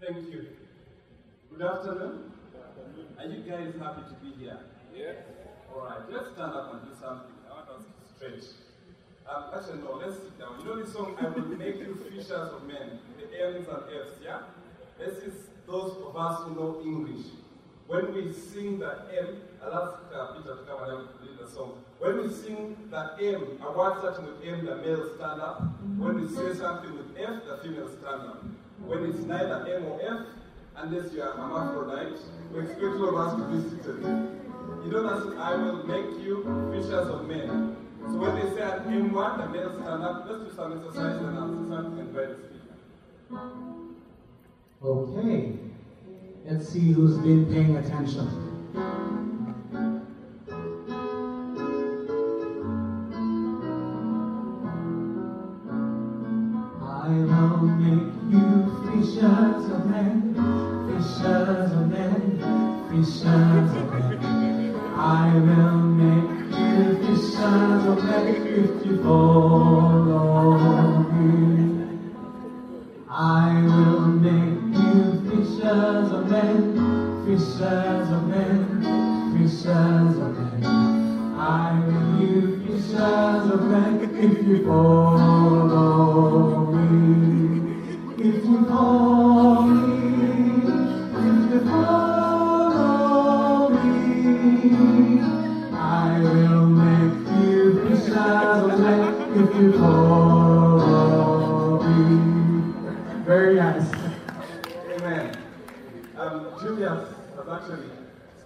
Thank 0.00 0.30
you. 0.30 0.46
Good 1.50 1.66
afternoon. 1.66 2.30
Are 3.18 3.26
you 3.26 3.42
guys 3.42 3.74
happy 3.80 4.02
to 4.08 4.14
be 4.22 4.30
here? 4.38 4.60
Yes. 4.94 5.16
All 5.74 5.86
right, 5.86 6.08
let's 6.08 6.26
stand 6.34 6.52
up 6.54 6.72
and 6.72 6.82
do 6.82 6.94
something. 7.00 7.34
I 7.50 7.54
want 7.54 7.68
us 7.68 7.84
to 7.84 8.14
stretch. 8.14 8.54
Um, 9.28 9.50
actually, 9.52 9.82
no, 9.82 9.98
let's 9.98 10.14
sit 10.22 10.38
down. 10.38 10.60
You 10.60 10.66
know 10.66 10.80
this 10.80 10.92
song, 10.92 11.16
I 11.20 11.26
will 11.28 11.48
make 11.48 11.80
you 11.80 11.98
fishers 12.08 12.30
of 12.30 12.64
men, 12.68 13.00
the 13.18 13.26
M's 13.44 13.66
and 13.66 13.82
F's, 13.90 14.22
yeah? 14.22 14.42
This 15.00 15.18
is 15.18 15.34
those 15.66 15.96
of 16.06 16.16
us 16.16 16.44
who 16.44 16.54
know 16.54 16.80
English. 16.84 17.26
When 17.88 18.14
we 18.14 18.32
sing 18.32 18.78
the 18.78 19.02
M, 19.18 19.42
I'll 19.64 19.82
ask 19.82 19.98
uh, 20.14 20.34
Peter 20.34 20.58
to 20.58 20.62
come 20.62 20.82
and 20.84 21.08
lead 21.26 21.38
the 21.40 21.50
song. 21.50 21.82
When 21.98 22.22
we 22.22 22.32
sing 22.32 22.76
the 22.88 23.16
M, 23.20 23.58
a 23.66 23.72
word 23.76 23.98
starting 23.98 24.26
with 24.26 24.46
M, 24.46 24.64
the 24.64 24.76
male 24.76 25.10
stand 25.16 25.40
up. 25.40 25.60
When 25.96 26.20
we 26.20 26.28
say 26.28 26.54
something 26.54 26.96
with 26.96 27.18
F, 27.18 27.42
the 27.48 27.58
female 27.64 27.88
stand 27.88 28.22
up. 28.22 28.44
When 28.86 29.04
it's 29.04 29.24
neither 29.24 29.66
M 29.68 29.84
or 29.84 30.00
F, 30.02 30.26
unless 30.76 31.12
you 31.12 31.22
are 31.22 31.32
a 31.32 31.36
hermaphrodite, 31.36 32.18
we 32.52 32.60
expect 32.60 32.82
all 32.82 33.08
of 33.08 33.16
us 33.16 33.34
to 33.36 33.44
be 33.48 33.58
seated. 33.68 34.00
You 34.84 34.90
know 34.92 35.02
that 35.02 35.38
I 35.38 35.56
will 35.56 35.86
make 35.86 36.24
you 36.24 36.42
fishers 36.72 37.08
of 37.08 37.26
men. 37.26 37.76
So 38.06 38.16
when 38.16 38.34
they 38.36 38.48
say 38.54 38.62
an 38.62 39.10
M1, 39.10 39.38
the 39.38 39.48
male 39.48 39.72
stand 39.82 40.02
up, 40.02 40.24
let's 40.28 40.44
do 40.44 40.56
some 40.56 40.78
exercise 40.78 41.16
and 41.20 41.36
answer 41.36 41.68
something 41.68 41.98
and 41.98 42.08
invite 42.08 42.28
the 42.28 42.36
speaker. 42.48 43.40
Okay. 44.82 45.52
Let's 46.46 46.68
see 46.68 46.92
who's 46.92 47.18
been 47.18 47.46
paying 47.46 47.76
attention. 47.76 48.26
Fishers 60.98 61.72
of 61.72 61.88
men, 61.90 62.38
fishers 62.90 63.72
of 63.80 63.92
men. 63.92 64.74
I 64.96 65.32
will 65.32 65.78
make 65.78 66.50
you 66.58 66.96
fishers 67.02 67.86
of 67.86 68.04
men 68.04 68.26
if 68.46 68.84
you 68.84 69.02
follow 69.04 70.58
me. 71.12 71.98
I 73.08 73.62
will 73.62 74.06
make 74.08 74.76
you 74.76 74.96
fishers 75.30 76.10
of 76.10 76.28
men, 76.30 77.24
fishers 77.24 78.10
of 78.10 78.26
men, 78.26 78.82
fishers 79.38 80.16
of 80.18 80.36
men. 80.36 80.64
I 81.38 81.78
will 81.86 81.92
make 81.92 82.28
you 82.28 82.66
fishers 82.66 83.50
of 83.52 83.62
men 83.70 84.16
if 84.16 84.48
you 84.48 84.66
follow 84.66 85.97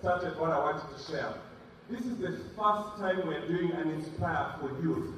started 0.03 0.37
what 0.37 0.51
I 0.51 0.59
wanted 0.59 0.99
to 0.99 1.13
share. 1.13 1.33
This 1.89 2.01
is 2.01 2.19
the 2.19 2.33
first 2.57 2.99
time 2.99 3.25
we're 3.25 3.47
doing 3.47 3.71
an 3.71 3.91
Inspire 3.93 4.57
for 4.59 4.71
youth. 4.83 5.15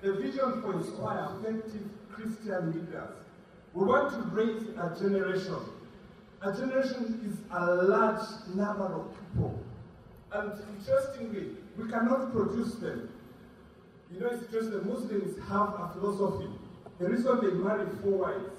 The 0.00 0.14
vision 0.14 0.62
for 0.62 0.72
Inspire 0.72 1.28
effective 1.38 1.82
Christian 2.10 2.72
leaders. 2.72 3.12
We 3.74 3.84
want 3.84 4.10
to 4.12 4.22
raise 4.34 4.62
a 4.68 4.96
generation. 4.98 5.58
A 6.40 6.50
generation 6.50 7.20
is 7.28 7.36
a 7.54 7.74
large 7.74 8.26
number 8.54 8.86
of 8.86 9.14
people. 9.18 9.60
And 10.32 10.52
interestingly, 10.78 11.58
we 11.76 11.90
cannot 11.90 12.32
produce 12.32 12.76
them. 12.76 13.10
You 14.10 14.20
know, 14.20 14.28
it's 14.28 14.44
interesting, 14.44 14.78
the 14.78 14.84
Muslims 14.86 15.36
have 15.46 15.74
a 15.78 15.90
philosophy. 15.92 16.48
The 16.98 17.06
reason 17.10 17.38
they 17.42 17.50
marry 17.50 17.86
four 18.02 18.12
wives 18.12 18.50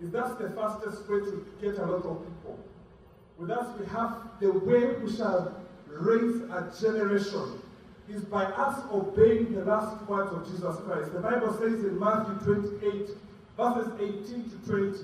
is 0.00 0.10
that's 0.12 0.34
the 0.36 0.48
fastest 0.48 1.06
way 1.10 1.18
to 1.18 1.46
get 1.60 1.76
a 1.76 1.84
lot 1.84 2.06
of 2.06 2.24
people. 2.24 2.58
With 3.38 3.50
us, 3.50 3.78
we 3.78 3.86
have 3.86 4.16
the 4.40 4.50
way 4.50 4.94
we 4.96 5.14
shall 5.14 5.54
raise 5.88 6.42
a 6.42 6.72
generation 6.80 7.60
is 8.08 8.24
by 8.24 8.44
us 8.44 8.82
obeying 8.90 9.54
the 9.54 9.64
last 9.64 10.02
words 10.08 10.32
of 10.32 10.44
Jesus 10.50 10.76
Christ. 10.84 11.12
The 11.12 11.20
Bible 11.20 11.52
says 11.54 11.84
in 11.84 11.98
Matthew 11.98 12.34
28, 12.80 13.10
verses 13.56 13.92
18 14.00 14.50
to 14.50 14.56
20, 14.66 14.98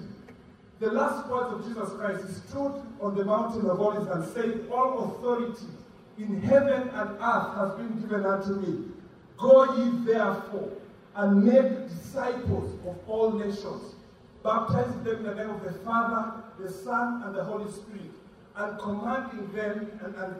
the 0.80 0.90
last 0.90 1.28
words 1.28 1.54
of 1.54 1.66
Jesus 1.66 1.92
Christ, 1.96 2.48
stood 2.48 2.82
on 3.00 3.14
the 3.14 3.24
mountain 3.24 3.70
of 3.70 3.80
Olives 3.80 4.10
and 4.10 4.26
said, 4.34 4.68
All 4.72 5.04
authority 5.04 5.66
in 6.18 6.40
heaven 6.42 6.88
and 6.88 7.10
earth 7.10 7.56
has 7.56 7.74
been 7.76 8.00
given 8.00 8.24
unto 8.24 8.54
me. 8.54 8.88
Go 9.36 9.76
ye 9.76 10.04
therefore 10.04 10.70
and 11.16 11.44
make 11.44 11.88
disciples 11.88 12.78
of 12.86 12.96
all 13.06 13.32
nations, 13.32 13.94
baptizing 14.42 15.04
them 15.04 15.16
in 15.18 15.22
the 15.24 15.34
name 15.34 15.50
of 15.50 15.62
the 15.62 15.72
Father, 15.84 16.42
the 16.58 16.70
Son, 16.70 17.22
and 17.24 17.34
the 17.34 17.44
Holy 17.44 17.70
Spirit, 17.70 18.10
and 18.56 18.78
commanding 18.78 19.52
them, 19.52 19.90
and, 20.04 20.14
and 20.14 20.34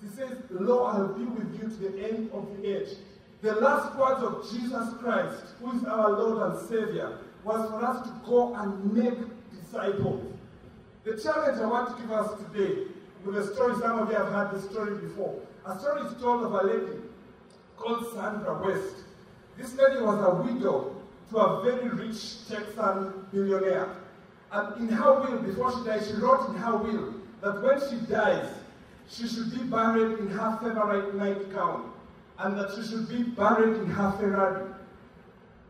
he 0.00 0.08
says, 0.08 0.38
Lo, 0.50 0.84
I 0.84 0.98
will 0.98 1.14
be 1.14 1.24
with 1.24 1.60
you 1.60 1.68
to 1.68 1.92
the 1.92 2.08
end 2.08 2.30
of 2.32 2.48
the 2.56 2.66
age. 2.66 2.96
The 3.42 3.54
last 3.56 3.96
words 3.96 4.22
of 4.22 4.50
Jesus 4.50 4.94
Christ, 5.00 5.42
who 5.60 5.76
is 5.76 5.84
our 5.84 6.10
Lord 6.10 6.50
and 6.50 6.68
Savior, 6.68 7.18
was 7.44 7.70
for 7.70 7.84
us 7.84 8.06
to 8.06 8.14
go 8.26 8.54
and 8.54 8.92
make 8.92 9.18
disciples. 9.50 10.24
The 11.04 11.20
challenge 11.20 11.60
I 11.60 11.66
want 11.66 11.96
to 11.96 12.02
give 12.02 12.10
us 12.10 12.40
today, 12.42 12.82
with 13.24 13.36
a 13.36 13.54
story, 13.54 13.74
some 13.80 13.98
of 13.98 14.10
you 14.10 14.16
have 14.16 14.28
heard 14.28 14.52
this 14.52 14.68
story 14.70 14.96
before. 14.98 15.40
A 15.66 15.78
story 15.78 16.02
is 16.02 16.20
told 16.20 16.44
of 16.44 16.52
a 16.52 16.62
lady 16.64 16.98
called 17.76 18.12
Sandra 18.14 18.62
West. 18.64 18.94
This 19.56 19.74
lady 19.74 20.00
was 20.00 20.24
a 20.24 20.42
widow 20.42 20.96
to 21.30 21.36
a 21.36 21.62
very 21.62 21.88
rich 21.88 22.48
Texan 22.48 23.26
billionaire. 23.32 23.96
And 24.50 24.88
in 24.88 24.96
her 24.96 25.20
will, 25.20 25.42
before 25.42 25.72
she 25.72 25.84
died, 25.84 26.04
she 26.06 26.14
wrote 26.14 26.48
in 26.48 26.54
her 26.56 26.76
will 26.76 27.17
that 27.40 27.62
when 27.62 27.80
she 27.88 27.96
dies, 28.06 28.52
she 29.08 29.26
should 29.26 29.52
be 29.52 29.64
buried 29.64 30.18
in 30.18 30.28
her 30.28 30.58
favorite 30.62 31.14
nightgown 31.14 31.92
and 32.38 32.58
that 32.58 32.70
she 32.74 32.82
should 32.88 33.08
be 33.08 33.22
buried 33.22 33.76
in 33.78 33.86
her 33.86 34.12
Ferrari. 34.12 34.70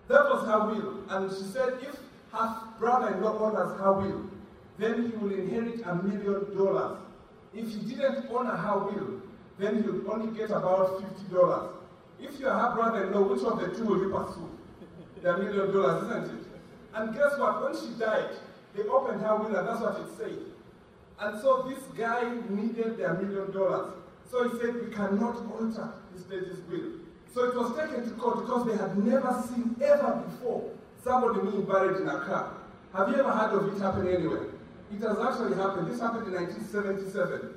That 0.09 0.25
was 0.25 0.47
her 0.47 0.67
will. 0.67 1.05
And 1.11 1.31
she 1.31 1.45
said 1.45 1.75
if 1.83 1.97
her 2.33 2.57
brother-in-law 2.79 3.39
honors 3.39 3.79
her 3.79 3.93
will, 3.93 4.31
then 4.79 5.11
he 5.11 5.17
will 5.17 5.33
inherit 5.33 5.81
a 5.87 5.95
million 5.97 6.57
dollars. 6.57 6.99
If 7.55 7.69
he 7.69 7.81
didn't 7.81 8.29
honor 8.31 8.57
her 8.57 8.79
will, 8.79 9.21
then 9.59 9.83
he 9.83 9.89
will 9.89 10.11
only 10.11 10.37
get 10.37 10.51
about 10.51 11.01
fifty 11.01 11.35
dollars. 11.35 11.71
If 12.21 12.39
you 12.41 12.49
are 12.49 12.71
her 12.71 12.75
brother-in-law, 12.77 13.23
which 13.23 13.43
of 13.43 13.61
the 13.61 13.77
two 13.77 13.85
will 13.85 13.99
you 13.99 14.11
pursue? 14.11 14.51
The 15.23 15.37
million 15.37 15.73
dollars, 15.73 16.05
isn't 16.05 16.39
it? 16.39 16.47
And 16.95 17.15
guess 17.15 17.39
what? 17.39 17.63
When 17.63 17.75
she 17.81 17.99
died, 17.99 18.31
they 18.75 18.83
opened 18.83 19.21
her 19.23 19.37
will, 19.37 19.57
and 19.57 19.67
that's 19.69 19.81
what 19.81 20.01
it 20.01 20.07
said. 20.17 20.39
And 21.21 21.41
so 21.41 21.63
this 21.69 21.83
guy 21.97 22.33
needed 22.49 22.97
their 22.99 23.15
million 23.15 23.51
dollars. 23.51 23.95
So 24.31 24.49
he 24.49 24.59
said, 24.59 24.75
we 24.75 24.95
cannot 24.95 25.37
alter 25.51 25.93
this 26.15 26.29
lady's 26.29 26.61
will. 26.71 26.93
So 27.35 27.45
it 27.45 27.57
was 27.57 27.77
taken 27.77 28.05
to 28.05 28.15
court 28.17 28.41
because 28.41 28.67
they 28.67 28.77
had 28.77 28.97
never 28.99 29.43
seen 29.49 29.75
ever 29.83 30.23
before 30.29 30.71
somebody 31.03 31.51
being 31.51 31.65
buried 31.65 32.01
in 32.01 32.09
a 32.09 32.21
car. 32.21 32.55
Have 32.95 33.09
you 33.09 33.17
ever 33.17 33.31
heard 33.31 33.55
of 33.55 33.75
it 33.75 33.81
happening 33.81 34.15
anywhere? 34.15 34.47
It 34.93 35.01
has 35.01 35.19
actually 35.19 35.57
happened. 35.57 35.91
This 35.91 36.01
happened 36.01 36.29
in 36.29 36.35
1977. 36.35 37.55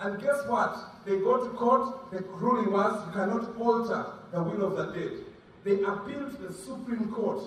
And 0.00 0.20
guess 0.20 0.46
what? 0.48 0.76
They 1.04 1.18
go 1.18 1.44
to 1.44 1.50
court, 1.50 2.10
the 2.10 2.20
ruling 2.22 2.72
was 2.72 3.06
you 3.06 3.12
cannot 3.12 3.56
alter 3.60 4.06
the 4.32 4.42
will 4.42 4.66
of 4.66 4.76
the 4.76 4.92
dead. 4.98 5.12
They 5.62 5.82
appealed 5.82 6.36
to 6.36 6.48
the 6.48 6.52
Supreme 6.52 7.10
Court 7.12 7.42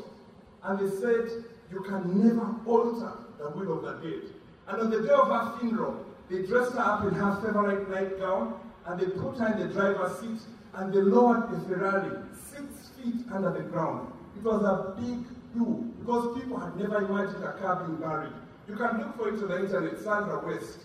and 0.64 0.80
they 0.80 0.96
said 0.96 1.30
you 1.72 1.82
can 1.82 2.24
never 2.24 2.56
alter 2.66 3.12
the 3.38 3.50
will 3.50 3.78
of 3.78 3.84
the 3.84 4.10
dead. 4.10 4.30
And 4.68 4.82
on 4.82 4.90
the 4.90 5.02
day 5.02 5.14
of 5.14 5.28
her 5.28 5.60
funeral, 5.60 6.06
they 6.30 6.44
dressed 6.44 6.74
her 6.74 6.80
up 6.80 7.06
in 7.06 7.14
her 7.14 7.36
favorite 7.42 7.90
nightgown 7.90 8.60
and 8.86 9.00
they 9.00 9.06
put 9.06 9.38
her 9.38 9.54
in 9.54 9.60
the 9.68 9.74
driver's 9.74 10.20
seat 10.20 10.42
and 10.76 10.94
they 10.94 11.02
lowered 11.02 11.50
the 11.52 11.60
Ferrari 11.68 12.18
six 12.52 12.90
feet 12.98 13.26
under 13.32 13.52
the 13.52 13.62
ground. 13.62 14.12
It 14.38 14.44
was 14.44 14.64
a 14.64 15.00
big 15.00 15.26
do 15.54 15.94
because 16.00 16.40
people 16.40 16.60
had 16.60 16.76
never 16.76 16.98
imagined 16.98 17.44
a 17.44 17.54
car 17.54 17.84
being 17.86 17.98
buried. 17.98 18.34
You 18.68 18.76
can 18.76 19.00
look 19.00 19.16
for 19.18 19.30
it 19.30 19.42
on 19.42 19.48
the 19.48 19.66
internet, 19.66 20.00
Sandra 20.00 20.46
West. 20.46 20.80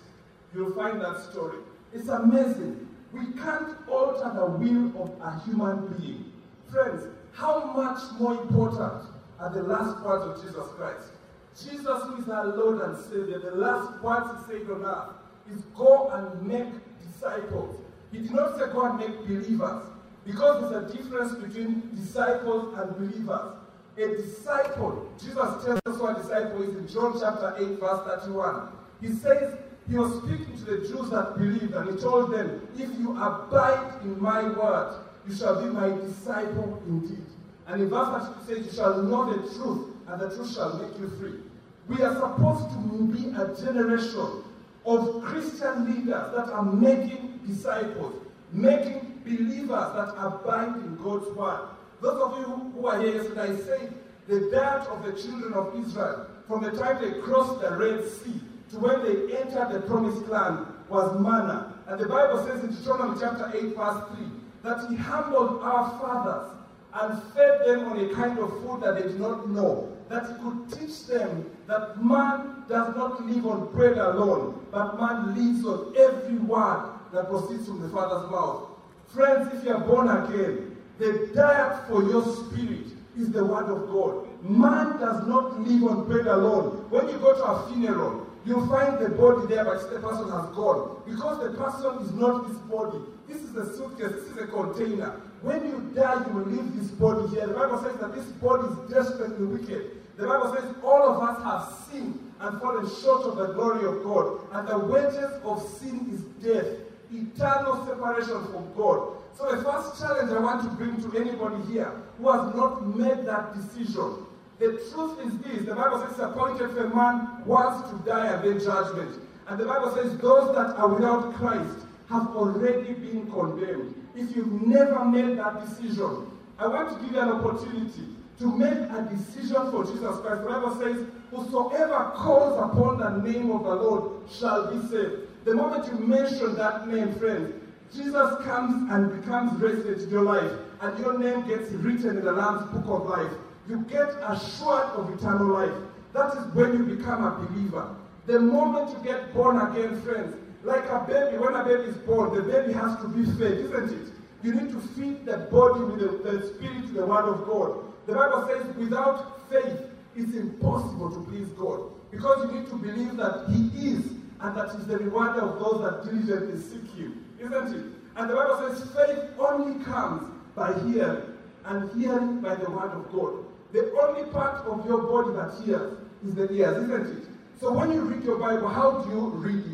You'll 0.55 0.75
find 0.75 1.01
that 1.01 1.21
story. 1.31 1.59
It's 1.93 2.09
amazing. 2.09 2.89
We 3.13 3.27
can't 3.33 3.77
alter 3.89 4.33
the 4.35 4.47
will 4.47 5.03
of 5.03 5.21
a 5.21 5.41
human 5.45 5.89
being. 5.99 6.33
Friends, 6.71 7.05
how 7.33 7.73
much 7.73 7.99
more 8.19 8.33
important 8.41 9.05
are 9.39 9.51
the 9.53 9.63
last 9.63 10.03
words 10.05 10.25
of 10.25 10.45
Jesus 10.45 10.67
Christ? 10.77 11.12
Jesus, 11.61 12.03
who 12.05 12.17
is 12.17 12.29
our 12.29 12.47
Lord 12.47 12.81
and 12.81 12.97
Savior, 13.05 13.39
the 13.39 13.57
last 13.57 14.03
words 14.03 14.47
he 14.47 14.53
said 14.53 14.71
on 14.71 14.85
earth 14.85 15.15
is 15.53 15.63
go 15.77 16.09
and 16.11 16.47
make 16.47 16.69
disciples. 17.03 17.79
He 18.11 18.19
did 18.19 18.33
not 18.33 18.59
say 18.59 18.67
go 18.73 18.87
and 18.87 18.99
make 18.99 19.27
believers, 19.27 19.85
because 20.25 20.71
there's 20.71 20.85
a 20.85 20.97
difference 20.97 21.35
between 21.35 21.91
disciples 21.95 22.75
and 22.79 22.97
believers. 22.97 23.57
A 23.99 24.17
disciple, 24.17 25.13
Jesus 25.19 25.65
tells 25.65 25.81
us 25.85 26.01
what 26.01 26.19
a 26.19 26.23
disciple 26.23 26.63
is 26.63 26.77
in 26.77 26.89
John 26.89 27.19
chapter 27.21 27.55
8, 27.59 27.79
verse 27.79 28.21
31. 28.23 28.69
He 29.03 29.09
says, 29.13 29.59
He 29.89 29.97
was 29.97 30.23
speaking 30.23 30.57
to 30.57 30.65
the 30.65 30.79
Jews 30.79 31.11
that 31.11 31.37
believed, 31.37 31.75
and 31.75 31.91
He 31.91 32.01
told 32.01 32.33
them, 32.33 32.67
If 32.75 32.89
you 32.99 33.11
abide 33.21 34.01
in 34.03 34.19
my 34.21 34.45
word, 34.45 34.99
you 35.29 35.35
shall 35.35 35.63
be 35.63 35.69
my 35.69 35.91
disciple 35.91 36.83
indeed. 36.87 37.27
And 37.67 37.83
in 37.83 37.91
verse 37.91 38.27
32 38.47 38.47
says, 38.47 38.67
You 38.67 38.73
shall 38.73 39.03
know 39.03 39.31
the 39.31 39.55
truth, 39.55 39.92
and 40.09 40.21
the 40.21 40.35
truth 40.35 40.55
shall 40.55 40.79
make 40.79 40.99
you 40.99 41.09
free. 41.19 41.41
We 41.89 42.03
are 42.03 42.15
supposed 42.15 42.71
to 42.71 43.07
be 43.13 43.29
a 43.37 43.55
generation 43.65 44.45
of 44.85 45.23
Christian 45.23 45.87
leaders 45.87 46.33
that 46.35 46.49
are 46.53 46.65
making 46.65 47.41
disciples, 47.47 48.15
making 48.53 49.21
believers 49.25 49.69
that 49.69 50.15
abide 50.19 50.77
in 50.77 50.97
God's 51.03 51.29
word. 51.37 51.69
Those 52.01 52.21
of 52.21 52.39
you 52.39 52.73
who 52.75 52.87
are 52.87 53.01
here 53.01 53.15
yesterday, 53.15 53.53
I 53.53 53.57
said 53.57 53.95
the 54.29 54.51
diet 54.51 54.89
of 54.89 55.05
the 55.05 55.13
children 55.21 55.53
of 55.55 55.75
Israel 55.85 56.27
from 56.49 56.63
the 56.65 56.71
time 56.73 57.01
they 57.01 57.21
crossed 57.21 57.61
the 57.61 57.77
Red 57.77 58.09
Sea 58.09 58.41
to 58.71 58.79
when 58.79 59.03
they 59.05 59.37
entered 59.37 59.73
the 59.73 59.81
promised 59.87 60.27
land 60.29 60.67
was 60.89 61.21
manna. 61.21 61.75
And 61.87 62.01
the 62.01 62.09
Bible 62.09 62.45
says 62.47 62.63
in 62.63 62.75
Deuteronomy 62.75 63.19
chapter 63.21 63.51
8, 63.55 63.77
verse 63.77 64.03
3, 64.17 64.27
that 64.63 64.91
he 64.91 64.97
humbled 64.97 65.63
our 65.63 65.91
fathers 65.99 66.51
and 66.95 67.23
fed 67.35 67.67
them 67.67 67.87
on 67.87 67.99
a 67.99 68.15
kind 68.15 68.39
of 68.39 68.51
food 68.63 68.83
that 68.83 68.97
they 68.97 69.03
did 69.03 69.21
not 69.21 69.49
know, 69.49 69.97
that 70.09 70.27
he 70.27 70.35
could 70.43 70.79
teach 70.79 71.07
them 71.07 71.51
that 71.67 72.03
man 72.03 72.65
does 72.69 72.95
not 72.95 73.25
live 73.27 73.47
on 73.47 73.73
bread 73.73 73.97
alone, 73.97 74.65
but 74.71 75.01
man 75.01 75.35
lives 75.35 75.65
on 75.65 75.95
every 75.97 76.37
word 76.37 76.91
that 77.13 77.29
proceeds 77.29 77.67
from 77.67 77.81
the 77.81 77.89
Father's 77.89 78.31
mouth. 78.31 78.69
Friends, 79.09 79.53
if 79.55 79.65
you 79.65 79.73
are 79.73 79.81
born 79.81 80.09
again, 80.09 80.77
the 80.99 81.31
diet 81.35 81.89
for 81.89 82.03
your 82.03 82.23
spirit 82.25 82.87
is 83.17 83.31
the 83.31 83.45
word 83.45 83.71
of 83.71 83.91
God. 83.91 84.27
Man 84.43 84.99
does 84.99 85.27
not 85.27 85.61
live 85.61 85.85
on 85.85 86.07
bread 86.07 86.27
alone. 86.27 86.87
When 86.91 87.09
you 87.09 87.19
go 87.19 87.35
to 87.35 87.45
a 87.45 87.69
funeral, 87.69 88.27
you 88.45 88.67
find 88.67 88.99
the 88.99 89.11
body 89.11 89.47
there, 89.47 89.65
but 89.65 89.81
the 89.91 90.01
person 90.01 90.31
has 90.31 90.47
gone. 90.55 91.03
Because 91.07 91.39
the 91.43 91.57
person 91.57 92.05
is 92.05 92.13
not 92.13 92.49
this 92.49 92.59
body. 92.59 92.99
This 93.29 93.43
is 93.43 93.55
a 93.57 93.77
suitcase, 93.77 94.13
this 94.13 94.25
is 94.25 94.37
a 94.39 94.47
container. 94.47 95.21
When 95.43 95.65
you 95.67 95.91
die, 95.95 96.25
you 96.27 96.33
will 96.33 96.47
leave 96.47 96.77
this 96.77 96.91
body 96.93 97.29
here. 97.35 97.47
The 97.47 97.55
Bible 97.55 97.83
says 97.83 97.99
that 98.01 98.15
this 98.15 98.27
body 98.41 98.69
is 98.69 98.91
desperately 98.91 99.47
wicked. 99.47 99.91
The 100.17 100.27
Bible 100.27 100.55
says 100.55 100.65
all 100.85 101.03
of 101.03 101.23
us 101.23 101.43
have 101.43 101.91
sinned 101.91 102.33
and 102.41 102.61
fallen 102.61 102.89
short 103.03 103.27
of 103.27 103.37
the 103.37 103.53
glory 103.55 103.85
of 103.87 104.05
God. 104.05 104.41
And 104.53 104.69
the 104.69 104.79
wages 104.79 105.33
of 105.45 105.63
sin 105.79 106.07
is 106.13 106.21
death, 106.45 106.67
eternal 107.13 107.87
separation 107.87 108.45
from 108.53 108.73
God. 108.77 109.17
So 109.37 109.51
the 109.51 109.65
first 109.65 110.01
challenge 110.01 110.31
I 110.31 110.39
want 110.39 110.63
to 110.63 110.69
bring 110.77 111.01
to 111.03 111.19
anybody 111.19 111.73
here 111.73 111.91
who 112.19 112.31
has 112.31 112.55
not 112.55 112.87
made 112.87 113.27
that 113.27 113.55
decision. 113.55 114.27
The 114.59 114.79
truth 114.93 115.19
is 115.27 115.39
this, 115.39 115.67
the 115.67 115.75
Bible 115.75 116.07
says 116.07 116.21
appointed 116.21 116.71
for 116.71 116.89
man 116.89 117.43
once 117.47 117.91
to 117.91 117.97
die 118.09 118.27
and 118.33 118.45
then 118.45 118.61
judgment. 118.65 119.21
And 119.49 119.59
the 119.59 119.65
Bible 119.65 119.93
says 119.95 120.17
those 120.19 120.55
that 120.55 120.77
are 120.77 120.89
without 120.89 121.35
Christ 121.35 121.79
have 122.11 122.29
already 122.37 122.93
been 122.93 123.29
condemned. 123.31 124.02
If 124.15 124.37
you've 124.37 124.67
never 124.67 125.05
made 125.05 125.39
that 125.39 125.61
decision, 125.61 126.31
I 126.59 126.67
want 126.67 126.91
to 126.91 127.05
give 127.05 127.15
you 127.15 127.21
an 127.21 127.31
opportunity 127.31 128.05
to 128.39 128.47
make 128.57 128.73
a 128.73 129.09
decision 129.11 129.71
for 129.71 129.85
Jesus 129.85 130.19
Christ. 130.21 130.43
The 130.43 130.49
Bible 130.49 130.77
says, 130.81 131.07
Whosoever 131.31 132.13
calls 132.15 132.59
upon 132.59 132.99
the 132.99 133.31
name 133.31 133.51
of 133.51 133.65
the 133.65 133.75
Lord 133.75 134.29
shall 134.31 134.71
be 134.71 134.87
saved. 134.89 135.29
The 135.45 135.55
moment 135.55 135.87
you 135.87 135.99
mention 136.07 136.55
that 136.57 136.89
name, 136.89 137.15
friends, 137.15 137.55
Jesus 137.95 138.45
comes 138.45 138.91
and 138.91 139.21
becomes 139.21 139.61
resident 139.61 140.03
in 140.03 140.11
your 140.11 140.23
life, 140.23 140.53
and 140.81 140.99
your 140.99 141.19
name 141.19 141.47
gets 141.47 141.71
written 141.73 142.19
in 142.19 142.25
the 142.25 142.33
Lamb's 142.33 142.71
book 142.73 143.03
of 143.03 143.09
life. 143.09 143.33
You 143.69 143.81
get 143.89 144.09
assured 144.23 144.91
of 144.97 145.11
eternal 145.19 145.47
life. 145.47 145.75
That 146.13 146.37
is 146.37 146.45
when 146.55 146.73
you 146.73 146.97
become 146.97 147.25
a 147.25 147.47
believer. 147.47 147.95
The 148.27 148.39
moment 148.39 148.91
you 148.91 149.03
get 149.05 149.33
born 149.35 149.59
again, 149.59 150.01
friends, 150.03 150.37
like 150.65 150.85
a 150.89 151.05
baby, 151.07 151.39
when 151.39 151.55
a 151.55 151.65
baby 151.65 151.91
is 151.91 151.97
born, 151.99 152.35
the 152.35 152.43
baby 152.43 152.73
has 152.73 153.01
to 153.03 153.09
be 153.09 153.25
fed, 153.25 153.59
isn't 153.59 153.91
it? 153.91 154.13
You 154.43 154.55
need 154.55 154.71
to 154.73 154.81
feed 154.81 155.25
the 155.25 155.39
body 155.51 155.85
with 155.85 156.01
the, 156.01 156.31
the 156.31 156.55
spirit, 156.55 156.95
the 156.95 157.07
word 157.07 157.29
of 157.29 157.47
God. 157.47 157.93
The 158.07 158.15
Bible 158.15 158.49
says, 158.49 158.77
without 158.77 159.49
faith, 159.51 159.81
it's 160.17 160.35
impossible 160.35 161.11
to 161.11 161.21
please 161.31 161.49
God. 161.51 161.91
Because 162.11 162.45
you 162.45 162.59
need 162.59 162.69
to 162.69 162.77
believe 162.77 163.17
that 163.17 163.47
He 163.49 163.91
is, 163.91 164.07
and 164.41 164.57
that 164.57 164.73
He's 164.75 164.87
the 164.87 164.99
rewarder 164.99 165.41
of 165.41 165.59
those 165.61 165.83
that 165.83 166.05
diligently 166.05 166.61
seek 166.61 166.91
Him, 166.95 167.25
isn't 167.41 167.75
it? 167.75 167.87
And 168.17 168.31
the 168.31 168.35
Bible 168.35 168.69
says, 168.69 168.91
faith 168.95 169.31
only 169.39 169.83
comes 169.85 170.31
by 170.55 170.73
hearing, 170.81 171.23
and 171.65 172.01
hearing 172.01 172.41
by 172.41 172.55
the 172.57 172.71
word 172.71 172.91
of 172.91 173.11
God. 173.13 173.45
The 173.73 173.91
only 174.03 174.31
part 174.31 174.67
of 174.67 174.85
your 174.87 175.03
body 175.03 175.35
that 175.37 175.65
hears 175.65 175.97
is 176.27 176.35
the 176.35 176.53
ears, 176.53 176.85
isn't 176.85 177.19
it? 177.19 177.25
So 177.59 177.73
when 177.73 177.93
you 177.93 178.03
read 178.03 178.25
your 178.25 178.39
Bible, 178.39 178.69
how 178.69 179.03
do 179.03 179.11
you 179.11 179.29
read 179.31 179.65
it? 179.65 179.72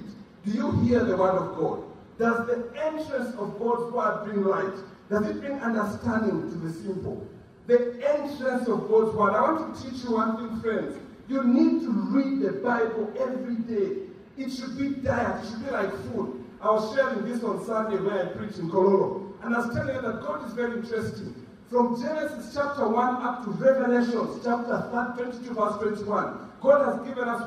Do 0.48 0.54
you 0.54 0.70
hear 0.80 1.04
the 1.04 1.14
word 1.14 1.36
of 1.36 1.58
God? 1.58 1.82
Does 2.18 2.46
the 2.46 2.72
entrance 2.82 3.34
of 3.36 3.58
God's 3.58 3.92
word 3.92 4.24
bring 4.24 4.44
light? 4.44 4.74
Does 5.10 5.26
it 5.26 5.40
bring 5.40 5.60
understanding 5.60 6.50
to 6.50 6.56
the 6.56 6.72
simple? 6.72 7.26
The 7.66 8.00
entrance 8.08 8.66
of 8.66 8.88
God's 8.88 9.14
word. 9.14 9.34
I 9.34 9.42
want 9.42 9.76
to 9.76 9.82
teach 9.82 10.04
you 10.04 10.12
one 10.12 10.36
thing, 10.38 10.60
friends. 10.62 10.96
You 11.28 11.44
need 11.44 11.82
to 11.82 11.90
read 11.90 12.40
the 12.40 12.52
Bible 12.60 13.12
every 13.20 13.56
day. 13.56 14.08
It 14.38 14.50
should 14.50 14.78
be 14.78 15.02
diet, 15.02 15.44
it 15.44 15.50
should 15.50 15.66
be 15.66 15.70
like 15.70 15.92
food. 16.12 16.42
I 16.62 16.70
was 16.70 16.94
sharing 16.94 17.26
this 17.26 17.44
on 17.44 17.64
Sunday 17.66 18.00
where 18.00 18.24
I 18.24 18.32
preached 18.32 18.58
in 18.58 18.70
Kololo. 18.70 19.34
And 19.42 19.54
I 19.54 19.58
was 19.58 19.74
telling 19.74 19.96
you 19.96 20.00
that 20.00 20.22
God 20.22 20.46
is 20.46 20.54
very 20.54 20.78
interesting. 20.78 21.34
From 21.68 22.00
Genesis 22.00 22.54
chapter 22.54 22.88
1 22.88 23.16
up 23.16 23.44
to 23.44 23.50
Revelation 23.50 24.40
chapter 24.42 24.88
22, 25.14 25.52
verse 25.52 25.76
21, 25.76 26.48
God 26.62 26.86
has 26.86 27.06
given 27.06 27.28
us 27.28 27.42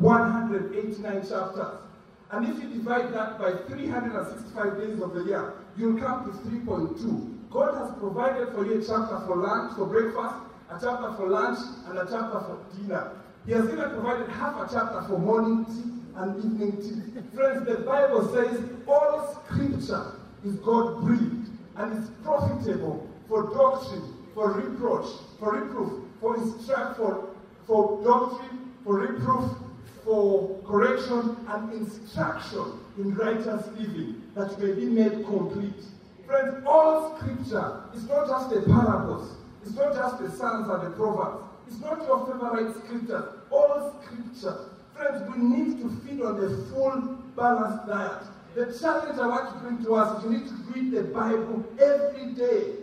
1,189 0.00 1.28
chapters. 1.28 1.78
And 2.32 2.48
if 2.48 2.62
you 2.62 2.70
divide 2.70 3.12
that 3.12 3.38
by 3.38 3.52
365 3.68 4.78
days 4.78 5.00
of 5.00 5.14
the 5.14 5.24
year, 5.24 5.54
you'll 5.76 5.98
come 5.98 6.24
to 6.24 6.48
3.2. 6.48 7.50
God 7.50 7.74
has 7.74 7.98
provided 7.98 8.54
for 8.54 8.64
you 8.64 8.80
a 8.80 8.84
chapter 8.84 9.20
for 9.26 9.36
lunch, 9.36 9.76
for 9.76 9.86
breakfast, 9.86 10.36
a 10.70 10.78
chapter 10.80 11.12
for 11.16 11.28
lunch, 11.28 11.58
and 11.88 11.98
a 11.98 12.04
chapter 12.04 12.40
for 12.40 12.58
dinner. 12.76 13.12
He 13.46 13.52
has 13.52 13.64
even 13.64 13.90
provided 13.90 14.28
half 14.30 14.56
a 14.56 14.72
chapter 14.72 15.02
for 15.08 15.18
morning 15.18 15.64
tea 15.66 15.90
and 16.16 16.38
evening 16.38 16.76
tea. 16.80 17.36
Friends, 17.36 17.66
the 17.66 17.78
Bible 17.84 18.32
says 18.32 18.60
all 18.86 19.42
scripture 19.44 20.12
is 20.44 20.54
God 20.56 21.00
breathed 21.02 21.50
and 21.76 21.98
is 21.98 22.10
profitable 22.22 23.08
for 23.28 23.52
doctrine, 23.52 24.14
for 24.34 24.52
reproach, 24.52 25.06
for 25.38 25.60
reproof, 25.60 26.04
for 26.20 26.36
instruction, 26.36 26.94
for, 26.96 27.30
for 27.66 28.04
doctrine, 28.04 28.72
for 28.84 29.00
reproof, 29.00 29.50
for 30.04 30.60
correction 30.66 31.36
and 31.48 31.72
instruction 31.72 32.80
in 32.98 33.14
righteous 33.14 33.66
living, 33.78 34.22
that 34.34 34.58
may 34.60 34.72
be 34.72 34.86
made 34.86 35.24
complete. 35.24 35.84
Friends, 36.26 36.64
all 36.66 37.16
scripture 37.18 37.82
is 37.94 38.08
not 38.08 38.28
just 38.28 38.50
the 38.50 38.62
parables, 38.62 39.36
it's 39.62 39.74
not 39.74 39.94
just 39.94 40.18
the 40.22 40.30
Psalms 40.30 40.68
and 40.68 40.82
the 40.86 40.96
Proverbs, 40.96 41.44
it's 41.66 41.80
not 41.80 42.02
your 42.06 42.26
favorite 42.26 42.74
scripture. 42.84 43.32
All 43.50 44.00
scripture. 44.02 44.70
Friends, 44.94 45.30
we 45.30 45.42
need 45.42 45.80
to 45.80 45.88
feed 46.02 46.20
on 46.20 46.40
the 46.40 46.66
full 46.70 47.00
balanced 47.36 47.86
diet. 47.86 48.22
The 48.54 48.76
challenge 48.78 49.18
I 49.18 49.26
want 49.26 49.52
to 49.52 49.58
bring 49.60 49.84
to 49.84 49.94
us 49.94 50.18
is 50.18 50.24
you 50.24 50.38
need 50.38 50.46
to 50.48 50.54
read 50.74 50.92
the 50.92 51.02
Bible 51.14 51.64
every 51.80 52.32
day. 52.32 52.74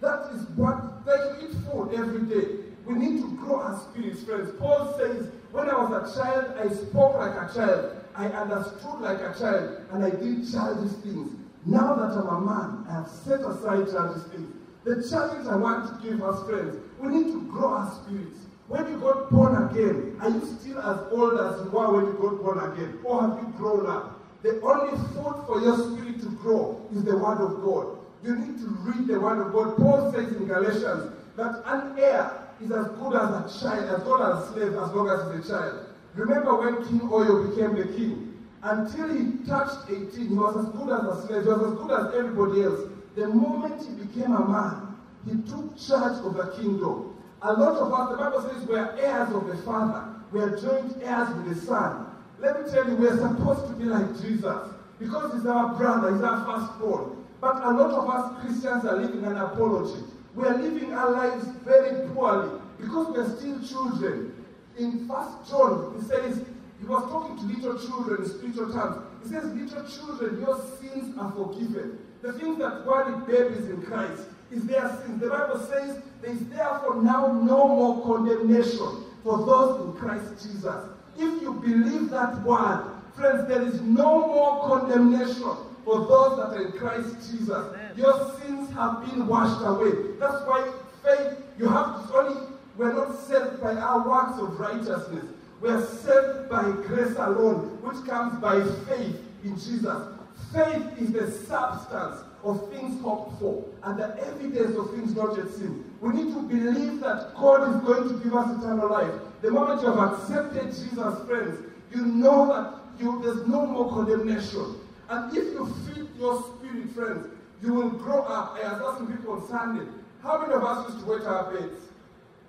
That 0.00 0.30
is 0.34 0.42
what, 0.56 1.06
like 1.06 1.40
you 1.40 1.48
eat 1.48 1.54
food 1.70 1.94
every 1.94 2.22
day. 2.22 2.58
We 2.84 2.94
need 2.94 3.22
to 3.22 3.36
grow 3.36 3.60
our 3.60 3.80
spirits, 3.80 4.24
friends. 4.24 4.50
Paul 4.58 4.94
says, 4.98 5.28
when 5.52 5.68
I 5.68 5.76
was 5.84 5.92
a 5.92 6.20
child, 6.20 6.54
I 6.58 6.74
spoke 6.74 7.14
like 7.16 7.36
a 7.36 7.52
child. 7.54 7.98
I 8.14 8.26
understood 8.26 9.00
like 9.00 9.20
a 9.20 9.34
child, 9.38 9.86
and 9.92 10.04
I 10.04 10.10
did 10.10 10.50
childish 10.50 10.92
things. 11.02 11.32
Now 11.64 11.94
that 11.94 12.12
I'm 12.16 12.28
a 12.28 12.40
man, 12.40 12.86
I 12.88 12.94
have 12.94 13.08
set 13.08 13.40
aside 13.40 13.90
childish 13.92 14.24
things. 14.32 14.52
The 14.84 15.06
challenge 15.08 15.46
I 15.46 15.56
want 15.56 15.88
to 15.88 16.08
give 16.08 16.22
us, 16.22 16.44
friends, 16.48 16.76
we 16.98 17.08
need 17.08 17.32
to 17.32 17.42
grow 17.50 17.68
our 17.68 17.92
spirits. 17.92 18.38
When 18.68 18.88
you 18.88 18.98
got 18.98 19.30
born 19.30 19.70
again, 19.70 20.16
are 20.20 20.30
you 20.30 20.40
still 20.58 20.78
as 20.80 21.12
old 21.12 21.38
as 21.38 21.64
you 21.64 21.70
were 21.70 21.92
when 21.92 22.06
you 22.06 22.12
got 22.14 22.42
born 22.42 22.72
again? 22.72 22.98
Or 23.04 23.22
have 23.22 23.38
you 23.38 23.52
grown 23.56 23.86
up? 23.86 24.20
The 24.42 24.60
only 24.62 24.96
food 25.12 25.44
for 25.46 25.60
your 25.60 25.76
spirit 25.76 26.20
to 26.20 26.30
grow 26.42 26.80
is 26.94 27.04
the 27.04 27.16
Word 27.16 27.38
of 27.38 27.62
God. 27.62 27.98
You 28.24 28.36
need 28.36 28.58
to 28.58 28.66
read 28.80 29.06
the 29.06 29.20
Word 29.20 29.46
of 29.46 29.52
God. 29.52 29.76
Paul 29.76 30.12
says 30.12 30.32
in 30.32 30.46
Galatians 30.46 31.12
that 31.36 31.62
an 31.66 31.98
heir 31.98 32.41
is 32.64 32.70
as 32.72 32.86
good 32.98 33.14
as 33.14 33.30
a 33.30 33.60
child, 33.60 33.84
as 33.90 34.02
good 34.02 34.20
as 34.20 34.42
a 34.42 34.52
slave, 34.52 34.72
as 34.74 34.92
long 34.92 35.08
as 35.08 35.36
he's 35.36 35.50
a 35.50 35.52
child. 35.52 35.86
Remember 36.14 36.54
when 36.54 36.84
King 36.88 37.08
Oyo 37.08 37.50
became 37.50 37.74
the 37.76 37.96
king? 37.96 38.46
Until 38.62 39.08
he 39.08 39.44
touched 39.46 39.90
18, 39.90 40.28
he 40.28 40.34
was 40.34 40.56
as 40.56 40.68
good 40.72 40.90
as 40.90 41.04
a 41.04 41.26
slave, 41.26 41.42
he 41.42 41.48
was 41.48 41.72
as 41.72 41.78
good 41.78 41.90
as 41.90 42.14
everybody 42.14 42.62
else. 42.62 42.80
The 43.16 43.28
moment 43.28 43.82
he 43.86 43.94
became 44.04 44.32
a 44.32 44.48
man, 44.48 44.96
he 45.26 45.34
took 45.50 45.76
charge 45.78 46.24
of 46.24 46.34
the 46.34 46.52
kingdom. 46.56 47.16
A 47.42 47.52
lot 47.52 47.76
of 47.76 47.92
us, 47.92 48.10
the 48.10 48.16
Bible 48.16 48.42
says, 48.48 48.68
we 48.68 48.76
are 48.76 48.96
heirs 48.98 49.34
of 49.34 49.46
the 49.46 49.56
Father. 49.62 50.14
We 50.30 50.40
are 50.40 50.56
joint 50.60 50.96
heirs 51.02 51.28
with 51.34 51.54
the 51.54 51.66
Son. 51.66 52.06
Let 52.38 52.64
me 52.64 52.70
tell 52.70 52.88
you, 52.88 52.96
we 52.96 53.08
are 53.08 53.16
supposed 53.16 53.68
to 53.68 53.74
be 53.74 53.84
like 53.84 54.08
Jesus 54.20 54.72
because 54.98 55.34
he's 55.34 55.46
our 55.46 55.74
brother, 55.74 56.14
he's 56.14 56.22
our 56.22 56.44
firstborn. 56.44 57.24
But 57.40 57.56
a 57.56 57.70
lot 57.70 57.90
of 57.90 58.08
us 58.08 58.40
Christians 58.40 58.84
are 58.84 58.96
living 58.96 59.24
an 59.24 59.36
apology. 59.36 60.04
We 60.34 60.44
are 60.44 60.56
living 60.56 60.92
our 60.92 61.10
lives 61.10 61.46
very 61.64 62.08
poorly 62.08 62.60
because 62.80 63.08
we 63.14 63.18
are 63.18 63.36
still 63.36 63.60
children. 63.66 64.44
In 64.78 65.06
First 65.06 65.50
John, 65.50 65.94
he 65.98 66.06
says, 66.06 66.42
he 66.80 66.86
was 66.86 67.04
talking 67.10 67.36
to 67.36 67.44
little 67.44 67.78
children 67.78 68.24
in 68.24 68.28
spiritual 68.28 68.72
terms. 68.72 69.06
He 69.22 69.28
says, 69.28 69.44
Little 69.44 69.88
children, 69.88 70.40
your 70.40 70.58
sins 70.80 71.16
are 71.16 71.30
forgiven. 71.32 71.98
The 72.22 72.32
things 72.32 72.58
that 72.58 72.84
worry 72.84 73.14
babies 73.26 73.68
in 73.68 73.82
Christ 73.82 74.22
is 74.50 74.64
their 74.64 74.88
sins. 74.88 75.20
The 75.20 75.28
Bible 75.28 75.60
says 75.60 76.02
there 76.20 76.32
is 76.32 76.40
therefore 76.48 77.02
now 77.02 77.28
no 77.28 77.68
more 77.68 78.02
condemnation 78.04 79.04
for 79.22 79.38
those 79.46 79.80
in 79.86 79.92
Christ 80.00 80.42
Jesus. 80.42 80.88
If 81.16 81.42
you 81.42 81.54
believe 81.54 82.10
that 82.10 82.42
word, 82.42 82.84
friends, 83.16 83.48
there 83.48 83.62
is 83.62 83.80
no 83.80 84.26
more 84.26 84.68
condemnation 84.68 85.56
for 85.84 86.00
those 86.06 86.36
that 86.36 86.56
are 86.56 86.66
in 86.66 86.72
Christ 86.72 87.14
Jesus. 87.30 87.76
Your 87.96 88.34
sins 88.38 88.70
have 88.72 89.04
been 89.04 89.26
washed 89.26 89.64
away. 89.64 90.16
That's 90.18 90.46
why 90.46 90.72
faith, 91.02 91.38
you 91.58 91.68
have 91.68 92.08
to 92.08 92.14
only, 92.14 92.40
we're 92.76 92.92
not 92.92 93.18
saved 93.18 93.60
by 93.60 93.74
our 93.74 94.08
works 94.08 94.40
of 94.40 94.58
righteousness. 94.58 95.24
We 95.60 95.68
are 95.68 95.84
saved 95.86 96.48
by 96.48 96.62
grace 96.86 97.16
alone, 97.18 97.78
which 97.82 98.04
comes 98.06 98.40
by 98.40 98.62
faith 98.86 99.16
in 99.44 99.54
Jesus. 99.54 100.08
Faith 100.52 100.98
is 100.98 101.12
the 101.12 101.30
substance 101.30 102.22
of 102.42 102.70
things 102.72 103.00
hoped 103.02 103.38
for 103.38 103.64
and 103.84 103.98
the 103.98 104.18
evidence 104.26 104.76
of 104.76 104.90
things 104.90 105.14
not 105.14 105.36
yet 105.36 105.48
seen. 105.50 105.84
We 106.00 106.14
need 106.14 106.34
to 106.34 106.42
believe 106.42 107.00
that 107.00 107.34
God 107.36 107.74
is 107.74 107.80
going 107.82 108.08
to 108.08 108.24
give 108.24 108.34
us 108.34 108.58
eternal 108.58 108.90
life. 108.90 109.12
The 109.42 109.50
moment 109.50 109.82
you 109.82 109.92
have 109.92 110.12
accepted 110.12 110.66
Jesus, 110.66 111.26
friends, 111.26 111.58
you 111.94 112.06
know 112.06 112.46
that 112.48 113.00
you, 113.00 113.20
there's 113.22 113.46
no 113.46 113.66
more 113.66 113.88
condemnation. 113.90 114.76
And 115.08 115.36
if 115.36 115.44
you 115.44 115.66
feed 115.86 116.08
your 116.18 116.42
spirit, 116.42 116.90
friends, 116.90 117.26
you 117.62 117.74
will 117.74 117.90
grow 117.90 118.22
up. 118.22 118.58
I 118.62 118.72
was 118.72 118.82
asking 118.94 119.16
people 119.16 119.34
on 119.34 119.48
Sunday, 119.48 119.90
how 120.22 120.40
many 120.40 120.52
of 120.54 120.64
us 120.64 120.92
used 120.92 121.04
to 121.04 121.10
wet 121.10 121.22
our 121.22 121.52
beds? 121.52 121.80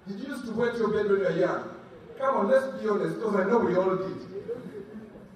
Did 0.08 0.20
you 0.20 0.34
used 0.34 0.46
to 0.46 0.52
wet 0.54 0.76
your 0.78 0.90
bed 0.90 1.10
when 1.10 1.20
you 1.20 1.26
were 1.26 1.38
young? 1.38 1.70
Come 2.18 2.36
on, 2.36 2.48
let's 2.50 2.82
be 2.82 2.90
honest, 2.90 3.16
because 3.16 3.36
I 3.36 3.50
know 3.50 3.60
we 3.60 3.76
all 3.76 3.96
did. 3.96 4.18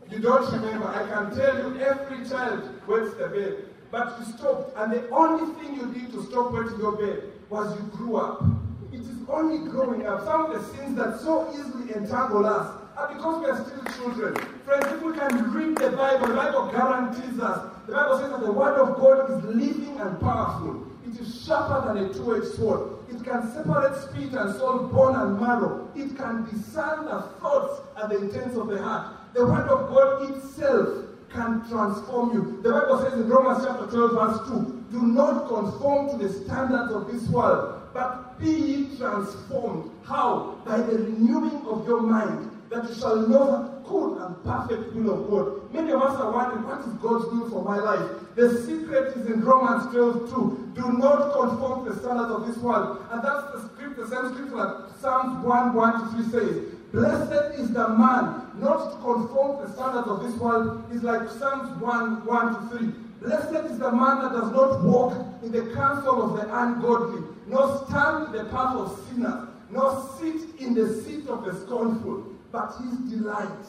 You 0.09 0.19
don't 0.19 0.51
remember. 0.51 0.87
I 0.87 1.05
can 1.07 1.35
tell 1.35 1.57
you 1.57 1.79
every 1.79 2.27
child 2.29 2.69
wets 2.87 3.13
the 3.15 3.27
bed. 3.27 3.65
But 3.91 4.19
you 4.19 4.25
stopped, 4.33 4.77
and 4.77 4.91
the 4.91 5.09
only 5.09 5.53
thing 5.61 5.75
you 5.75 5.93
did 5.93 6.11
to 6.11 6.23
stop 6.25 6.51
wetting 6.51 6.77
your 6.79 6.97
bed 6.97 7.23
was 7.49 7.77
you 7.79 7.85
grew 7.87 8.17
up. 8.17 8.43
It 8.91 9.01
is 9.01 9.17
only 9.29 9.69
growing 9.69 10.05
up. 10.05 10.25
Some 10.25 10.45
of 10.45 10.53
the 10.53 10.75
sins 10.75 10.97
that 10.97 11.19
so 11.21 11.49
easily 11.53 11.93
entangle 11.95 12.45
us 12.45 12.67
are 12.97 13.13
because 13.13 13.39
we 13.41 13.49
are 13.49 13.63
still 13.63 13.93
children. 13.95 14.35
Friends, 14.65 14.85
if 14.87 15.01
we 15.01 15.13
can 15.17 15.51
read 15.53 15.77
the 15.77 15.91
Bible, 15.91 16.27
the 16.27 16.33
Bible 16.33 16.69
guarantees 16.71 17.39
us. 17.39 17.76
The 17.87 17.93
Bible 17.93 18.19
says 18.19 18.31
that 18.31 18.41
the 18.41 18.51
Word 18.51 18.77
of 18.79 18.97
God 18.97 19.31
is 19.31 19.43
living 19.45 19.97
and 19.97 20.19
powerful. 20.19 20.85
It 21.07 21.17
is 21.21 21.45
sharper 21.45 21.87
than 21.87 22.03
a 22.03 22.13
two-edged 22.13 22.55
sword. 22.55 22.99
It 23.09 23.23
can 23.23 23.49
separate 23.53 23.95
spirit 23.95 24.33
and 24.33 24.55
soul, 24.57 24.87
bone 24.87 25.15
and 25.15 25.39
marrow. 25.39 25.89
It 25.95 26.17
can 26.17 26.43
discern 26.51 27.05
the 27.05 27.21
thoughts 27.39 27.81
and 27.95 28.11
the 28.11 28.17
intents 28.17 28.57
of 28.57 28.67
the 28.67 28.83
heart. 28.83 29.15
The 29.33 29.45
Word 29.45 29.69
of 29.69 29.87
God 29.87 30.35
itself 30.35 31.05
can 31.29 31.65
transform 31.69 32.33
you. 32.33 32.59
The 32.61 32.71
Bible 32.71 33.03
says 33.03 33.13
in 33.13 33.29
Romans 33.29 33.65
chapter 33.65 33.87
12, 33.87 34.11
verse 34.11 34.47
2, 34.49 34.85
do 34.91 35.01
not 35.03 35.47
conform 35.47 36.09
to 36.09 36.27
the 36.27 36.33
standards 36.43 36.91
of 36.91 37.09
this 37.09 37.27
world, 37.29 37.83
but 37.93 38.37
be 38.37 38.89
transformed. 38.97 39.91
How? 40.03 40.57
By 40.65 40.77
the 40.77 40.97
renewing 40.97 41.65
of 41.67 41.87
your 41.87 42.01
mind, 42.01 42.51
that 42.69 42.89
you 42.89 42.95
shall 42.95 43.27
know 43.27 43.45
the 43.51 43.89
good 43.89 44.17
and 44.21 44.43
perfect 44.43 44.93
will 44.93 45.13
of 45.13 45.29
God. 45.29 45.73
Many 45.73 45.91
of 45.91 46.01
us 46.01 46.19
are 46.19 46.31
wondering, 46.31 46.63
what 46.67 46.81
is 46.81 46.93
God's 47.01 47.25
will 47.31 47.49
for 47.49 47.63
my 47.63 47.77
life? 47.77 48.35
The 48.35 48.61
secret 48.63 49.15
is 49.17 49.27
in 49.27 49.41
Romans 49.41 49.91
12, 49.93 50.29
2. 50.29 50.71
Do 50.75 50.91
not 50.97 51.33
conform 51.33 51.85
to 51.85 51.93
the 51.93 51.99
standards 51.99 52.31
of 52.31 52.47
this 52.47 52.57
world. 52.57 53.05
And 53.11 53.23
that's 53.23 53.51
the 53.53 53.69
script, 53.69 53.97
the 53.97 54.07
same 54.07 54.33
scripture 54.33 54.55
that 54.55 54.89
Psalms 54.99 55.45
1, 55.45 55.73
1 55.73 55.93
to 55.93 56.23
3 56.23 56.31
says. 56.31 56.73
Blessed 56.91 57.59
is 57.59 57.71
the 57.71 57.87
man 57.89 58.47
not 58.59 58.91
to 58.91 58.97
conform 59.03 59.61
to 59.61 59.67
the 59.67 59.73
standards 59.73 60.07
of 60.07 60.23
this 60.23 60.35
world 60.39 60.83
is 60.91 61.03
like 61.03 61.29
Psalms 61.29 61.81
1, 61.81 62.25
1 62.25 62.69
to 62.69 62.77
3. 62.77 62.87
Blessed 63.21 63.71
is 63.71 63.79
the 63.79 63.91
man 63.91 64.21
that 64.21 64.31
does 64.31 64.51
not 64.51 64.83
walk 64.83 65.13
in 65.43 65.51
the 65.51 65.73
counsel 65.73 66.21
of 66.21 66.37
the 66.37 66.45
ungodly, 66.55 67.23
nor 67.47 67.85
stand 67.87 68.27
in 68.27 68.31
the 68.33 68.51
path 68.51 68.75
of 68.75 68.99
sinners, 69.09 69.47
nor 69.71 70.09
sit 70.19 70.59
in 70.59 70.73
the 70.73 71.01
seat 71.01 71.27
of 71.27 71.43
the 71.43 71.53
scornful, 71.65 72.23
but 72.57 72.73
his 72.81 72.97
delight 73.11 73.67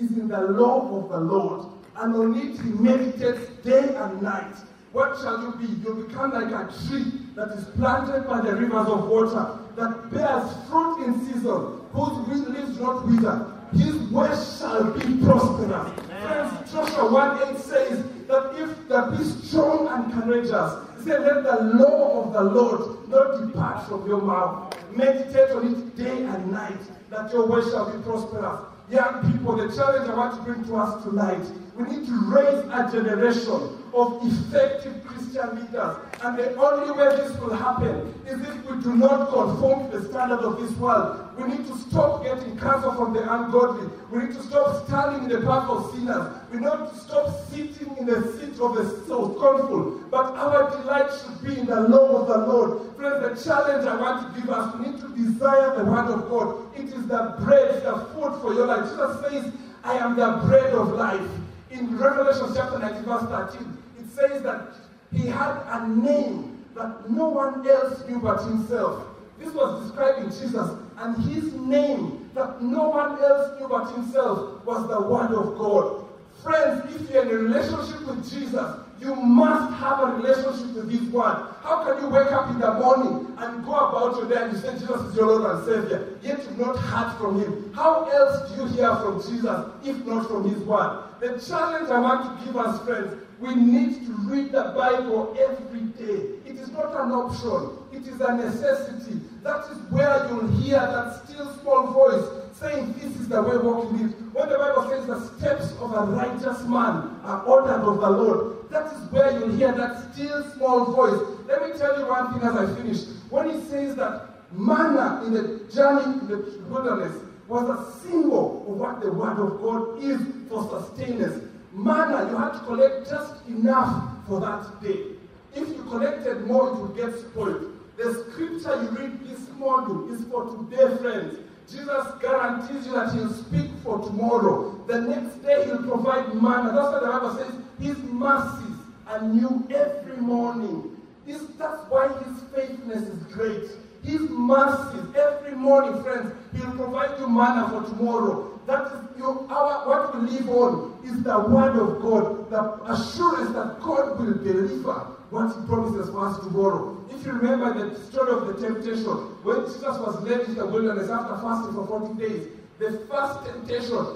is 0.00 0.10
in 0.12 0.28
the 0.28 0.40
law 0.40 1.02
of 1.02 1.08
the 1.08 1.18
Lord, 1.18 1.66
and 1.96 2.14
on 2.14 2.34
it 2.36 2.60
he 2.60 2.70
meditates 2.70 3.50
day 3.64 3.92
and 3.96 4.22
night. 4.22 4.54
What 4.92 5.18
shall 5.20 5.42
you 5.42 5.52
be? 5.58 5.66
You'll 5.82 6.04
become 6.06 6.30
like 6.30 6.52
a 6.52 6.72
tree 6.86 7.10
that 7.34 7.48
is 7.58 7.64
planted 7.76 8.28
by 8.28 8.40
the 8.40 8.54
rivers 8.54 8.86
of 8.86 9.08
water, 9.08 9.58
that 9.74 10.12
bears 10.12 10.48
fruit 10.68 11.06
in 11.06 11.26
season, 11.26 11.80
whose 11.92 12.46
leaves 12.48 12.76
do 12.76 12.82
not 12.82 13.04
wither. 13.08 13.52
His 13.72 13.96
ways 14.12 14.58
shall 14.58 14.92
be 14.92 15.24
prosperous. 15.24 15.90
Friends, 16.22 16.72
Joshua 16.72 17.10
1 17.10 17.54
8 17.54 17.58
says 17.58 18.04
that 18.28 18.52
if 18.54 18.88
that 18.88 19.18
be 19.18 19.24
strong 19.24 19.88
and 19.88 20.12
courageous, 20.12 21.04
say, 21.04 21.18
let 21.18 21.42
the 21.42 21.62
law 21.82 22.24
of 22.24 22.32
the 22.32 22.42
Lord 22.42 23.08
not 23.08 23.40
depart 23.40 23.88
from 23.88 24.06
your 24.06 24.22
mouth. 24.22 24.69
Meditate 24.96 25.50
on 25.50 25.66
it 25.74 25.96
day 25.96 26.24
and 26.24 26.52
night, 26.52 26.80
that 27.10 27.32
your 27.32 27.46
way 27.46 27.60
shall 27.70 27.90
be 27.96 28.02
prosperous. 28.02 28.60
Young 28.90 29.32
people, 29.32 29.56
the 29.56 29.74
challenge 29.74 30.10
I 30.10 30.14
want 30.14 30.36
to 30.36 30.42
bring 30.42 30.64
to 30.64 30.76
us 30.76 31.04
tonight, 31.04 31.42
we 31.76 31.84
need 31.84 32.06
to 32.06 32.20
raise 32.26 32.64
a 32.72 32.90
generation 32.92 33.79
of 33.94 34.20
effective 34.24 35.04
Christian 35.06 35.56
leaders. 35.56 35.96
And 36.22 36.38
the 36.38 36.54
only 36.56 36.90
way 36.92 37.16
this 37.16 37.36
will 37.38 37.54
happen 37.54 38.14
is 38.26 38.40
if 38.40 38.70
we 38.70 38.82
do 38.82 38.94
not 38.96 39.30
conform 39.30 39.90
to 39.90 39.98
the 39.98 40.08
standard 40.08 40.40
of 40.40 40.60
this 40.60 40.70
world. 40.76 41.26
We 41.38 41.48
need 41.48 41.66
to 41.66 41.76
stop 41.78 42.22
getting 42.22 42.58
counsel 42.58 42.92
from 42.94 43.14
the 43.14 43.22
ungodly. 43.22 43.88
We 44.10 44.24
need 44.24 44.34
to 44.34 44.42
stop 44.42 44.86
standing 44.86 45.30
in 45.30 45.40
the 45.40 45.46
path 45.46 45.68
of 45.70 45.94
sinners. 45.94 46.36
We 46.52 46.58
need 46.58 46.66
to 46.66 46.94
stop 46.96 47.48
sitting 47.48 47.96
in 47.96 48.06
the 48.06 48.36
seat 48.38 48.60
of 48.60 48.74
the 48.74 49.02
scornful. 49.04 50.02
But 50.10 50.34
our 50.34 50.70
delight 50.70 51.10
should 51.22 51.42
be 51.46 51.58
in 51.58 51.66
the 51.66 51.80
law 51.80 52.22
of 52.22 52.28
the 52.28 52.46
Lord. 52.46 52.96
Friends, 52.96 53.42
the 53.42 53.50
challenge 53.50 53.86
I 53.86 53.96
want 53.96 54.34
to 54.34 54.40
give 54.40 54.50
us, 54.50 54.74
we 54.74 54.86
need 54.86 55.00
to 55.00 55.08
desire 55.08 55.76
the 55.78 55.84
word 55.84 56.10
of 56.10 56.28
God. 56.28 56.76
It 56.76 56.92
is 56.92 57.06
the 57.06 57.36
bread, 57.40 57.82
the 57.84 58.06
food 58.12 58.40
for 58.42 58.52
your 58.54 58.66
life. 58.66 58.84
Jesus 58.90 59.20
says, 59.22 59.52
I 59.82 59.94
am 59.94 60.16
the 60.16 60.42
bread 60.46 60.74
of 60.74 60.92
life. 60.92 61.28
In 61.70 61.96
Revelation 61.96 62.52
chapter 62.54 62.78
19, 62.78 63.02
verse 63.04 63.22
13, 63.22 63.60
it 63.62 63.79
says 64.14 64.42
that 64.42 64.74
he 65.12 65.26
had 65.26 65.62
a 65.66 65.88
name 65.88 66.64
that 66.74 67.10
no 67.10 67.28
one 67.28 67.66
else 67.68 68.06
knew 68.08 68.20
but 68.20 68.42
himself. 68.44 69.04
This 69.38 69.52
was 69.52 69.84
describing 69.84 70.30
Jesus, 70.30 70.70
and 70.98 71.16
his 71.24 71.52
name 71.54 72.30
that 72.34 72.62
no 72.62 72.88
one 72.90 73.22
else 73.22 73.58
knew 73.58 73.68
but 73.68 73.92
himself 73.92 74.64
was 74.64 74.86
the 74.88 75.00
Word 75.00 75.32
of 75.32 75.58
God. 75.58 76.06
Friends, 76.42 76.94
if 76.94 77.10
you're 77.10 77.22
in 77.22 77.28
a 77.28 77.34
relationship 77.34 78.06
with 78.06 78.30
Jesus, 78.30 78.76
you 79.00 79.14
must 79.14 79.74
have 79.74 80.00
a 80.00 80.06
relationship 80.16 80.74
with 80.74 80.90
His 80.90 81.08
Word. 81.08 81.46
How 81.62 81.84
can 81.84 82.02
you 82.02 82.08
wake 82.08 82.30
up 82.32 82.50
in 82.50 82.60
the 82.60 82.74
morning 82.74 83.34
and 83.38 83.64
go 83.64 83.72
about 83.72 84.16
your 84.16 84.28
day 84.28 84.42
and 84.42 84.52
you 84.52 84.58
say 84.58 84.72
Jesus 84.74 85.00
is 85.00 85.16
your 85.16 85.26
Lord 85.26 85.56
and 85.56 85.64
Savior, 85.64 86.18
yet 86.22 86.38
you've 86.44 86.58
not 86.58 86.76
heard 86.76 87.16
from 87.18 87.40
Him? 87.40 87.72
How 87.74 88.04
else 88.04 88.50
do 88.50 88.62
you 88.62 88.68
hear 88.68 88.94
from 88.96 89.22
Jesus 89.22 89.66
if 89.84 90.04
not 90.06 90.28
from 90.28 90.48
His 90.48 90.62
Word? 90.64 91.04
The 91.20 91.40
challenge 91.46 91.90
I 91.90 91.98
want 91.98 92.38
to 92.38 92.44
give 92.44 92.56
us, 92.56 92.82
friends, 92.84 93.22
we 93.40 93.54
need 93.54 94.06
to 94.06 94.12
read 94.28 94.52
the 94.52 94.72
Bible 94.76 95.36
every 95.38 95.80
day. 95.96 96.38
It 96.46 96.56
is 96.56 96.70
not 96.70 96.90
an 96.92 97.10
option, 97.10 97.78
it 97.92 98.06
is 98.06 98.20
a 98.20 98.36
necessity. 98.36 99.20
That 99.42 99.64
is 99.70 99.78
where 99.90 100.28
you'll 100.28 100.48
hear 100.60 100.78
that 100.78 101.22
still 101.24 101.50
small 101.60 101.86
voice 101.92 102.24
saying, 102.52 102.94
This 103.00 103.16
is 103.18 103.28
the 103.28 103.40
way 103.42 103.56
walking 103.56 104.00
it. 104.00 104.12
When 104.34 104.48
the 104.48 104.58
Bible 104.58 104.90
says 104.90 105.06
the 105.06 105.38
steps 105.38 105.72
of 105.80 105.92
a 105.92 106.04
righteous 106.12 106.62
man 106.64 107.18
are 107.24 107.42
ordered 107.44 107.80
of 107.80 108.00
the 108.00 108.10
Lord, 108.10 108.70
that 108.70 108.92
is 108.92 109.10
where 109.10 109.32
you'll 109.38 109.56
hear 109.56 109.72
that 109.72 110.12
still 110.12 110.44
small 110.52 110.92
voice. 110.92 111.20
Let 111.46 111.62
me 111.62 111.78
tell 111.78 111.98
you 111.98 112.06
one 112.06 112.32
thing 112.38 112.48
as 112.48 112.56
I 112.56 112.74
finish. 112.76 113.04
When 113.30 113.50
he 113.50 113.66
says 113.68 113.96
that 113.96 114.28
manna 114.52 115.24
in 115.26 115.32
the 115.32 115.72
journey 115.72 116.20
in 116.20 116.28
the 116.28 116.62
wilderness 116.68 117.16
was 117.48 117.68
a 117.68 118.06
symbol 118.06 118.64
of 118.68 118.76
what 118.76 119.00
the 119.00 119.10
word 119.10 119.38
of 119.38 119.60
God 119.60 120.02
is 120.02 120.20
for 120.48 120.68
sustenance. 120.68 121.49
Manna, 121.72 122.30
you 122.30 122.36
had 122.36 122.52
to 122.52 122.58
collect 122.60 123.08
just 123.08 123.46
enough 123.46 124.26
for 124.26 124.40
that 124.40 124.82
day. 124.82 125.16
If 125.54 125.68
you 125.68 125.82
collected 125.88 126.46
more, 126.46 126.68
it 126.68 126.76
would 126.76 126.96
get 126.96 127.18
spoiled. 127.18 127.76
The 127.96 128.24
scripture 128.30 128.82
you 128.82 128.90
read 128.90 129.28
this 129.28 129.48
morning 129.50 130.14
is 130.14 130.24
for 130.24 130.46
today, 130.56 130.96
friends. 130.98 131.38
Jesus 131.70 132.06
guarantees 132.20 132.86
you 132.86 132.92
that 132.94 133.12
he'll 133.14 133.32
speak 133.32 133.70
for 133.84 133.98
tomorrow. 134.00 134.82
The 134.88 135.00
next 135.02 135.42
day 135.42 135.64
he'll 135.66 135.82
provide 135.82 136.34
manna. 136.34 136.72
That's 136.72 136.92
what 136.92 137.02
the 137.02 137.08
Bible 137.08 137.34
says. 137.36 137.54
His 137.78 137.98
mercies 137.98 138.76
are 139.06 139.22
new 139.22 139.66
every 139.70 140.16
morning. 140.16 140.96
This, 141.26 141.42
that's 141.58 141.82
why 141.88 142.08
his 142.24 142.42
faithfulness 142.54 143.02
is 143.02 143.22
great. 143.32 143.70
His 144.02 144.22
mercies 144.30 145.14
every 145.14 145.54
morning, 145.54 146.02
friends, 146.02 146.32
he'll 146.56 146.72
provide 146.72 147.18
you 147.20 147.28
manna 147.28 147.68
for 147.68 147.88
tomorrow. 147.88 148.59
That 148.70 148.86
is 148.86 149.18
your, 149.18 149.50
our, 149.50 149.88
what 149.88 150.14
we 150.14 150.30
live 150.30 150.48
on 150.48 151.00
is 151.02 151.24
the 151.24 151.40
word 151.40 151.74
of 151.74 152.00
God, 152.00 152.50
the 152.50 152.92
assurance 152.92 153.50
that 153.50 153.80
God 153.80 154.20
will 154.20 154.34
deliver 154.34 154.94
what 155.30 155.56
he 155.56 155.66
promises 155.66 156.08
for 156.10 156.28
us 156.28 156.38
tomorrow. 156.38 156.96
If 157.10 157.26
you 157.26 157.32
remember 157.32 157.90
the 157.90 157.98
story 157.98 158.30
of 158.30 158.46
the 158.46 158.68
temptation, 158.68 159.10
when 159.42 159.66
Jesus 159.66 159.82
was 159.82 160.22
led 160.22 160.42
into 160.42 160.54
the 160.54 160.66
wilderness 160.66 161.10
after 161.10 161.34
fasting 161.42 161.74
for 161.74 161.84
40 161.84 162.14
days, 162.20 162.46
the 162.78 163.04
first 163.10 163.44
temptation, 163.44 164.06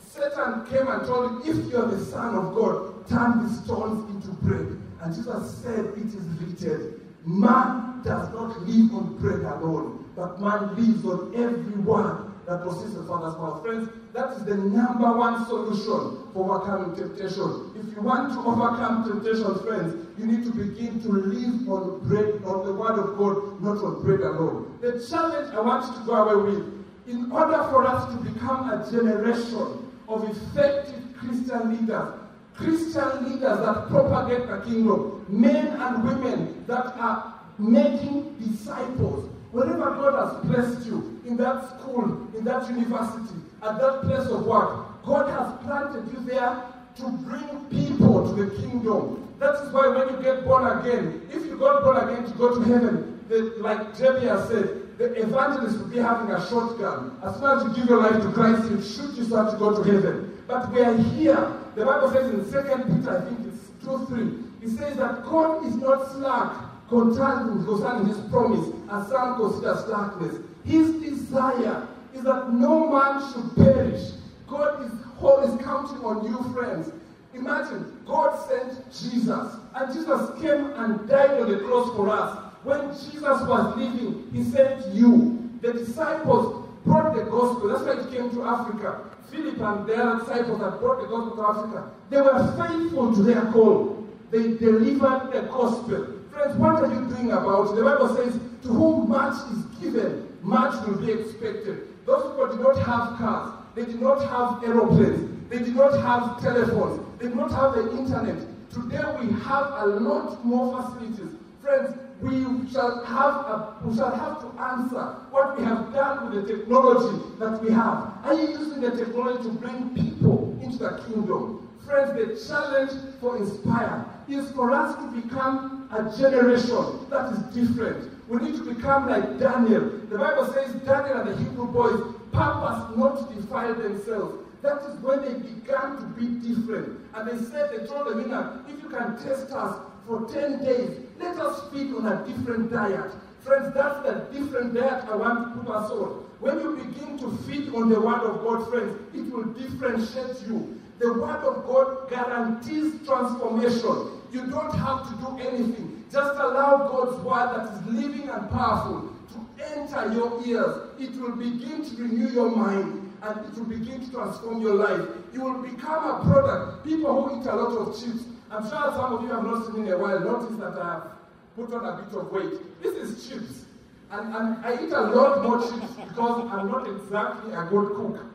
Satan 0.00 0.64
came 0.70 0.88
and 0.88 1.06
told 1.06 1.44
him, 1.44 1.58
if 1.58 1.70
you 1.70 1.76
are 1.76 1.88
the 1.88 2.02
son 2.02 2.34
of 2.36 2.54
God, 2.54 3.06
turn 3.06 3.46
these 3.46 3.62
stones 3.64 4.08
into 4.14 4.32
bread. 4.40 4.80
And 5.02 5.14
Jesus 5.14 5.58
said, 5.58 5.84
it 5.98 6.08
is 6.08 6.24
written, 6.40 7.04
man 7.26 8.00
does 8.02 8.32
not 8.32 8.62
live 8.62 8.94
on 8.94 9.18
bread 9.18 9.40
alone, 9.40 10.10
but 10.16 10.40
man 10.40 10.74
lives 10.74 11.04
on 11.04 11.34
every 11.36 11.82
word 11.82 12.29
that 12.50 12.62
proceeds 12.62 12.94
from 12.94 13.06
mouth. 13.06 13.62
Friends, 13.62 13.88
that 14.12 14.32
is 14.32 14.44
the 14.44 14.56
number 14.56 15.12
one 15.12 15.46
solution 15.46 16.26
for 16.34 16.50
overcoming 16.50 16.96
temptation. 16.96 17.70
If 17.76 17.94
you 17.94 18.02
want 18.02 18.32
to 18.32 18.40
overcome 18.40 19.06
temptation, 19.06 19.54
friends, 19.60 20.04
you 20.18 20.26
need 20.26 20.42
to 20.44 20.50
begin 20.50 21.00
to 21.02 21.08
live 21.12 21.68
on 21.70 22.00
bread, 22.08 22.42
on 22.44 22.66
the 22.66 22.74
word 22.74 22.98
of 22.98 23.16
God, 23.16 23.62
not 23.62 23.78
on 23.84 24.02
bread 24.02 24.20
alone. 24.20 24.78
The 24.80 25.06
challenge 25.08 25.54
I 25.54 25.60
want 25.60 25.86
you 25.86 26.00
to 26.00 26.06
go 26.06 26.14
away 26.14 26.50
with, 26.50 26.84
in 27.06 27.30
order 27.30 27.62
for 27.70 27.86
us 27.86 28.12
to 28.12 28.18
become 28.18 28.68
a 28.68 28.90
generation 28.90 29.88
of 30.08 30.28
effective 30.28 31.04
Christian 31.18 31.78
leaders, 31.78 32.14
Christian 32.54 33.30
leaders 33.30 33.60
that 33.60 33.86
propagate 33.88 34.48
the 34.48 34.60
kingdom, 34.62 35.24
men 35.28 35.68
and 35.68 36.02
women 36.02 36.64
that 36.66 36.98
are 36.98 37.40
making 37.58 38.34
disciples. 38.40 39.29
Wherever 39.52 39.90
God 39.96 40.14
has 40.14 40.46
placed 40.46 40.86
you, 40.86 41.20
in 41.26 41.36
that 41.36 41.80
school, 41.80 42.28
in 42.36 42.44
that 42.44 42.68
university, 42.70 43.38
at 43.62 43.80
that 43.80 44.02
place 44.02 44.28
of 44.28 44.46
work, 44.46 45.02
God 45.04 45.28
has 45.30 45.64
planted 45.64 46.12
you 46.12 46.24
there 46.24 46.62
to 46.96 47.10
bring 47.24 47.64
people 47.70 48.34
to 48.34 48.44
the 48.44 48.56
kingdom. 48.62 49.28
That 49.38 49.54
is 49.64 49.72
why 49.72 49.88
when 49.88 50.08
you 50.08 50.22
get 50.22 50.44
born 50.44 50.66
again, 50.78 51.22
if 51.30 51.44
you 51.46 51.58
got 51.58 51.82
born 51.82 51.96
again 51.96 52.30
to 52.30 52.38
go 52.38 52.54
to 52.54 52.62
heaven, 52.62 53.24
the, 53.28 53.54
like 53.58 53.96
has 54.26 54.48
said, 54.48 54.98
the 54.98 55.14
evangelist 55.22 55.78
will 55.78 55.88
be 55.88 55.98
having 55.98 56.30
a 56.30 56.46
shotgun. 56.48 57.18
As 57.24 57.36
soon 57.36 57.58
as 57.58 57.64
you 57.64 57.74
give 57.74 57.88
your 57.88 58.02
life 58.02 58.22
to 58.22 58.32
Christ, 58.32 58.68
he'll 58.68 58.82
shoot 58.82 59.16
you 59.16 59.24
you 59.52 59.58
go 59.58 59.82
to 59.82 59.90
heaven. 59.90 60.36
But 60.46 60.70
we 60.72 60.80
are 60.80 60.94
here. 60.94 61.52
The 61.74 61.86
Bible 61.86 62.10
says 62.10 62.28
in 62.28 62.40
2 62.40 62.94
Peter, 62.98 63.18
I 63.18 63.24
think 63.24 63.46
it's 63.46 63.84
2 63.84 64.06
3, 64.06 64.68
it 64.68 64.76
says 64.76 64.96
that 64.98 65.24
God 65.24 65.64
is 65.64 65.76
not 65.76 66.10
slack 66.12 66.69
concerning, 66.90 67.64
concerning 67.64 68.08
his 68.08 68.18
promise, 68.28 68.68
as 68.90 69.08
some 69.08 69.36
consider 69.36 69.76
slackness. 69.86 70.36
His 70.64 70.92
desire 71.00 71.88
is 72.12 72.24
that 72.24 72.52
no 72.52 72.90
man 72.90 73.32
should 73.32 73.56
perish. 73.56 74.10
God 74.46 74.84
is, 74.84 74.92
is 74.92 75.64
counting 75.64 76.04
on 76.04 76.26
you, 76.26 76.52
friends. 76.52 76.90
Imagine, 77.32 78.02
God 78.06 78.36
sent 78.48 78.84
Jesus, 78.92 79.54
and 79.74 79.94
Jesus 79.94 80.30
came 80.42 80.66
and 80.72 81.08
died 81.08 81.40
on 81.40 81.50
the 81.50 81.60
cross 81.60 81.94
for 81.94 82.10
us. 82.10 82.36
When 82.64 82.90
Jesus 82.90 83.22
was 83.22 83.76
living, 83.76 84.28
he 84.32 84.42
sent 84.42 84.84
you. 84.92 85.48
The 85.62 85.72
disciples 85.72 86.68
brought 86.84 87.14
the 87.14 87.22
gospel. 87.22 87.68
That's 87.68 87.82
why 87.84 88.02
he 88.02 88.16
came 88.16 88.30
to 88.30 88.44
Africa. 88.44 89.04
Philip 89.30 89.60
and 89.60 89.86
the 89.86 89.94
other 89.94 90.24
disciples 90.24 90.58
that 90.58 90.80
brought 90.80 91.00
the 91.00 91.06
gospel 91.06 91.36
to 91.36 91.46
Africa. 91.46 91.90
They 92.10 92.20
were 92.20 92.56
faithful 92.58 93.14
to 93.14 93.22
their 93.22 93.52
call. 93.52 94.08
They 94.32 94.56
delivered 94.56 95.30
the 95.32 95.48
gospel. 95.50 96.19
Friends, 96.40 96.56
what 96.56 96.76
are 96.76 96.86
you 96.86 97.06
doing 97.06 97.32
about? 97.32 97.76
The 97.76 97.82
Bible 97.82 98.16
says, 98.16 98.32
to 98.62 98.68
whom 98.68 99.10
much 99.10 99.36
is 99.52 99.62
given, 99.78 100.26
much 100.40 100.72
will 100.86 100.96
be 100.96 101.12
expected. 101.12 101.88
Those 102.06 102.30
people 102.30 102.46
did 102.48 102.60
not 102.60 102.76
have 102.78 103.18
cars. 103.18 103.52
They 103.74 103.84
did 103.84 104.00
not 104.00 104.22
have 104.24 104.64
aeroplanes. 104.64 105.50
They 105.50 105.58
did 105.58 105.76
not 105.76 105.92
have 106.00 106.40
telephones. 106.40 107.04
They 107.18 107.26
did 107.26 107.36
not 107.36 107.50
have 107.50 107.74
the 107.74 107.94
internet. 107.94 108.38
Today 108.72 109.04
we 109.20 109.30
have 109.42 109.66
a 109.84 109.86
lot 110.00 110.42
more 110.42 110.80
facilities. 110.80 111.36
Friends, 111.60 111.94
we 112.22 112.72
shall 112.72 113.04
have 113.04 113.34
a, 113.44 113.76
we 113.84 113.94
shall 113.94 114.16
have 114.16 114.40
to 114.40 114.62
answer 114.62 115.04
what 115.30 115.58
we 115.58 115.64
have 115.64 115.92
done 115.92 116.32
with 116.32 116.46
the 116.46 116.56
technology 116.56 117.22
that 117.38 117.62
we 117.62 117.70
have. 117.70 118.14
Are 118.24 118.32
you 118.32 118.48
using 118.48 118.80
the 118.80 118.92
technology 118.96 119.42
to 119.42 119.50
bring 119.56 119.94
people 119.94 120.58
into 120.62 120.78
the 120.78 121.02
kingdom? 121.06 121.68
Friends, 121.84 122.14
the 122.14 122.48
challenge 122.48 122.92
for 123.20 123.36
Inspire 123.36 124.06
is 124.32 124.50
for 124.52 124.72
us 124.72 124.96
to 124.96 125.20
become 125.20 125.88
a 125.92 126.16
generation 126.16 127.06
that 127.10 127.32
is 127.32 127.38
different. 127.54 128.10
We 128.28 128.38
need 128.38 128.56
to 128.56 128.74
become 128.74 129.08
like 129.08 129.38
Daniel. 129.38 129.90
The 130.08 130.18
Bible 130.18 130.52
says 130.52 130.72
Daniel 130.82 131.20
and 131.20 131.30
the 131.30 131.36
Hebrew 131.36 131.66
boys 131.66 132.00
purpose 132.32 132.96
not 132.96 133.28
to 133.28 133.34
defile 133.34 133.74
themselves. 133.74 134.46
That 134.62 134.82
is 134.82 135.00
when 135.00 135.22
they 135.22 135.34
began 135.34 135.96
to 135.96 136.04
be 136.16 136.26
different. 136.46 137.00
And 137.14 137.28
they 137.28 137.44
said, 137.46 137.70
they 137.70 137.86
told 137.86 138.06
the 138.06 138.16
winner, 138.16 138.62
if 138.68 138.82
you 138.82 138.88
can 138.88 139.16
test 139.22 139.50
us 139.52 139.80
for 140.06 140.28
10 140.30 140.64
days, 140.64 141.00
let 141.18 141.36
us 141.38 141.72
feed 141.72 141.92
on 141.94 142.06
a 142.06 142.24
different 142.26 142.70
diet. 142.70 143.10
Friends, 143.40 143.74
that's 143.74 144.06
the 144.06 144.26
different 144.32 144.74
diet 144.74 145.04
I 145.10 145.16
want 145.16 145.56
to 145.56 145.60
put 145.60 145.74
us 145.74 145.90
on. 145.90 146.24
When 146.40 146.60
you 146.60 146.76
begin 146.76 147.18
to 147.18 147.36
feed 147.44 147.74
on 147.74 147.88
the 147.88 148.00
Word 148.00 148.20
of 148.20 148.42
God, 148.42 148.68
friends, 148.70 148.98
it 149.14 149.32
will 149.32 149.44
differentiate 149.44 150.40
you. 150.46 150.78
The 150.98 151.12
Word 151.14 151.40
of 151.44 151.66
God 151.66 152.10
guarantees 152.10 153.06
transformation. 153.06 154.19
You 154.32 154.46
don't 154.46 154.74
have 154.74 155.08
to 155.08 155.14
do 155.16 155.48
anything. 155.48 156.04
Just 156.10 156.34
allow 156.38 156.88
God's 156.88 157.22
Word 157.24 157.48
that 157.54 157.72
is 157.72 157.94
living 157.94 158.28
and 158.28 158.50
powerful 158.50 159.12
to 159.32 159.64
enter 159.76 160.12
your 160.12 160.44
ears. 160.46 160.90
It 160.98 161.20
will 161.20 161.36
begin 161.36 161.84
to 161.84 162.02
renew 162.02 162.28
your 162.30 162.54
mind 162.54 163.12
and 163.22 163.46
it 163.46 163.54
will 163.54 163.64
begin 163.66 164.04
to 164.04 164.10
transform 164.10 164.60
your 164.60 164.74
life. 164.74 165.08
You 165.32 165.42
will 165.42 165.62
become 165.62 166.04
a 166.04 166.24
product. 166.24 166.84
People 166.84 167.28
who 167.28 167.40
eat 167.40 167.46
a 167.46 167.54
lot 167.54 167.76
of 167.76 168.00
chips. 168.00 168.24
I'm 168.50 168.62
sure 168.62 168.92
some 168.92 169.14
of 169.14 169.22
you 169.22 169.28
have 169.28 169.44
not 169.44 169.66
seen 169.66 169.86
in 169.86 169.92
a 169.92 169.98
while 169.98 170.20
Notice 170.20 170.56
that 170.58 170.78
I 170.80 170.92
have 170.94 171.06
put 171.54 171.72
on 171.72 171.84
a 171.84 172.02
bit 172.02 172.18
of 172.18 172.32
weight. 172.32 172.82
This 172.82 172.94
is 172.96 173.28
chips. 173.28 173.64
And, 174.10 174.34
and 174.34 174.64
I 174.64 174.74
eat 174.74 174.92
a 174.92 175.00
lot 175.02 175.42
more 175.42 175.60
chips 175.60 175.92
because 175.94 176.50
I'm 176.50 176.70
not 176.70 176.88
exactly 176.88 177.52
a 177.52 177.64
good 177.64 177.94
cook. 177.94 178.26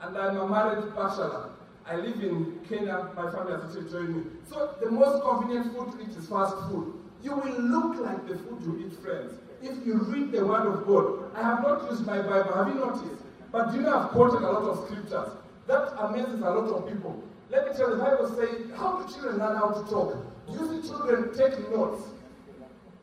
And 0.00 0.16
I'm 0.16 0.36
a 0.38 0.48
married 0.48 0.94
bachelor. 0.96 1.50
I 1.90 1.96
live 1.96 2.22
in 2.22 2.60
Kenya. 2.68 3.10
My 3.16 3.32
family 3.32 3.52
has 3.52 3.64
actually 3.64 3.90
joined 3.90 4.16
me. 4.16 4.22
So 4.48 4.76
the 4.80 4.92
most 4.92 5.24
convenient 5.24 5.76
food 5.76 5.90
to 5.90 6.00
eat 6.00 6.16
is 6.16 6.28
fast 6.28 6.54
food. 6.70 6.94
You 7.20 7.34
will 7.34 7.60
look 7.60 8.00
like 8.00 8.28
the 8.28 8.38
food 8.38 8.62
you 8.62 8.86
eat, 8.86 9.02
friends. 9.02 9.34
If 9.60 9.84
you 9.84 9.94
read 9.94 10.30
the 10.30 10.46
Word 10.46 10.66
of 10.72 10.86
God, 10.86 11.34
I 11.34 11.42
have 11.42 11.62
not 11.62 11.90
used 11.90 12.06
my 12.06 12.22
Bible. 12.22 12.54
Have 12.54 12.68
you 12.68 12.74
noticed? 12.74 13.24
But 13.50 13.74
you 13.74 13.80
know 13.80 13.98
I've 13.98 14.10
quoted 14.10 14.40
a 14.42 14.50
lot 14.52 14.62
of 14.62 14.86
scriptures. 14.86 15.32
That 15.66 15.92
amazes 15.98 16.40
a 16.40 16.50
lot 16.50 16.70
of 16.70 16.88
people. 16.88 17.20
Let 17.50 17.66
me 17.66 17.76
tell 17.76 17.90
you, 17.90 17.96
the 17.96 18.02
Bible 18.04 18.28
says, 18.36 18.70
how 18.76 19.02
do 19.02 19.12
children 19.12 19.38
learn 19.38 19.56
how 19.56 19.70
to 19.70 19.90
talk? 19.90 20.16
Usually 20.48 20.82
children 20.82 21.36
take 21.36 21.58
notes. 21.72 22.04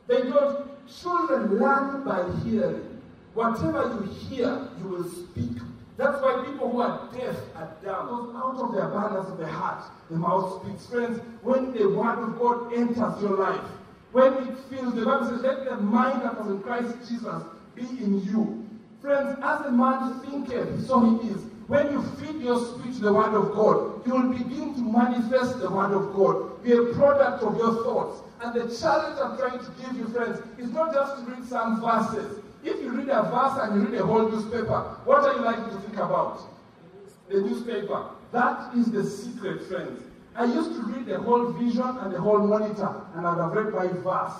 They 0.07 0.21
don't. 0.21 0.65
Children 1.01 1.59
learn 1.59 2.05
by 2.05 2.23
hearing. 2.45 3.01
Whatever 3.33 3.99
you 3.99 4.13
hear, 4.13 4.69
you 4.79 4.87
will 4.87 5.03
speak. 5.03 5.57
That's 5.97 6.21
why 6.21 6.43
people 6.45 6.71
who 6.71 6.81
are 6.81 7.09
deaf 7.11 7.35
are 7.55 7.75
dumb. 7.83 8.27
Because 8.27 8.35
out 8.35 8.55
of 8.63 8.71
the 8.71 8.85
abundance 8.85 9.29
of 9.29 9.37
the 9.39 9.47
heart, 9.47 9.83
the 10.11 10.17
mouth 10.17 10.61
speaks. 10.63 10.85
Friends, 10.85 11.19
when 11.41 11.73
the 11.73 11.89
word 11.89 12.19
of 12.19 12.37
God 12.37 12.73
enters 12.73 13.21
your 13.21 13.37
life, 13.37 13.65
when 14.11 14.33
it 14.33 14.57
fills, 14.69 14.93
the 14.93 15.05
Bible 15.05 15.27
says, 15.27 15.41
let 15.41 15.65
the 15.65 15.77
mind 15.77 16.21
that 16.21 16.39
was 16.39 16.47
in 16.47 16.61
Christ 16.61 16.95
Jesus 17.09 17.43
be 17.75 17.81
in 17.81 18.23
you. 18.23 18.65
Friends, 19.01 19.37
as 19.43 19.65
a 19.65 19.71
man 19.71 20.19
thinketh, 20.21 20.85
so 20.85 20.99
he 20.99 21.29
is. 21.29 21.41
When 21.67 21.91
you 21.91 22.01
feed 22.17 22.41
your 22.41 22.63
speech 22.63 22.97
the 22.99 23.11
word 23.11 23.33
of 23.33 23.53
God, 23.53 24.05
you 24.07 24.13
will 24.13 24.29
begin 24.33 24.73
to 24.75 24.81
manifest 24.81 25.59
the 25.59 25.69
word 25.69 25.91
of 25.91 26.13
God, 26.13 26.63
be 26.63 26.71
a 26.71 26.93
product 26.93 27.43
of 27.43 27.57
your 27.57 27.83
thoughts. 27.83 28.21
And 28.41 28.53
the 28.53 28.73
challenge 28.73 29.19
I'm 29.21 29.37
trying 29.37 29.59
to 29.59 29.71
give 29.81 29.97
you, 29.97 30.07
friends, 30.07 30.39
is 30.57 30.71
not 30.71 30.93
just 30.93 31.17
to 31.17 31.31
read 31.31 31.43
some 31.45 31.81
verses. 31.81 32.39
If 32.67 32.81
you 32.81 32.91
read 32.91 33.07
a 33.07 33.23
verse 33.23 33.57
and 33.61 33.81
you 33.81 33.87
read 33.87 34.01
a 34.01 34.05
whole 34.05 34.29
newspaper, 34.29 34.97
what 35.05 35.23
are 35.23 35.35
you 35.35 35.41
likely 35.41 35.71
to 35.71 35.79
think 35.79 35.95
about? 35.95 36.41
The 37.29 37.39
newspaper. 37.39 38.09
That 38.33 38.75
is 38.75 38.91
the 38.91 39.05
secret, 39.05 39.63
friends. 39.69 40.03
I 40.35 40.45
used 40.45 40.73
to 40.73 40.81
read 40.81 41.05
the 41.05 41.17
whole 41.17 41.53
vision 41.53 41.81
and 42.01 42.13
the 42.13 42.19
whole 42.19 42.39
monitor, 42.39 42.93
and 43.15 43.25
I 43.25 43.33
would 43.33 43.41
have 43.41 43.53
read 43.53 43.73
my 43.73 43.87
verse. 44.03 44.37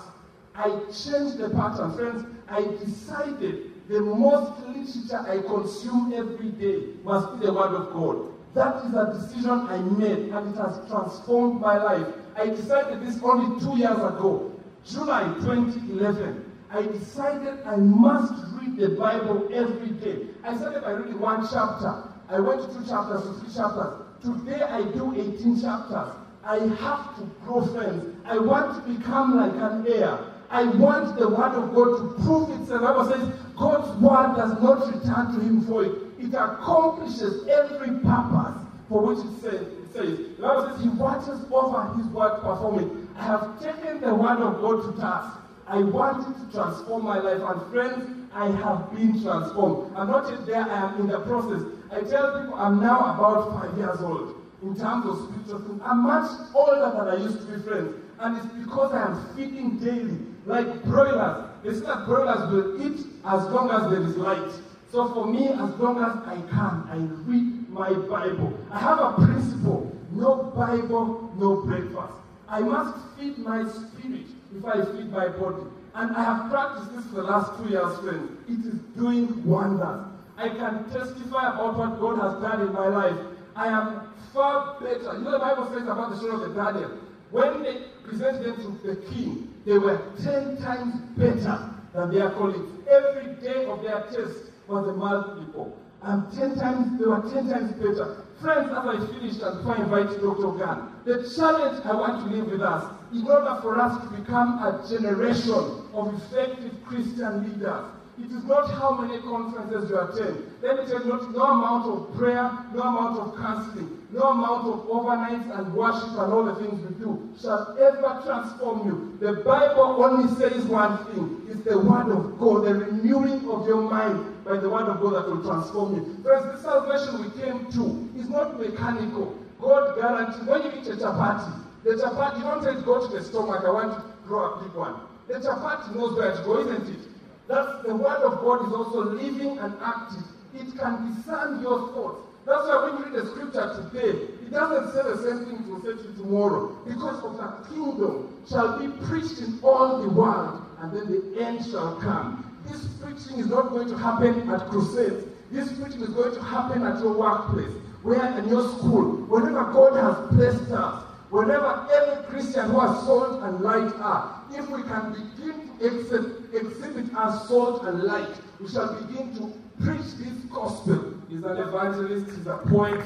I 0.54 0.68
changed 0.92 1.38
the 1.38 1.48
pattern, 1.56 1.94
friends. 1.96 2.26
I 2.50 2.60
decided 2.84 3.72
the 3.88 4.00
most 4.02 4.60
literature 4.66 5.24
I 5.26 5.40
consume 5.40 6.12
every 6.14 6.50
day 6.50 6.84
must 7.04 7.40
be 7.40 7.46
the 7.46 7.52
Word 7.54 7.74
of 7.74 7.94
God. 7.94 8.26
That 8.52 8.84
is 8.84 8.92
a 8.92 9.18
decision 9.18 9.58
I 9.70 9.78
made, 9.78 10.28
and 10.34 10.54
it 10.54 10.58
has 10.58 10.86
transformed 10.86 11.62
my 11.62 11.82
life. 11.82 12.06
I 12.36 12.50
decided 12.50 13.06
this 13.06 13.18
only 13.22 13.58
two 13.58 13.78
years 13.78 13.96
ago, 13.96 14.52
July 14.84 15.24
2011. 15.40 16.44
I 16.70 16.82
decided 16.82 17.60
I 17.64 17.76
must 17.76 18.34
read 18.60 18.76
the 18.76 18.90
Bible 18.90 19.48
every 19.52 19.88
day. 19.88 20.26
I 20.44 20.56
started 20.56 20.82
by 20.82 20.90
reading 20.90 21.18
one 21.18 21.46
chapter. 21.50 22.04
I 22.28 22.40
went 22.40 22.60
to 22.62 22.68
two 22.68 22.86
chapters 22.86 23.22
to 23.22 23.32
three 23.40 23.54
chapters. 23.54 24.04
Today 24.22 24.62
I 24.62 24.82
do 24.82 25.14
18 25.14 25.60
chapters. 25.60 26.14
I 26.44 26.58
have 26.80 27.16
to 27.16 27.24
grow 27.42 27.66
friends. 27.66 28.16
I 28.26 28.38
want 28.38 28.84
to 28.84 28.92
become 28.92 29.36
like 29.36 29.54
an 29.54 29.86
heir. 29.88 30.18
I 30.50 30.64
want 30.64 31.18
the 31.18 31.28
word 31.28 31.52
of 31.52 31.74
God 31.74 31.98
to 31.98 32.24
prove 32.24 32.60
itself. 32.60 32.80
The 32.80 32.86
Bible 32.86 33.04
says 33.10 33.40
God's 33.56 34.00
word 34.00 34.36
does 34.36 34.62
not 34.62 34.86
return 34.94 35.34
to 35.34 35.40
him 35.40 35.60
void, 35.62 36.12
it 36.18 36.34
accomplishes 36.34 37.46
every 37.48 37.98
purpose 38.00 38.56
for 38.88 39.06
which 39.06 39.18
it 39.18 39.40
says. 39.40 39.66
It 39.66 39.92
says. 39.92 40.18
The 40.36 40.42
Bible 40.42 40.70
says 40.70 40.82
he 40.82 40.88
watches 40.90 41.40
over 41.50 41.94
his 41.96 42.06
word 42.06 42.40
performing. 42.40 43.08
I 43.16 43.24
have 43.24 43.60
taken 43.60 44.00
the 44.00 44.14
word 44.14 44.38
of 44.38 44.60
God 44.60 44.94
to 44.94 45.00
task. 45.00 45.38
I 45.68 45.82
wanted 45.82 46.34
to 46.34 46.52
transform 46.52 47.04
my 47.04 47.18
life. 47.18 47.42
And 47.42 47.72
friends, 47.72 48.28
I 48.32 48.50
have 48.50 48.92
been 48.92 49.22
transformed. 49.22 49.94
I'm 49.96 50.08
not 50.08 50.30
yet 50.30 50.46
there, 50.46 50.62
I 50.62 50.88
am 50.88 51.00
in 51.00 51.08
the 51.08 51.20
process. 51.20 51.62
I 51.90 52.00
tell 52.00 52.40
people 52.40 52.54
I'm 52.54 52.80
now 52.80 53.14
about 53.14 53.60
five 53.60 53.76
years 53.78 54.00
old 54.00 54.34
in 54.62 54.74
terms 54.76 55.06
of 55.06 55.28
spiritual 55.28 55.66
things. 55.66 55.80
I'm 55.84 56.02
much 56.02 56.30
older 56.54 56.92
than 56.96 57.08
I 57.08 57.16
used 57.22 57.40
to 57.40 57.46
be, 57.46 57.62
friends. 57.62 57.94
And 58.18 58.36
it's 58.36 58.46
because 58.64 58.92
I 58.92 59.02
am 59.06 59.36
feeding 59.36 59.78
daily, 59.78 60.18
like 60.46 60.84
broilers. 60.84 61.50
They 61.62 61.74
say 61.74 61.86
that 61.86 62.06
broilers 62.06 62.50
will 62.50 62.82
eat 62.82 63.06
as 63.24 63.44
long 63.50 63.70
as 63.70 63.90
there 63.90 64.02
is 64.02 64.16
light. 64.16 64.52
So 64.90 65.12
for 65.12 65.26
me, 65.26 65.48
as 65.48 65.70
long 65.76 66.02
as 66.02 66.16
I 66.26 66.40
can, 66.50 66.88
I 66.90 66.96
read 67.28 67.68
my 67.68 67.92
Bible. 67.92 68.58
I 68.70 68.78
have 68.78 68.98
a 68.98 69.12
principle 69.14 69.94
no 70.12 70.52
Bible, 70.56 71.32
no 71.38 71.62
breakfast. 71.62 72.14
I 72.48 72.60
must 72.60 72.98
feed 73.16 73.38
my 73.38 73.68
spirit 73.68 74.26
if 74.58 74.64
I 74.64 74.84
feed 74.92 75.10
my 75.10 75.28
body. 75.28 75.62
And 75.94 76.14
I 76.16 76.24
have 76.24 76.50
practiced 76.50 76.94
this 76.94 77.04
for 77.06 77.16
the 77.16 77.22
last 77.22 77.58
two 77.58 77.70
years, 77.70 77.98
friends. 77.98 78.30
It 78.48 78.66
is 78.66 78.78
doing 78.96 79.44
wonders. 79.44 80.06
I 80.36 80.48
can 80.48 80.88
testify 80.90 81.54
about 81.54 81.76
what 81.76 82.00
God 82.00 82.18
has 82.20 82.42
done 82.42 82.60
in 82.66 82.72
my 82.72 82.88
life. 82.88 83.18
I 83.56 83.68
am 83.68 84.08
far 84.32 84.78
better. 84.80 85.18
You 85.18 85.24
know, 85.24 85.32
the 85.32 85.38
Bible 85.38 85.68
says 85.72 85.82
about 85.82 86.10
the 86.10 86.20
children 86.20 86.42
of 86.42 86.54
the 86.54 86.62
Daniel. 86.62 86.90
When 87.30 87.62
they 87.62 87.84
presented 88.04 88.56
them 88.56 88.78
to 88.80 88.86
the 88.86 88.96
king, 89.10 89.52
they 89.66 89.78
were 89.78 90.00
ten 90.22 90.56
times 90.58 90.94
better 91.16 91.70
than 91.92 92.14
their 92.14 92.30
colleagues. 92.30 92.70
Every 92.88 93.34
day 93.42 93.64
of 93.66 93.82
their 93.82 94.02
test 94.12 94.50
was 94.68 94.86
a 94.86 94.92
mild 94.92 95.40
people. 95.40 95.76
And 96.02 96.32
ten 96.32 96.54
times, 96.54 96.98
they 96.98 97.06
were 97.06 97.20
ten 97.32 97.50
times 97.50 97.72
better. 97.72 98.24
Friends, 98.40 98.70
as 98.70 98.86
I 98.86 99.06
finish 99.06 99.34
before 99.34 99.76
I 99.76 99.82
invite 99.82 100.20
Dr. 100.20 100.52
Gan, 100.58 100.92
the 101.04 101.28
challenge 101.34 101.84
I 101.84 101.92
want 101.92 102.24
to 102.24 102.36
leave 102.36 102.46
with 102.46 102.62
us, 102.62 102.84
in 103.12 103.26
order 103.28 103.58
for 103.62 103.80
us 103.80 104.00
to 104.02 104.16
become 104.16 104.62
a 104.62 104.86
generation 104.88 105.54
of 105.92 106.14
effective 106.14 106.72
Christian 106.86 107.42
leaders, 107.42 107.84
it 108.16 108.30
is 108.30 108.44
not 108.44 108.70
how 108.70 108.92
many 108.98 109.20
conferences 109.22 109.90
you 109.90 109.98
attend. 109.98 110.52
Let 110.62 110.78
me 110.78 110.86
tell 110.86 111.04
you, 111.04 111.32
no 111.32 111.42
amount 111.42 111.86
of 111.86 112.16
prayer, 112.16 112.50
no 112.74 112.82
amount 112.82 113.18
of 113.18 113.36
counseling, 113.36 114.06
no 114.10 114.22
amount 114.22 114.68
of 114.68 114.86
overnights 114.86 115.58
and 115.58 115.74
worship 115.74 116.10
and 116.10 116.32
all 116.32 116.44
the 116.44 116.54
things 116.56 116.80
we 116.80 116.94
do 116.94 117.28
shall 117.40 117.76
ever 117.78 118.22
transform 118.24 118.86
you. 118.86 119.18
The 119.20 119.42
Bible 119.42 120.02
only 120.02 120.32
says 120.36 120.64
one 120.66 120.98
thing 121.06 121.42
it's 121.48 121.62
the 121.62 121.78
Word 121.78 122.10
of 122.10 122.38
God, 122.38 122.66
the 122.66 122.74
renewing 122.74 123.48
of 123.48 123.66
your 123.66 123.82
mind 123.82 124.37
by 124.48 124.56
the 124.56 124.68
Word 124.68 124.88
of 124.88 125.00
God 125.00 125.14
that 125.14 125.28
will 125.28 125.44
transform 125.44 125.94
you. 125.96 126.22
Friends, 126.22 126.46
the 126.56 126.62
salvation 126.62 127.20
we 127.20 127.28
came 127.40 127.70
to 127.72 128.08
is 128.18 128.28
not 128.30 128.58
mechanical. 128.58 129.36
God 129.60 129.94
guarantees 129.94 130.48
when 130.48 130.62
you 130.62 130.72
eat 130.80 130.88
a 130.88 130.96
chapati, 130.96 131.52
the 131.84 131.94
chapati, 131.94 132.38
you 132.38 132.44
don't 132.44 132.64
say 132.64 132.84
go 132.84 133.06
to 133.06 133.12
the 133.12 133.22
stomach, 133.22 133.62
I 133.64 133.70
want 133.70 133.92
to 133.92 134.02
grow 134.26 134.54
a 134.54 134.62
big 134.64 134.74
one. 134.74 135.00
The 135.28 135.34
chapati 135.34 135.94
knows 135.94 136.16
where 136.16 136.34
to 136.34 136.42
go, 136.42 136.60
isn't 136.60 136.88
it? 136.88 137.08
That's 137.46 137.82
the 137.86 137.94
word 137.94 138.24
of 138.24 138.40
God 138.40 138.66
is 138.66 138.72
also 138.72 139.04
living 139.04 139.58
and 139.58 139.74
active. 139.82 140.24
It 140.54 140.78
can 140.78 141.14
discern 141.14 141.60
your 141.60 141.92
thoughts. 141.92 142.24
That's 142.46 142.66
why 142.66 142.88
when 142.88 142.98
you 142.98 143.04
read 143.04 143.24
the 143.24 143.30
scripture 143.30 143.90
today, 143.92 144.32
it 144.48 144.50
doesn't 144.50 144.92
say 144.94 145.02
the 145.02 145.18
same 145.20 145.44
thing 145.44 145.64
it 145.64 145.68
will 145.68 145.82
say 145.82 146.02
to 146.02 146.08
you 146.08 146.14
tomorrow. 146.16 146.72
Because 146.86 147.22
of 147.22 147.36
the 147.36 147.68
kingdom 147.68 148.32
shall 148.48 148.78
be 148.78 148.88
preached 149.06 149.40
in 149.40 149.60
all 149.62 150.00
the 150.00 150.08
world, 150.08 150.64
and 150.80 150.92
then 150.92 151.12
the 151.12 151.44
end 151.44 151.64
shall 151.66 151.96
come. 152.00 152.47
This 152.70 152.86
preaching 153.00 153.40
is 153.40 153.46
not 153.46 153.70
going 153.70 153.88
to 153.88 153.96
happen 153.96 154.48
at 154.50 154.68
crusades. 154.68 155.24
This 155.50 155.72
preaching 155.72 156.02
is 156.02 156.10
going 156.10 156.34
to 156.34 156.42
happen 156.42 156.86
at 156.86 157.00
your 157.00 157.12
workplace, 157.12 157.72
where 158.02 158.38
in 158.38 158.48
your 158.48 158.68
school, 158.76 159.24
wherever 159.26 159.72
God 159.72 159.96
has 159.96 160.36
placed 160.36 160.70
us, 160.72 161.04
whenever 161.30 161.88
every 161.92 162.24
Christian 162.26 162.70
who 162.70 162.80
has 162.80 163.04
salt 163.06 163.42
and 163.42 163.60
light 163.60 163.92
are, 164.00 164.42
if 164.52 164.68
we 164.70 164.82
can 164.82 165.12
begin 165.12 165.78
to 165.78 165.86
exhibit, 165.86 166.54
exhibit 166.54 167.14
our 167.14 167.46
salt 167.46 167.84
and 167.84 168.02
light, 168.02 168.34
we 168.60 168.68
shall 168.68 168.94
begin 169.00 169.34
to 169.36 169.52
preach 169.82 170.14
this 170.18 170.34
gospel. 170.50 171.14
He's 171.28 171.44
an 171.44 171.56
evangelist, 171.56 172.36
he's 172.36 172.46
a 172.46 172.58
poet. 172.68 173.04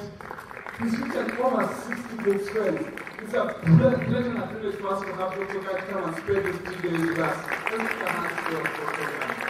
He's 0.83 0.99
written 0.99 1.37
over 1.39 1.69
60 1.87 2.17
books, 2.25 2.49
friends. 2.49 3.01
It's 3.23 3.35
a 3.35 3.55
pleasure 3.63 4.31
and 4.31 4.39
a 4.39 4.47
privilege 4.47 4.77
for 4.81 4.89
us 4.89 5.01
to 5.03 5.13
have 5.15 5.35
Dr. 5.35 5.61
Guy 5.61 5.81
come 5.83 6.05
and 6.05 6.17
spend 6.17 6.45
this 6.45 6.57
three 6.57 6.91
days 6.91 7.01
with 7.09 7.19
us. 7.19 7.37
Our 7.47 7.79
hands 7.79 8.41
for 8.41 8.63
Dr. 8.63 9.19
Guy. 9.19 9.43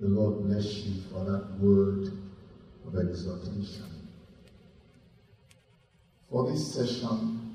The 0.00 0.08
Lord 0.08 0.44
bless 0.44 0.64
you 0.78 1.02
for 1.12 1.24
that 1.26 1.60
word 1.60 2.10
of 2.86 2.96
exhortation. 2.96 4.08
For 6.30 6.50
this 6.50 6.72
session, 6.74 7.54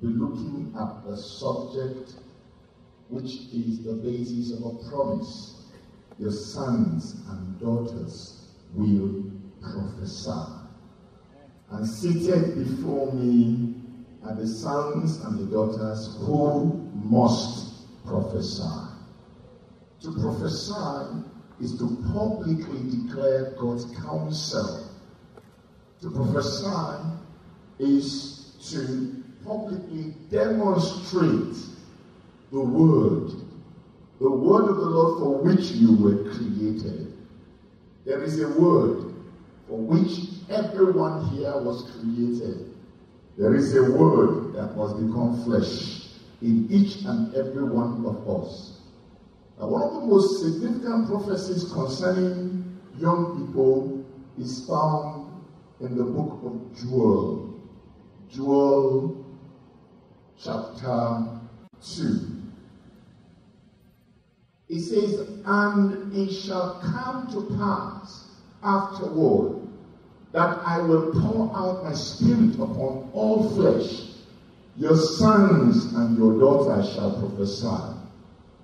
we're 0.00 0.10
looking 0.10 0.72
at 0.78 1.04
the 1.04 1.16
subject 1.16 2.12
which 3.08 3.32
is 3.52 3.82
the 3.82 3.94
basis 3.94 4.52
of 4.52 4.66
a 4.66 4.88
promise. 4.88 5.66
Your 6.20 6.30
sons 6.30 7.16
and 7.28 7.58
daughters 7.58 8.46
will 8.74 9.24
prophesy. 9.60 10.52
And 11.72 11.88
seated 11.88 12.54
before 12.54 13.12
me 13.12 13.74
are 14.24 14.36
the 14.36 14.46
sons 14.46 15.16
and 15.24 15.40
the 15.40 15.50
daughters 15.50 16.16
who 16.20 16.88
must 16.94 18.06
prophesy. 18.06 18.62
To 20.02 20.12
prophesy 20.20 21.31
is 21.62 21.78
to 21.78 21.96
publicly 22.12 22.80
declare 22.90 23.54
God's 23.58 23.84
counsel. 24.00 24.88
To 26.00 26.10
prophesy 26.10 27.04
is 27.78 28.56
to 28.70 29.22
publicly 29.44 30.14
demonstrate 30.30 31.56
the 32.50 32.60
word, 32.60 33.30
the 34.20 34.30
word 34.30 34.68
of 34.70 34.76
the 34.76 34.86
Lord 34.86 35.20
for 35.20 35.42
which 35.42 35.70
you 35.70 35.96
were 35.96 36.32
created. 36.34 37.16
There 38.04 38.24
is 38.24 38.40
a 38.40 38.48
word 38.48 39.14
for 39.68 39.78
which 39.78 40.28
everyone 40.50 41.28
here 41.28 41.56
was 41.60 41.88
created. 41.92 42.74
There 43.38 43.54
is 43.54 43.76
a 43.76 43.92
word 43.92 44.54
that 44.54 44.76
must 44.76 44.96
become 44.96 45.44
flesh 45.44 46.08
in 46.42 46.66
each 46.70 47.04
and 47.04 47.32
every 47.34 47.64
one 47.64 48.04
of 48.04 48.28
us. 48.28 48.81
One 49.64 49.82
of 49.82 49.94
the 49.94 50.06
most 50.08 50.42
significant 50.42 51.06
prophecies 51.06 51.70
concerning 51.72 52.80
young 52.98 53.46
people 53.46 54.04
is 54.36 54.66
found 54.66 55.40
in 55.80 55.96
the 55.96 56.02
book 56.02 56.40
of 56.44 56.76
Joel. 56.76 57.54
Joel 58.28 59.24
chapter 60.36 61.28
2. 61.80 62.42
It 64.68 64.80
says, 64.80 65.28
And 65.44 66.12
it 66.12 66.32
shall 66.32 66.80
come 66.80 67.30
to 67.30 67.56
pass 67.56 68.24
afterward 68.64 69.60
that 70.32 70.58
I 70.64 70.78
will 70.78 71.12
pour 71.12 71.56
out 71.56 71.84
my 71.84 71.92
spirit 71.92 72.54
upon 72.54 73.10
all 73.12 73.48
flesh. 73.50 74.08
Your 74.76 74.96
sons 74.96 75.92
and 75.94 76.16
your 76.16 76.40
daughters 76.40 76.94
shall 76.94 77.20
prophesy. 77.20 77.91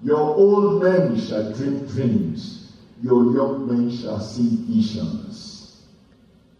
Your 0.02 0.20
old 0.20 0.82
men 0.82 1.18
shall 1.20 1.52
dream 1.52 1.86
dreams. 1.86 2.72
Your 3.02 3.32
young 3.32 3.66
men 3.66 3.90
shall 3.96 4.20
see 4.20 4.64
visions. 4.68 5.82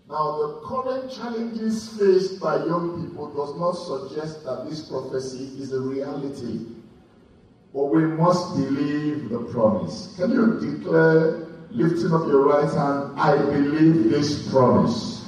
Now, 0.08 0.38
the 0.38 0.60
current 0.64 1.12
challenges 1.12 1.88
faced 1.98 2.40
by 2.40 2.64
young 2.64 3.04
people 3.04 3.28
does 3.28 3.56
not 3.58 3.72
suggest 3.72 4.44
that 4.44 4.68
this 4.68 4.88
prophecy 4.88 5.50
is 5.60 5.72
a 5.72 5.80
reality. 5.80 6.66
But 7.74 7.84
we 7.84 8.06
must 8.06 8.56
believe 8.56 9.28
the 9.28 9.40
promise. 9.52 10.14
Can 10.16 10.30
you 10.32 10.58
declare, 10.58 11.46
lifting 11.70 12.12
up 12.12 12.26
your 12.26 12.46
right 12.46 12.72
hand, 12.72 13.18
I 13.18 13.36
believe 13.36 14.10
this 14.10 14.50
promise? 14.50 15.26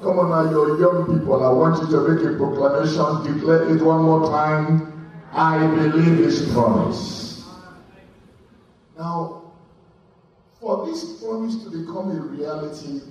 Come 0.00 0.20
on 0.20 0.30
now, 0.30 0.50
your 0.50 0.78
young 0.78 1.06
people, 1.06 1.44
I 1.44 1.50
want 1.50 1.82
you 1.82 1.90
to 1.90 2.08
make 2.08 2.24
a 2.24 2.36
proclamation. 2.36 3.34
Declare 3.34 3.74
it 3.76 3.82
one 3.82 4.04
more 4.04 4.28
time. 4.28 4.97
I 5.38 5.68
believe 5.68 6.18
his 6.18 6.52
promise. 6.52 7.44
Now, 8.98 9.52
for 10.58 10.84
this 10.84 11.22
promise 11.22 11.62
to 11.62 11.70
become 11.70 12.10
a 12.10 12.20
reality, 12.22 13.02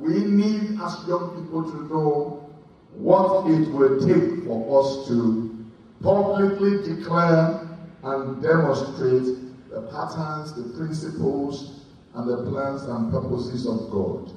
we 0.00 0.24
need 0.24 0.80
as 0.82 1.06
young 1.06 1.40
people 1.40 1.70
to 1.70 1.94
know 1.94 2.50
what 2.92 3.48
it 3.48 3.68
will 3.68 4.00
take 4.00 4.44
for 4.44 4.80
us 4.82 5.06
to 5.06 5.64
publicly 6.02 6.82
declare 6.82 7.78
and 8.02 8.42
demonstrate 8.42 9.70
the 9.70 9.82
patterns, 9.92 10.52
the 10.54 10.76
principles, 10.76 11.84
and 12.14 12.28
the 12.28 12.50
plans 12.50 12.82
and 12.82 13.12
purposes 13.12 13.68
of 13.68 13.88
God. 13.92 14.32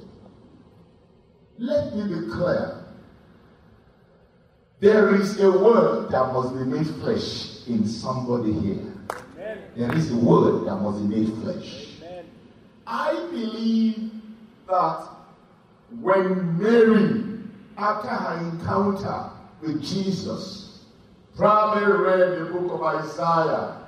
Let 1.58 1.96
me 1.96 2.14
be 2.14 2.30
clear 2.30 2.83
There 4.80 5.14
is 5.14 5.40
a 5.40 5.50
word 5.50 6.10
that 6.10 6.32
must 6.32 6.54
be 6.54 6.64
made 6.64 6.86
flesh 6.96 7.66
in 7.68 7.86
somebody 7.86 8.52
here. 8.52 8.92
There 9.76 9.94
is 9.94 10.10
a 10.10 10.16
word 10.16 10.66
that 10.66 10.76
must 10.76 11.08
be 11.08 11.16
made 11.16 11.32
flesh. 11.42 11.86
I 12.86 13.14
believe 13.30 14.10
that 14.68 15.08
when 16.00 16.58
Mary, 16.58 17.24
after 17.78 18.08
her 18.08 18.38
encounter 18.50 19.30
with 19.62 19.82
Jesus, 19.82 20.84
probably 21.36 21.84
read 21.84 22.38
the 22.40 22.44
book 22.52 22.72
of 22.72 22.82
Isaiah, 22.82 23.80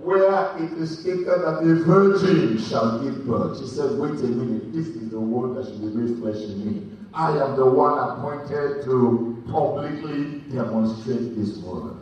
where 0.00 0.56
it 0.58 0.72
is 0.74 1.00
stated 1.00 1.26
that 1.26 1.60
the 1.64 1.82
virgin 1.84 2.58
shall 2.58 3.02
give 3.02 3.26
birth. 3.26 3.58
She 3.60 3.66
said, 3.66 3.98
Wait 3.98 4.12
a 4.12 4.28
minute, 4.28 4.72
this 4.72 4.86
is 4.86 5.10
the 5.10 5.20
word 5.20 5.56
that 5.56 5.70
should 5.70 5.80
be 5.80 5.88
made 5.88 6.18
flesh 6.18 6.36
in 6.36 6.64
me. 6.64 6.96
I 7.12 7.30
am 7.38 7.56
the 7.56 7.66
one 7.66 7.98
appointed 7.98 8.84
to 8.84 9.37
publicly 9.50 10.40
demonstrate 10.52 11.36
this 11.36 11.58
word. 11.58 11.96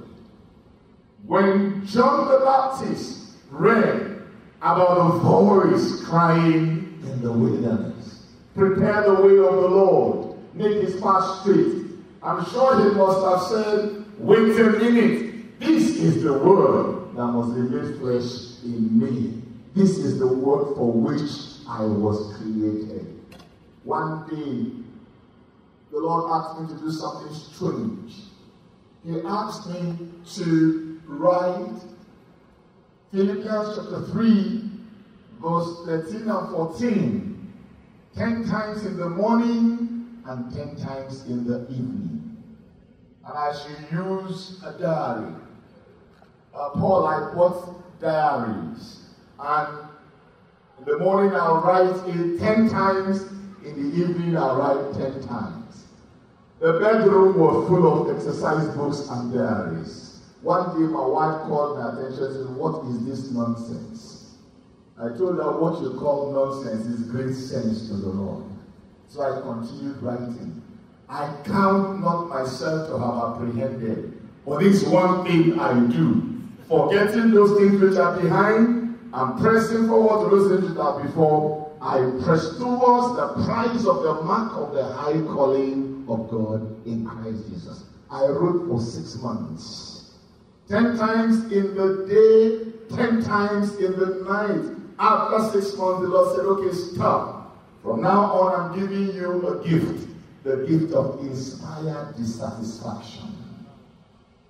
When 1.24 1.86
John 1.86 2.28
the 2.28 2.44
Baptist 2.44 3.38
read 3.50 4.22
about 4.62 4.98
a 4.98 5.18
voice 5.18 6.04
crying 6.04 6.98
in 7.02 7.22
the 7.22 7.32
wilderness, 7.32 8.26
prepare 8.54 9.02
the 9.02 9.14
way 9.14 9.38
of 9.38 9.54
the 9.54 9.68
Lord, 9.68 10.38
make 10.54 10.82
his 10.82 11.00
path 11.00 11.40
straight. 11.40 11.84
I'm 12.22 12.44
sure 12.46 12.88
he 12.88 12.96
must 12.96 13.24
have 13.24 13.64
said, 13.64 14.04
wait 14.18 14.58
a 14.60 14.70
minute, 14.70 15.58
this 15.60 15.96
is 15.96 16.22
the 16.22 16.32
word 16.32 17.14
that 17.16 17.26
must 17.26 17.54
be 17.54 17.62
made 17.62 17.98
flesh 17.98 18.62
in 18.64 18.98
me. 18.98 19.42
This 19.74 19.98
is 19.98 20.18
the 20.18 20.26
word 20.26 20.74
for 20.74 20.92
which 20.92 21.30
I 21.68 21.84
was 21.84 22.34
created. 22.36 23.20
One 23.84 24.26
day, 24.28 24.85
the 25.90 25.98
Lord 25.98 26.30
asked 26.32 26.60
me 26.60 26.68
to 26.68 26.80
do 26.82 26.90
something 26.90 27.32
strange. 27.34 28.14
He 29.04 29.20
asked 29.24 29.68
me 29.68 29.96
to 30.34 31.00
write 31.06 31.80
Philippians 33.12 33.76
chapter 33.76 34.06
3, 34.06 34.70
verse 35.40 35.86
13 35.86 36.28
and 36.28 36.48
14, 36.50 37.52
10 38.16 38.48
times 38.48 38.84
in 38.84 38.96
the 38.96 39.08
morning 39.08 40.22
and 40.26 40.52
10 40.52 40.76
times 40.76 41.24
in 41.26 41.46
the 41.46 41.62
evening. 41.70 42.42
And 43.24 43.38
I 43.38 43.54
should 43.54 43.96
use 43.96 44.60
a 44.64 44.72
diary. 44.78 45.34
Uh, 46.54 46.70
Paul, 46.70 47.06
I 47.06 47.34
bought 47.34 48.00
diaries. 48.00 49.10
And 49.38 49.88
in 50.78 50.84
the 50.84 50.98
morning 50.98 51.32
I'll 51.34 51.60
write 51.60 52.08
it 52.08 52.38
10 52.38 52.70
times, 52.70 53.22
in 53.64 53.90
the 53.90 53.96
evening 53.96 54.36
I'll 54.36 54.56
write 54.56 54.94
10 54.94 55.26
times. 55.26 55.55
The 56.58 56.72
bedroom 56.80 57.38
was 57.38 57.68
full 57.68 58.08
of 58.08 58.16
exercise 58.16 58.74
books 58.74 59.06
and 59.10 59.32
diaries. 59.34 60.20
One 60.40 60.70
day 60.70 60.90
my 60.90 61.04
wife 61.04 61.42
called 61.42 61.78
my 61.78 61.92
attention 61.92 62.24
and 62.24 62.34
said, 62.34 62.56
What 62.56 62.82
is 62.86 63.04
this 63.04 63.30
nonsense? 63.30 64.36
I 64.98 65.08
told 65.08 65.36
her 65.36 65.58
what 65.58 65.82
you 65.82 65.98
call 66.00 66.32
nonsense 66.32 66.86
is 66.86 67.10
great 67.10 67.34
sense 67.34 67.88
to 67.88 67.96
the 67.96 68.08
Lord. 68.08 68.44
So 69.08 69.20
I 69.20 69.42
continued 69.42 70.00
writing. 70.02 70.62
I 71.10 71.30
count 71.44 72.00
not 72.00 72.28
myself 72.28 72.88
to 72.88 72.98
have 72.98 73.36
apprehended, 73.36 74.18
but 74.46 74.60
this 74.60 74.82
one 74.84 75.26
thing 75.26 75.60
I 75.60 75.78
do, 75.92 76.40
forgetting 76.68 77.32
those 77.32 77.58
things 77.58 77.80
which 77.82 77.98
are 77.98 78.18
behind 78.18 78.98
and 79.12 79.40
pressing 79.40 79.88
forward 79.88 80.30
those 80.32 80.50
things 80.50 80.70
which 80.70 80.78
are 80.78 81.02
before, 81.04 81.70
I 81.82 81.98
press 82.24 82.56
towards 82.56 83.16
the 83.16 83.44
prize 83.44 83.86
of 83.86 84.02
the 84.02 84.22
mark 84.22 84.56
of 84.56 84.74
the 84.74 84.84
high 84.84 85.20
calling 85.20 85.85
of 86.08 86.30
God 86.30 86.86
in 86.86 87.04
Christ 87.06 87.48
Jesus. 87.48 87.84
I 88.10 88.26
wrote 88.26 88.68
for 88.68 88.80
six 88.80 89.16
months. 89.22 90.12
Ten 90.68 90.96
times 90.96 91.50
in 91.52 91.74
the 91.74 92.06
day, 92.08 92.96
ten 92.96 93.22
times 93.22 93.76
in 93.76 93.92
the 93.98 94.24
night. 94.28 94.76
After 94.98 95.60
six 95.60 95.76
months, 95.76 96.02
the 96.02 96.08
Lord 96.08 96.36
said, 96.36 96.46
okay, 96.46 96.72
stop. 96.72 97.56
From 97.82 98.02
now 98.02 98.32
on, 98.32 98.72
I'm 98.72 98.80
giving 98.80 99.14
you 99.14 99.46
a 99.46 99.64
gift. 99.64 100.08
The 100.42 100.64
gift 100.66 100.92
of 100.92 101.20
inspired 101.20 102.16
dissatisfaction. 102.16 103.36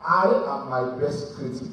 I 0.07 0.25
am 0.27 0.69
my 0.69 0.99
best 1.01 1.35
critic. 1.35 1.69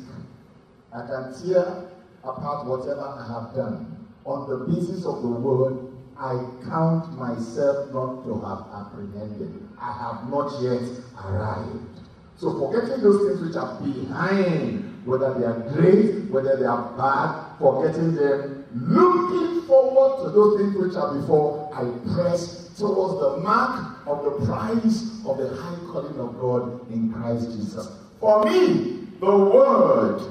I 0.93 1.05
can 1.05 1.33
tear 1.43 1.89
apart 2.23 2.65
whatever 2.65 3.01
I 3.01 3.27
have 3.27 3.55
done. 3.55 4.07
On 4.25 4.49
the 4.49 4.65
basis 4.73 5.05
of 5.05 5.21
the 5.21 5.27
word, 5.27 5.91
I 6.17 6.33
count 6.63 7.17
myself 7.17 7.91
not 7.93 8.23
to 8.23 8.39
have 8.41 8.67
apprehended. 8.73 9.67
I 9.83 9.91
have 9.91 10.29
not 10.29 10.61
yet 10.61 10.81
arrived. 11.25 11.99
So 12.37 12.57
forgetting 12.57 13.03
those 13.03 13.27
things 13.27 13.41
which 13.41 13.55
are 13.57 13.79
behind, 13.81 15.05
whether 15.05 15.33
they 15.33 15.45
are 15.45 15.59
great, 15.73 16.31
whether 16.31 16.55
they 16.55 16.65
are 16.65 16.89
bad, 16.97 17.57
forgetting 17.59 18.15
them, 18.15 18.65
looking 18.73 19.67
forward 19.67 20.23
to 20.23 20.31
those 20.31 20.57
things 20.61 20.75
which 20.77 20.95
are 20.95 21.13
before, 21.13 21.69
I 21.73 21.83
press 22.13 22.69
towards 22.77 23.19
the 23.19 23.37
mark 23.43 24.07
of 24.07 24.23
the 24.23 24.45
prize 24.45 25.21
of 25.25 25.37
the 25.37 25.53
high 25.53 25.77
calling 25.91 26.17
of 26.17 26.39
God 26.39 26.89
in 26.89 27.11
Christ 27.11 27.51
Jesus. 27.51 27.87
For 28.21 28.45
me, 28.45 29.07
the 29.19 29.37
word 29.37 30.21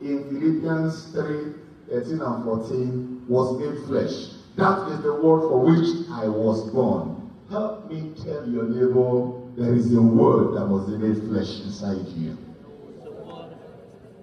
in 0.00 0.24
Philippians 0.30 1.12
3 1.12 1.52
13 1.90 2.20
and 2.20 2.44
14 2.44 3.24
was 3.28 3.60
made 3.60 3.84
flesh. 3.86 4.34
That 4.56 4.90
is 4.90 5.02
the 5.02 5.14
word 5.14 5.40
for 5.48 5.60
which 5.60 6.08
I 6.10 6.26
was 6.28 6.70
born. 6.70 7.15
Help 7.50 7.88
me 7.88 8.12
tell 8.24 8.48
your 8.48 8.64
neighbor 8.64 9.32
there 9.56 9.72
is 9.74 9.94
a 9.94 10.02
word 10.02 10.56
that 10.56 10.66
was 10.66 10.88
made 10.88 11.16
flesh 11.28 11.60
inside 11.64 12.06
you. 12.16 12.36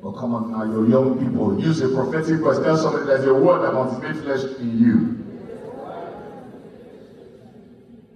Oh, 0.03 0.11
come 0.11 0.35
on 0.35 0.51
now, 0.51 0.65
your 0.65 0.85
young 0.89 1.17
people. 1.17 1.57
Use 1.57 1.79
a 1.79 1.87
prophetic 1.87 2.41
voice. 2.41 2.59
Tell 2.59 2.75
somebody 2.75 3.05
there's 3.05 3.25
a 3.25 3.33
word 3.33 3.61
that 3.63 3.73
was 3.73 4.01
made 4.01 4.17
flesh 4.23 4.43
in 4.59 4.77
you. 4.77 5.19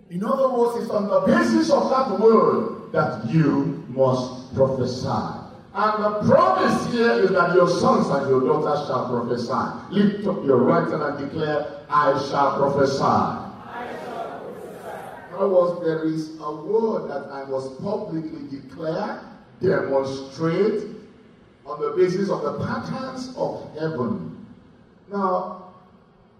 In 0.10 0.24
other 0.26 0.50
words, 0.50 0.84
it's 0.84 0.91
on 0.91 1.08
the 1.08 1.22
basis 1.22 1.72
of 1.72 1.89
that 1.89 2.20
word 2.20 2.91
that 2.91 3.30
you 3.30 3.86
must 3.88 4.54
prophesy. 4.56 5.08
And 5.74 6.04
the 6.04 6.34
promise 6.34 6.91
here 6.91 7.12
is 7.24 7.30
that 7.32 7.56
your 7.56 7.70
sons 7.70 8.08
and 8.08 8.30
your 8.30 8.41
daughters 8.41 8.88
shall 8.88 9.08
prophesy. 9.08 9.93
Lift 9.96 10.28
up 10.28 10.43
your 10.43 10.58
right 10.58 10.89
hand 10.89 11.02
and 11.02 11.17
declare, 11.17 11.86
I 11.89 12.12
shall 12.30 12.58
prophesy 12.58 13.46
words, 15.45 15.84
there 15.86 16.06
is 16.06 16.39
a 16.39 16.56
word 16.56 17.10
that 17.10 17.30
I 17.32 17.45
must 17.45 17.82
publicly 17.82 18.47
declare, 18.50 19.21
demonstrate 19.62 20.88
on 21.65 21.82
the 21.82 21.91
basis 21.97 22.30
of 22.30 22.43
the 22.43 22.65
patterns 22.65 23.34
of 23.36 23.69
heaven. 23.78 24.45
Now, 25.12 25.73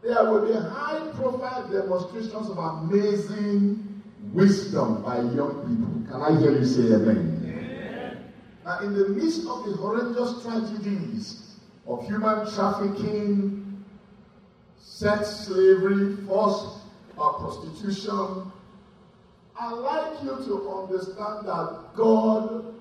there 0.04 0.24
will 0.32 0.48
be 0.48 0.54
high 0.54 1.12
profile 1.16 1.68
demonstrations 1.70 2.50
of 2.50 2.58
amazing 2.58 4.02
wisdom 4.32 5.04
by 5.04 5.18
young 5.18 5.66
people. 5.68 6.12
Can 6.12 6.22
I 6.22 6.40
hear 6.40 6.52
you 6.52 6.66
say 6.66 6.94
amen? 6.94 7.42
amen? 7.44 8.34
Now, 8.64 8.80
in 8.80 8.94
the 8.94 9.10
midst 9.10 9.46
of 9.48 9.66
the 9.66 9.74
horrendous 9.74 10.44
tragedies 10.44 11.56
of 11.86 12.06
human 12.06 12.50
trafficking, 12.54 13.84
sex 14.80 15.30
slavery, 15.48 16.16
forced 16.26 16.80
uh, 17.18 17.32
prostitution, 17.34 18.52
I'd 19.60 19.74
like 19.74 20.24
you 20.24 20.36
to 20.46 20.70
understand 20.72 21.48
that 21.48 21.96
God 21.96 22.76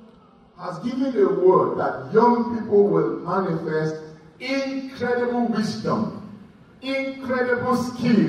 has 0.59 0.79
given 0.81 1.17
a 1.17 1.33
word 1.33 1.79
that 1.79 2.13
young 2.13 2.59
people 2.59 2.89
will 2.89 3.21
manifest 3.21 3.97
incredible 4.41 5.49
wisdom, 5.49 6.39
incredible 6.83 7.77
skill 7.77 8.27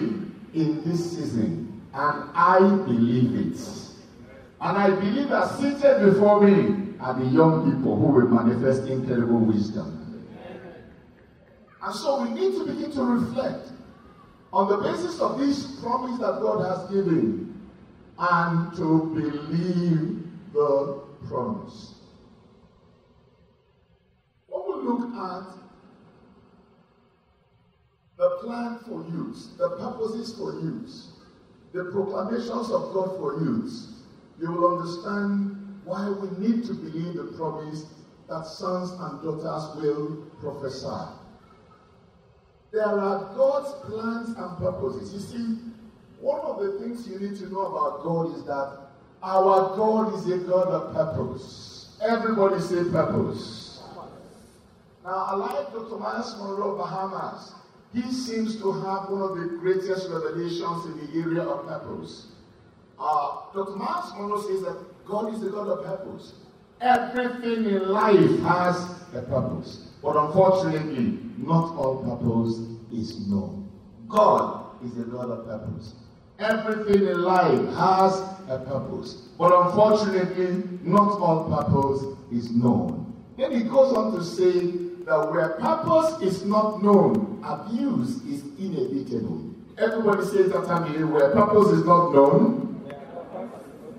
in 0.53 0.81
this 0.86 1.12
season. 1.12 1.81
And 1.93 2.29
I 2.33 2.60
believe 2.60 3.36
it. 3.36 3.60
And 4.62 4.77
I 4.77 4.89
believe 4.91 5.29
that 5.29 5.49
seated 5.60 6.13
before 6.13 6.41
me 6.41 6.93
are 6.99 7.13
the 7.13 7.25
young 7.25 7.71
people 7.71 7.95
who 7.95 8.07
will 8.07 8.27
manifest 8.27 8.88
incredible 8.89 9.39
wisdom. 9.39 10.25
And 11.81 11.95
so 11.95 12.23
we 12.23 12.29
need 12.29 12.53
to 12.53 12.65
begin 12.65 12.91
to 12.91 13.03
reflect 13.03 13.69
on 14.51 14.69
the 14.69 14.77
basis 14.77 15.19
of 15.19 15.38
this 15.38 15.79
promise 15.81 16.19
that 16.19 16.41
God 16.41 16.65
has 16.65 16.89
given 16.89 17.47
and 18.19 18.75
to 18.75 19.12
believe 19.13 20.27
the 20.53 21.01
promise. 21.27 21.93
When 24.47 24.62
we 24.65 24.89
look 24.89 25.15
at 25.15 25.53
the 28.17 28.30
plan 28.41 28.80
for 28.88 29.06
use, 29.12 29.49
the 29.58 29.69
purposes 29.69 30.36
for 30.38 30.53
use, 30.53 31.10
the 31.73 31.86
proclamations 31.86 32.71
of 32.71 32.93
God 32.93 33.17
for 33.17 33.39
use, 33.41 33.89
you 34.39 34.51
will 34.51 34.80
understand 34.80 35.80
why 35.84 36.10
we 36.10 36.47
need 36.47 36.65
to 36.65 36.73
believe 36.73 37.15
the 37.15 37.36
promise 37.38 37.86
that 38.27 38.45
sons 38.45 38.91
and 38.99 39.21
daughters 39.21 39.82
will 39.82 40.27
prophesy. 40.41 41.13
There 42.71 42.99
are 42.99 43.34
God's 43.36 43.71
plans 43.86 44.36
and 44.38 44.58
purposes. 44.58 45.13
You 45.13 45.19
see, 45.19 45.58
one 46.19 46.39
of 46.41 46.60
the 46.63 46.80
things 46.80 47.08
you 47.08 47.19
need 47.19 47.38
to 47.39 47.51
know 47.51 47.62
about 47.67 48.03
God 48.03 48.36
is 48.38 48.43
that 48.45 48.88
Our 49.23 49.75
God 49.75 50.13
is 50.15 50.27
a 50.30 50.38
God 50.39 50.67
of 50.67 50.93
purpose. 50.93 51.97
Everybody 52.01 52.60
say 52.62 52.84
purpose. 52.91 53.82
Now, 55.03 55.25
I 55.30 55.36
like 55.36 55.71
Dr. 55.73 55.97
Myles 55.97 56.36
Munroe 56.38 56.77
Bahamas. 56.77 57.53
He 57.93 58.01
seems 58.12 58.58
to 58.58 58.71
have 58.73 59.10
one 59.10 59.21
of 59.21 59.38
the 59.38 59.58
greatest 59.58 60.10
revelations 60.10 60.86
in 60.86 60.97
the 61.08 61.19
area 61.25 61.41
of 61.43 61.65
purpose. 61.67 62.27
Uh, 62.99 63.38
Dr. 63.53 63.75
Myles 63.77 64.12
Munroe 64.17 64.41
says 64.41 64.62
that 64.63 65.06
God 65.06 65.34
is 65.34 65.39
the 65.39 65.49
God 65.49 65.67
of 65.69 65.86
purpose. 65.86 66.34
Everything 66.82 67.65
in 67.65 67.89
life 67.89 68.39
has 68.41 69.01
a 69.15 69.21
purpose. 69.21 69.88
But 70.03 70.15
unfortunately, 70.15 71.19
not 71.38 71.75
all 71.75 72.03
purpose 72.03 72.60
is 72.93 73.27
known. 73.27 73.69
God 74.08 74.84
is 74.84 74.93
the 74.93 75.03
God 75.06 75.30
of 75.32 75.45
purpose. 75.47 75.93
Everything 76.39 77.08
in 77.08 77.21
life 77.23 77.67
has 77.76 78.21
a 78.50 78.60
purpose. 78.60 79.28
But 79.39 79.52
unfortunately, 79.54 80.63
not 80.84 81.19
all 81.19 81.50
purpose 81.50 82.17
is 82.32 82.52
known. 82.52 83.13
Then 83.38 83.52
he 83.54 83.63
goes 83.63 83.93
on 83.93 84.13
to 84.13 84.23
say 84.23 84.71
that 85.06 85.32
where 85.32 85.50
purpose 85.60 86.21
is 86.21 86.45
not 86.45 86.84
known, 86.84 87.41
abuse 87.43 88.21
is 88.23 88.43
inevitable. 88.60 89.56
Everybody 89.78 90.26
says 90.26 90.52
that 90.52 90.65
time 90.65 90.91
here, 90.93 91.08
where 91.08 91.32
purpose 91.32 91.69
is 91.69 91.86
not 91.86 92.13
known, 92.13 92.82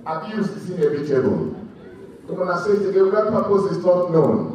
abuse 0.07 0.48
is 0.48 0.70
inevitable. 0.70 1.57
Come 2.27 2.40
on, 2.42 2.51
I 2.51 2.62
say 2.64 2.72
it 2.72 2.90
again, 2.90 3.12
where 3.12 3.31
purpose 3.31 3.77
is 3.77 3.85
not 3.85 4.11
known, 4.12 4.55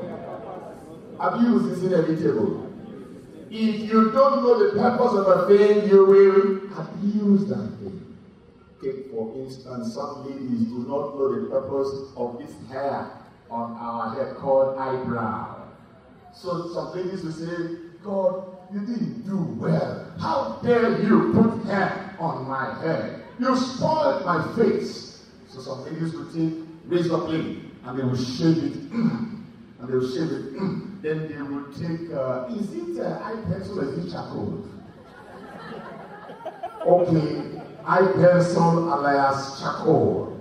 abuse 1.20 1.78
is 1.78 1.84
inevitable. 1.84 2.73
If 3.56 3.82
you 3.82 4.10
don't 4.10 4.42
know 4.42 4.66
the 4.66 4.72
purpose 4.80 5.14
of 5.14 5.28
a 5.28 5.48
thing, 5.48 5.88
you 5.88 6.06
will 6.06 6.76
abuse 6.76 7.46
that 7.50 7.70
thing. 7.78 8.18
Take, 8.82 9.12
for 9.12 9.32
instance, 9.36 9.94
some 9.94 10.26
ladies 10.26 10.70
do 10.70 10.80
not 10.88 11.16
know 11.16 11.40
the 11.40 11.50
purpose 11.52 12.12
of 12.18 12.40
this 12.40 12.52
hair 12.68 13.12
on 13.52 13.78
our 13.78 14.16
head 14.16 14.38
called 14.38 14.76
eyebrow. 14.80 15.68
So 16.34 16.74
some 16.74 16.96
ladies 16.96 17.24
will 17.24 17.32
say, 17.32 17.76
God, 18.04 18.58
you 18.74 18.80
didn't 18.80 19.24
do 19.28 19.38
well. 19.60 20.12
How 20.20 20.60
dare 20.64 21.00
you 21.04 21.32
put 21.34 21.64
hair 21.68 22.16
on 22.18 22.48
my 22.48 22.82
head? 22.82 23.24
You 23.38 23.56
spoiled 23.56 24.26
my 24.26 24.52
face. 24.56 25.26
So 25.48 25.62
some 25.62 25.86
ladies 25.86 26.16
will 26.16 26.34
take 26.34 26.56
razor 26.88 27.20
blade 27.20 27.70
and 27.84 28.00
they 28.00 28.04
will 28.04 28.18
shave 28.18 28.58
it. 28.64 28.76
and 28.92 29.88
they 29.88 29.94
will 29.94 30.10
shave 30.10 30.32
it. 30.32 30.90
then 31.04 31.28
they 31.28 31.42
will 31.42 31.66
take, 31.74 32.12
uh, 32.14 32.48
is 32.50 32.74
it 32.74 33.02
uh, 33.06 33.20
eye 33.22 33.36
pencil 33.50 33.82
or 33.82 33.94
is 33.94 34.06
it 34.06 34.12
charcoal? 34.12 34.64
okay, 36.88 37.62
eye 37.86 38.12
pencil 38.16 38.94
alias 38.94 39.60
charcoal. 39.60 40.40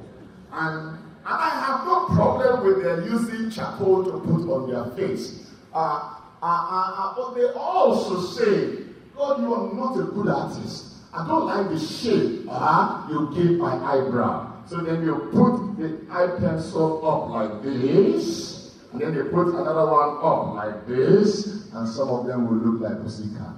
And, 0.52 0.90
and 0.90 0.98
I 1.24 1.50
have 1.66 1.84
no 1.84 2.06
problem 2.06 2.64
with 2.64 2.84
them 2.84 3.04
using 3.10 3.50
charcoal 3.50 4.04
to 4.04 4.12
put 4.20 4.48
on 4.48 4.70
their 4.70 4.84
face. 4.96 5.50
Uh, 5.74 6.14
uh, 6.40 6.44
uh, 6.44 6.94
uh, 6.96 7.14
but 7.16 7.34
they 7.34 7.52
also 7.54 8.20
say, 8.20 8.84
God, 9.16 9.40
you 9.40 9.52
are 9.54 9.74
not 9.74 9.98
a 9.98 10.04
good 10.12 10.28
artist. 10.28 10.94
I 11.12 11.26
don't 11.26 11.46
like 11.46 11.68
the 11.70 11.78
shape 11.78 12.46
uh, 12.48 13.06
you 13.10 13.32
give 13.34 13.58
my 13.58 13.74
eyebrow. 13.76 14.62
So 14.66 14.76
then 14.78 15.02
you 15.02 15.28
put 15.32 15.76
the 15.76 16.12
eye 16.12 16.38
pencil 16.38 17.06
up 17.06 17.30
like 17.30 17.62
this, 17.62 18.61
and 18.92 19.00
then 19.00 19.14
they 19.14 19.22
put 19.22 19.48
another 19.48 19.90
one 19.90 20.18
up 20.22 20.54
like 20.54 20.86
this, 20.86 21.70
and 21.72 21.88
some 21.88 22.08
of 22.08 22.26
them 22.26 22.46
will 22.46 22.72
look 22.72 22.82
like 22.82 23.02
pussycat. 23.02 23.56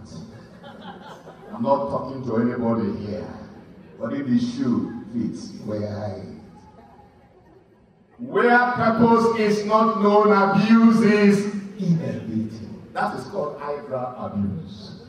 I'm 1.53 1.63
not 1.63 1.89
talking 1.91 2.25
to 2.25 2.37
anybody 2.37 3.07
here. 3.07 3.29
But 3.99 4.13
if 4.15 4.27
the 4.27 4.39
shoe 4.39 5.05
fits, 5.13 5.53
wear 5.65 6.17
it. 6.19 6.35
Where 8.19 8.73
purpose 8.73 9.41
is 9.41 9.65
not 9.67 10.03
known, 10.03 10.33
abuse 10.33 11.01
is 11.01 11.55
inevitable. 11.79 12.83
That 12.93 13.17
is 13.19 13.27
called 13.27 13.61
eyebrow 13.61 14.27
abuse. 14.27 15.03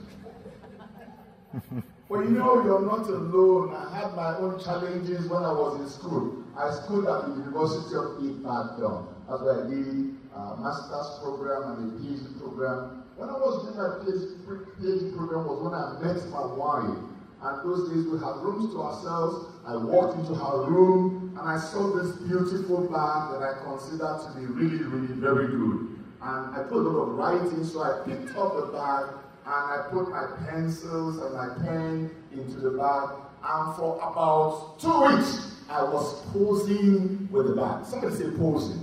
well, 2.08 2.24
you 2.24 2.30
know, 2.30 2.64
you're 2.64 2.82
not 2.82 3.08
alone. 3.10 3.74
I 3.74 3.98
had 3.98 4.16
my 4.16 4.38
own 4.38 4.60
challenges 4.64 5.28
when 5.28 5.44
I 5.44 5.52
was 5.52 5.82
in 5.82 5.90
school. 5.90 6.44
I 6.56 6.72
schooled 6.72 7.08
at 7.08 7.28
the 7.28 7.34
University 7.42 7.96
of 7.96 8.22
Ibadan. 8.22 9.08
That's 9.28 9.42
where 9.42 9.66
I 9.66 9.70
did 9.70 10.14
a 10.36 10.56
master's 10.62 11.20
program 11.24 11.64
and 11.74 11.78
a 11.90 11.98
PhD 11.98 12.40
program. 12.40 13.04
When 13.18 13.30
I 13.30 13.34
was 13.34 13.64
doing 13.64 13.78
my 13.78 14.06
PhD 14.06 15.18
program 15.18 15.48
was 15.48 15.60
when 15.66 15.74
I 15.74 15.98
met 15.98 16.22
my 16.30 16.46
wife. 16.46 17.00
And 17.42 17.56
those 17.66 17.90
days 17.90 18.06
we 18.06 18.20
had 18.20 18.38
rooms 18.42 18.74
to 18.74 18.82
ourselves. 18.82 19.50
I 19.66 19.76
walked 19.76 20.20
into 20.20 20.36
her 20.36 20.70
room 20.70 21.36
and 21.40 21.50
I 21.50 21.58
saw 21.58 21.90
this 21.96 22.16
beautiful 22.18 22.82
bag 22.88 23.34
that 23.34 23.42
I 23.42 23.66
considered 23.66 24.22
to 24.24 24.40
be 24.40 24.46
really, 24.46 24.84
really 24.84 25.14
very 25.18 25.48
good. 25.48 25.98
And 26.22 26.56
I 26.56 26.64
put 26.70 26.86
a 26.86 26.90
lot 26.90 27.10
of 27.10 27.16
writing, 27.18 27.64
so 27.66 27.82
I 27.84 28.06
picked 28.06 28.36
up 28.38 28.56
the 28.56 28.72
bag 28.72 29.25
and 29.46 29.54
I 29.54 29.86
put 29.92 30.10
my 30.10 30.26
pencils 30.48 31.18
and 31.18 31.34
my 31.34 31.50
pen 31.64 32.10
into 32.32 32.60
the 32.60 32.72
bag. 32.72 33.10
And 33.48 33.76
for 33.76 33.98
about 33.98 34.80
two 34.80 35.02
weeks, 35.02 35.62
I 35.70 35.84
was 35.84 36.22
posing 36.32 37.30
with 37.32 37.48
the 37.48 37.56
bag. 37.56 37.86
Somebody 37.86 38.16
say 38.16 38.32
posing. 38.32 38.82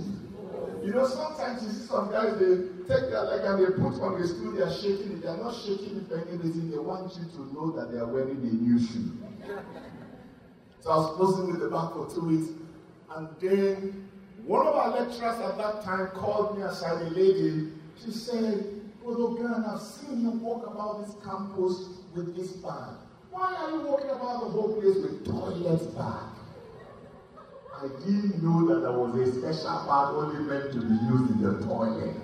You 0.81 0.91
know, 0.93 1.07
sometimes 1.07 1.63
you 1.63 1.69
see 1.69 1.85
some 1.85 2.11
guys, 2.11 2.37
they 2.39 2.67
take 2.87 3.09
their 3.09 3.23
leg 3.23 3.45
and 3.45 3.59
they 3.59 3.71
put 3.71 4.01
on 4.01 4.21
the 4.21 4.27
stool, 4.27 4.51
they 4.51 4.61
are 4.61 4.73
shaking 4.73 5.13
it. 5.13 5.21
They 5.21 5.27
are 5.29 5.37
not 5.37 5.55
shaking 5.55 5.97
it 5.97 6.07
for 6.07 6.17
any 6.17 6.37
reason. 6.37 6.71
They 6.71 6.77
want 6.77 7.13
you 7.17 7.25
to 7.25 7.53
know 7.53 7.71
that 7.71 7.91
they 7.91 7.99
are 7.99 8.07
wearing 8.07 8.37
a 8.37 8.53
new 8.53 8.79
shoe. 8.79 9.11
So 10.79 10.91
I 10.91 10.95
was 10.97 11.17
posing 11.17 11.51
with 11.51 11.61
the 11.61 11.69
bag 11.69 11.93
for 11.93 12.09
two 12.13 12.27
weeks. 12.27 12.49
And 13.15 13.29
then 13.39 14.09
one 14.45 14.67
of 14.67 14.75
our 14.75 14.89
lecturers 14.89 15.39
at 15.39 15.57
that 15.57 15.83
time 15.83 16.07
called 16.07 16.57
me 16.57 16.63
aside, 16.63 17.01
a 17.01 17.09
lady. 17.09 17.71
She 18.03 18.11
said, 18.11 18.81
Brother 19.03 19.35
Gunn, 19.35 19.65
I've 19.65 19.81
seen 19.81 20.21
you 20.21 20.31
walk 20.31 20.65
about 20.65 21.05
this 21.05 21.15
campus 21.25 21.89
with 22.15 22.37
this 22.37 22.53
bag. 22.53 22.95
Why 23.31 23.53
are 23.53 23.71
you 23.71 23.81
walking 23.81 24.09
about 24.09 24.43
the 24.45 24.49
whole 24.51 24.79
place 24.79 24.95
with 24.95 25.25
toilet 25.25 25.93
bag? 25.93 26.31
I 27.75 27.87
didn't 27.99 28.41
know 28.41 28.65
that 28.67 28.79
there 28.79 28.93
was 28.93 29.13
a 29.19 29.25
special 29.33 29.83
bag 29.83 30.15
only 30.15 30.39
meant 30.47 30.71
to 30.71 30.79
be 30.79 30.95
used 31.11 31.31
in 31.31 31.41
the 31.41 31.65
toilet. 31.65 32.15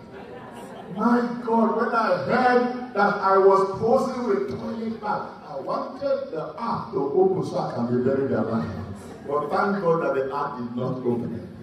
My 0.95 1.19
God, 1.45 1.75
when 1.75 1.93
I 1.93 2.17
heard 2.23 2.93
that 2.93 3.13
I 3.15 3.37
was 3.37 3.77
posing 3.77 4.27
with 4.29 4.57
toilet 4.57 5.01
bag, 5.01 5.27
I 5.49 5.59
wanted 5.59 6.31
the 6.31 6.55
ark 6.55 6.93
to 6.93 6.99
open 7.11 7.43
so 7.45 7.57
I 7.59 7.75
can 7.75 7.97
be 7.97 8.03
buried 8.09 8.31
alive. 8.31 8.71
But 9.27 9.49
thank 9.49 9.83
God 9.83 10.03
that 10.03 10.15
the 10.15 10.31
ark 10.31 10.59
did 10.59 10.75
not 10.77 10.99
open. 10.99 11.58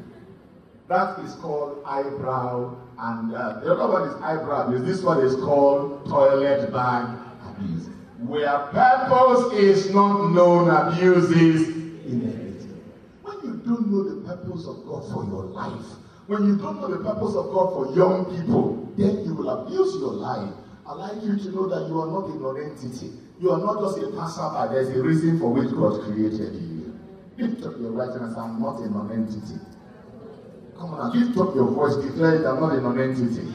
That 0.88 1.18
is 1.20 1.35
called 1.37 1.83
eyebrow, 1.85 2.77
and 2.99 3.35
uh, 3.35 3.61
the 3.61 3.72
other 3.72 3.92
one 3.92 4.09
is 4.09 4.14
eyebrow 4.22 4.68
abuse. 4.68 4.85
This 4.87 5.03
one 5.03 5.18
is 5.25 5.35
called 5.35 6.07
toilet 6.07 6.72
bag 6.72 7.18
abuse. 7.44 7.88
Where 8.20 8.59
purpose 8.70 9.53
is 9.55 9.90
not 9.90 10.31
known, 10.31 10.70
abuse 10.70 11.31
is. 11.33 11.75
When 13.22 13.37
you 13.42 13.62
don't 13.66 13.90
know 13.90 14.05
the 14.05 14.29
purpose 14.29 14.66
of 14.68 14.87
God 14.87 15.12
for 15.12 15.25
your 15.25 15.42
life, 15.42 15.87
when 16.29 16.46
you 16.46 16.57
don't 16.57 16.81
know 16.81 16.88
the 16.88 17.03
purpose 17.03 17.35
of 17.35 17.51
God 17.51 17.75
for 17.75 17.96
young 17.96 18.25
people, 18.27 18.92
then 18.96 19.25
you 19.25 19.35
will 19.35 19.51
abuse 19.51 19.94
your 19.96 20.12
life. 20.12 20.55
I'd 20.88 20.94
like 20.94 21.22
you 21.25 21.37
to 21.37 21.51
know 21.51 21.66
that 21.66 21.88
you 21.88 22.01
are 22.01 22.07
not 22.07 22.31
a 22.31 22.38
non-entity. 22.38 23.11
You 23.40 23.51
are 23.51 23.59
not 23.59 23.81
just 23.81 23.99
a 23.99 24.11
passerby. 24.16 24.72
There's 24.72 24.88
a 24.96 25.03
reason 25.03 25.40
for 25.40 25.53
which 25.53 25.70
God 25.72 26.01
created 26.03 26.55
you. 26.55 26.99
Lift 27.38 27.66
up 27.66 27.75
your 27.81 27.90
right 27.90 28.09
hand 28.09 28.22
and 28.22 28.35
say, 28.35 28.40
I'm 28.40 28.62
not 28.62 28.79
a 28.79 28.88
non-entity. 28.88 29.61
Come 30.79 30.95
on, 30.95 31.19
lift 31.19 31.39
up 31.39 31.55
your 31.55 31.71
voice, 31.71 31.97
declare 31.97 32.35
it, 32.37 32.47
I'm 32.47 32.61
not 32.61 32.73
a 32.75 32.81
non-entity. 32.81 33.55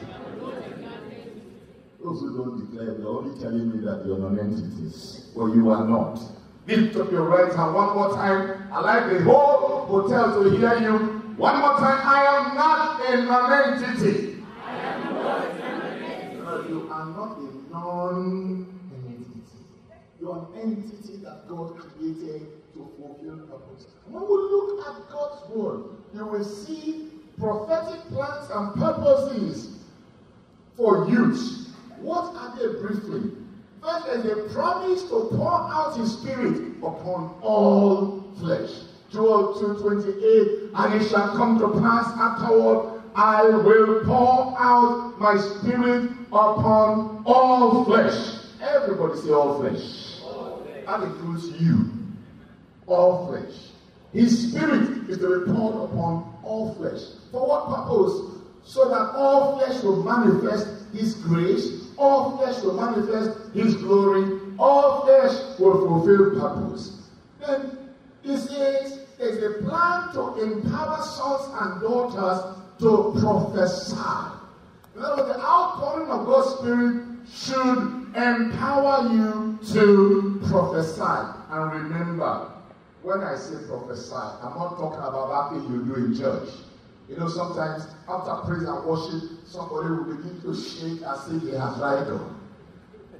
Those 2.02 2.20
who 2.20 2.36
don't 2.36 2.58
declare, 2.58 2.94
they're 2.94 3.06
only 3.06 3.38
telling 3.40 3.70
me 3.70 3.84
that 3.84 4.04
you're 4.04 4.18
non-entities. 4.18 5.30
Well, 5.34 5.54
you 5.54 5.70
are 5.70 5.86
not. 5.86 6.20
Lift 6.66 6.96
up 6.96 7.10
your 7.12 7.24
right 7.28 7.52
hand 7.54 7.74
one 7.74 7.94
more 7.94 8.14
time. 8.14 8.68
I 8.72 8.80
like 8.80 9.10
the 9.12 9.22
whole 9.24 9.86
hotel 9.86 10.42
to 10.42 10.50
hear 10.50 10.78
you. 10.80 10.98
One 11.36 11.60
more 11.60 11.76
time. 11.78 12.00
I 12.04 12.24
am 12.38 12.56
not 12.56 13.00
a 13.08 13.22
non-entity. 13.22 14.44
I 14.64 14.76
am 14.76 15.14
not. 16.44 16.68
You 16.68 16.88
are 16.90 17.06
not 17.06 17.38
a 17.38 17.40
non-entity. 17.72 18.66
You 20.20 20.30
are 20.30 20.38
an 20.38 20.60
entity 20.60 21.16
that 21.24 21.48
God 21.48 21.76
created 21.78 22.46
to 22.74 22.90
fulfill 22.98 23.38
purpose. 23.46 23.86
When 24.06 24.22
we 24.22 24.28
look 24.28 24.86
at 24.86 24.96
God's 25.10 25.40
word, 25.50 25.82
you 26.14 26.26
will 26.26 26.44
see 26.44 27.08
prophetic 27.38 28.00
plans 28.10 28.50
and 28.50 28.74
purposes 28.74 29.78
for 30.76 31.08
youth. 31.08 31.74
What 32.00 32.34
are 32.36 32.56
they 32.56 32.80
briefly? 32.80 33.30
First, 33.82 34.06
there's 34.06 34.26
a 34.26 34.54
promise 34.54 35.02
to 35.04 35.28
pour 35.32 35.50
out 35.50 35.96
his 35.96 36.18
spirit 36.18 36.76
upon 36.78 37.34
all 37.42 38.24
flesh. 38.38 38.70
Joel 39.10 39.54
2:28, 39.54 40.70
and 40.74 40.94
it 40.94 41.06
shall 41.08 41.36
come 41.36 41.58
to 41.58 41.68
pass 41.80 42.06
afterward, 42.16 42.92
I 43.14 43.44
will 43.44 44.04
pour 44.04 44.54
out 44.58 45.18
my 45.18 45.36
spirit 45.36 46.10
upon 46.28 47.22
all 47.26 47.84
flesh. 47.84 48.38
Everybody 48.60 49.18
say 49.18 49.32
all 49.32 49.58
flesh. 49.58 50.22
All 50.24 50.62
flesh. 50.64 50.86
That 50.86 51.02
includes 51.02 51.60
you. 51.60 51.90
All 52.86 53.26
flesh. 53.26 53.71
His 54.12 54.50
spirit 54.50 55.08
is 55.08 55.18
be 55.18 55.52
poured 55.52 55.90
upon 55.90 56.34
all 56.44 56.74
flesh. 56.74 57.00
For 57.30 57.46
what 57.46 57.66
purpose? 57.66 58.38
So 58.64 58.88
that 58.90 59.16
all 59.16 59.58
flesh 59.58 59.82
will 59.82 60.02
manifest 60.02 60.68
his 60.92 61.14
grace, 61.14 61.88
all 61.96 62.36
flesh 62.36 62.62
will 62.62 62.74
manifest 62.74 63.54
his 63.54 63.74
glory, 63.76 64.38
all 64.58 65.02
flesh 65.02 65.58
will 65.58 65.86
fulfill 65.88 66.38
purpose. 66.38 67.02
Then 67.40 67.78
he 68.22 68.36
says 68.36 69.00
there's 69.18 69.42
a 69.42 69.62
plan 69.62 70.12
to 70.12 70.42
empower 70.42 71.02
sons 71.02 71.48
and 71.60 71.80
daughters 71.80 72.56
to 72.80 73.18
prophesy. 73.20 73.96
In 74.94 75.02
other 75.02 75.22
words, 75.22 75.34
the 75.34 75.40
outpouring 75.40 76.10
of 76.10 76.26
God's 76.26 76.58
Spirit 76.58 77.04
should 77.32 78.14
empower 78.14 79.08
you 79.12 79.58
to 79.72 80.40
prophesy. 80.48 81.34
And 81.50 81.72
remember, 81.72 82.51
when 83.02 83.20
I 83.20 83.34
say 83.36 83.56
prophesy, 83.66 84.14
I'm 84.14 84.54
not 84.54 84.78
talking 84.78 84.98
about 84.98 85.50
that 85.50 85.60
thing 85.60 85.72
you 85.72 85.84
do 85.84 85.94
in 86.06 86.16
church. 86.16 86.50
You 87.08 87.18
know, 87.18 87.28
sometimes 87.28 87.86
after 88.08 88.34
praise 88.46 88.62
and 88.62 88.84
worship, 88.84 89.30
somebody 89.44 89.88
will 89.90 90.14
begin 90.14 90.40
to 90.42 90.54
shake 90.54 91.02
as 91.02 91.28
if 91.32 91.42
they 91.42 91.58
have 91.58 91.78
died 91.78 92.08
on. 92.08 92.40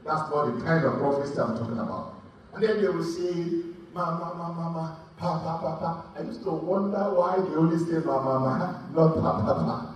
That's 0.04 0.30
not 0.30 0.46
the 0.46 0.64
kind 0.64 0.84
of 0.84 0.98
prophecy 0.98 1.38
I'm 1.38 1.58
talking 1.58 1.78
about. 1.78 2.14
And 2.54 2.62
then 2.62 2.80
they 2.80 2.88
will 2.88 3.04
say, 3.04 3.62
Mama, 3.92 4.34
Mama, 4.36 4.54
Mama, 4.54 5.00
Papa, 5.16 5.58
Papa. 5.60 6.04
I 6.16 6.22
used 6.22 6.42
to 6.44 6.50
wonder 6.50 7.14
why 7.14 7.36
they 7.36 7.54
only 7.54 7.78
say 7.78 8.04
Mama, 8.04 8.38
Mama, 8.38 8.88
not 8.94 9.14
Papa, 9.14 9.42
Papa. 9.42 9.94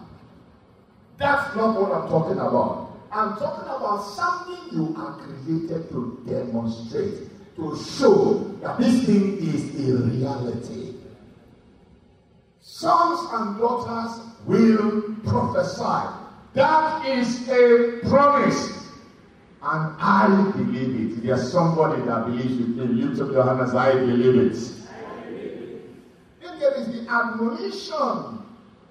That's 1.19 1.57
not 1.57 1.81
what 1.81 1.93
I'm 1.93 2.09
talking 2.09 2.39
about. 2.39 2.93
I'm 3.13 3.37
talking 3.37 3.69
about 3.69 4.03
something 4.03 4.79
you 4.79 4.95
are 4.99 5.17
created 5.17 5.89
to 5.91 6.21
demonstrate 6.27 7.31
to 7.57 7.77
show 7.83 8.55
that 8.61 8.79
this 8.79 9.05
thing 9.05 9.39
is 9.39 9.89
a 9.89 9.97
reality. 10.05 10.95
Sons 12.61 13.29
and 13.33 13.59
daughters 13.59 14.21
will 14.45 15.03
prophesy. 15.25 16.15
That 16.53 17.07
is 17.07 17.49
a 17.49 18.01
promise. 18.09 18.73
And 19.63 19.97
I 19.99 20.53
believe 20.55 21.19
it. 21.19 21.23
There's 21.23 21.51
somebody 21.51 22.03
that 22.03 22.27
believes 22.27 22.61
it. 22.61 22.79
If 22.79 22.91
you 22.91 23.15
took 23.17 23.33
your 23.33 23.45
hand 23.45 23.61
as 23.61 23.75
I 23.75 23.93
believe 23.93 24.53
it. 24.53 24.59
Then 26.43 26.61
there 26.61 26.75
is 26.75 26.87
the 26.89 27.11
admonition 27.11 28.45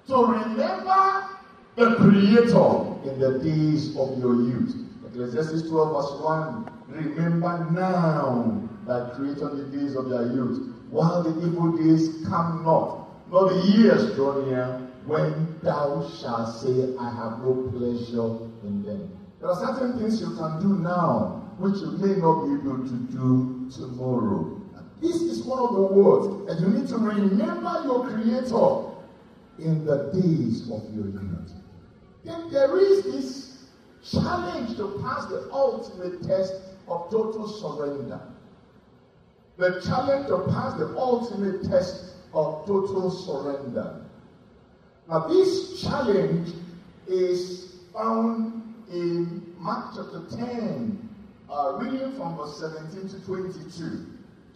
to 0.08 0.24
remember 0.24 1.28
the 1.76 1.94
Creator 1.96 3.10
in 3.10 3.18
the 3.20 3.38
days 3.42 3.96
of 3.96 4.18
your 4.18 4.34
youth. 4.34 4.74
Ecclesiastes 5.06 5.68
12, 5.68 5.92
verse 5.94 6.20
1 6.22 6.75
Remember 6.88 7.68
now 7.72 8.62
that 8.86 9.14
created 9.14 9.56
the 9.56 9.76
days 9.76 9.96
of 9.96 10.08
their 10.08 10.32
youth, 10.32 10.72
while 10.90 11.22
the 11.22 11.30
evil 11.46 11.76
days 11.76 12.24
come 12.28 12.62
not, 12.64 13.08
nor 13.30 13.52
the 13.52 13.60
years 13.66 14.14
draw 14.14 14.44
near, 14.44 14.88
when 15.04 15.58
thou 15.62 16.08
shalt 16.20 16.56
say, 16.56 16.96
I 16.98 17.10
have 17.10 17.40
no 17.42 17.70
pleasure 17.72 18.38
in 18.66 18.82
them. 18.84 19.10
There 19.40 19.50
are 19.50 19.66
certain 19.66 19.98
things 19.98 20.20
you 20.20 20.36
can 20.36 20.60
do 20.60 20.78
now 20.78 21.42
which 21.58 21.76
you 21.76 21.92
may 21.92 22.20
not 22.20 22.46
be 22.46 22.54
able 22.54 22.84
to 22.84 22.96
do 23.10 23.68
tomorrow. 23.74 24.60
This 25.00 25.16
is 25.16 25.44
one 25.44 25.58
of 25.58 25.74
the 25.74 25.82
words, 25.82 26.50
and 26.50 26.60
you 26.60 26.78
need 26.80 26.88
to 26.88 26.98
remember 26.98 27.82
your 27.84 28.08
Creator 28.08 28.96
in 29.58 29.84
the 29.84 30.10
days 30.12 30.62
of 30.70 30.82
your 30.94 31.06
youth. 31.06 31.52
Then 32.24 32.50
there 32.50 32.78
is 32.78 33.04
this 33.04 33.64
challenge 34.10 34.76
to 34.76 35.00
pass 35.02 35.26
the 35.26 35.48
ultimate 35.52 36.22
test 36.26 36.54
of 36.88 37.10
total 37.10 37.48
surrender. 37.48 38.20
The 39.56 39.80
challenge 39.86 40.28
to 40.28 40.38
pass 40.52 40.78
the 40.78 40.94
ultimate 40.96 41.68
test 41.68 42.14
of 42.34 42.66
total 42.66 43.10
surrender. 43.10 44.04
Now, 45.08 45.20
this 45.20 45.82
challenge 45.82 46.52
is 47.06 47.76
found 47.92 48.74
in 48.90 49.54
Mark 49.58 49.94
chapter 49.94 50.24
10, 50.36 51.08
uh, 51.50 51.78
reading 51.80 52.12
from 52.16 52.36
verse 52.36 52.58
17 52.58 53.08
to 53.08 53.24
22. 53.24 54.06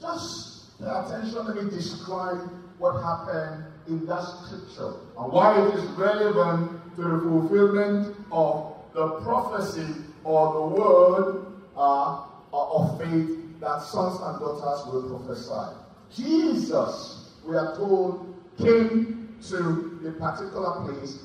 Just 0.01 0.79
pay 0.79 0.87
attention, 0.87 1.47
let 1.47 1.65
me 1.65 1.71
describe 1.71 2.51
what 2.79 3.03
happened 3.03 3.65
in 3.89 4.07
that 4.07 4.23
scripture 4.23 4.95
and 5.19 5.33
why 5.33 5.61
it 5.61 5.75
is 5.75 5.85
relevant 5.91 6.97
to 6.97 7.03
the 7.03 7.21
fulfillment 7.21 8.17
of 8.33 8.75
the 8.95 9.21
prophecy 9.21 9.87
or 10.25 10.53
the 10.55 10.81
word 10.81 11.47
uh, 11.81 12.25
of 12.53 12.99
faith 12.99 13.39
that 13.61 13.83
sons 13.83 14.21
and 14.21 14.39
daughters 14.39 14.87
will 14.93 15.03
prophesy. 15.09 15.77
Jesus, 16.15 17.31
we 17.47 17.57
are 17.57 17.75
told, 17.77 18.35
came 18.59 19.35
to 19.49 20.01
a 20.07 20.13
particular 20.13 20.85
place. 20.85 21.23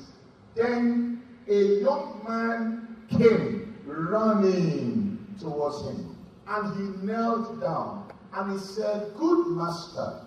Then 0.54 1.22
a 1.48 1.80
young 1.80 2.24
man 2.26 2.96
came 3.10 3.76
running 3.84 5.26
towards 5.40 5.82
him. 5.82 6.16
And 6.48 6.76
he 6.76 7.06
knelt 7.06 7.60
down 7.60 8.10
and 8.32 8.52
he 8.52 8.58
said, 8.58 9.12
Good 9.16 9.48
master, 9.48 10.20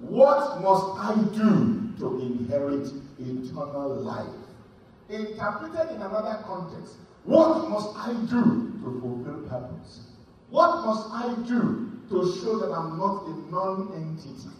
what 0.00 0.60
must 0.62 0.98
I 0.98 1.14
do 1.34 1.92
to 1.98 2.20
inherit 2.20 2.88
eternal 3.18 3.96
life? 4.00 4.28
Interpreted 5.08 5.96
in 5.96 6.02
another 6.02 6.42
context, 6.46 6.94
what 7.24 7.70
must 7.70 7.96
I 7.96 8.12
do 8.12 8.72
to 8.82 9.00
fulfill 9.00 9.48
purpose? 9.48 10.00
What 10.50 10.84
must 10.84 11.08
I 11.10 11.34
do 11.48 11.90
to 12.10 12.40
show 12.40 12.58
that 12.58 12.72
I'm 12.72 12.98
not 12.98 13.26
a 13.26 13.50
non 13.50 13.92
entity? 13.96 14.50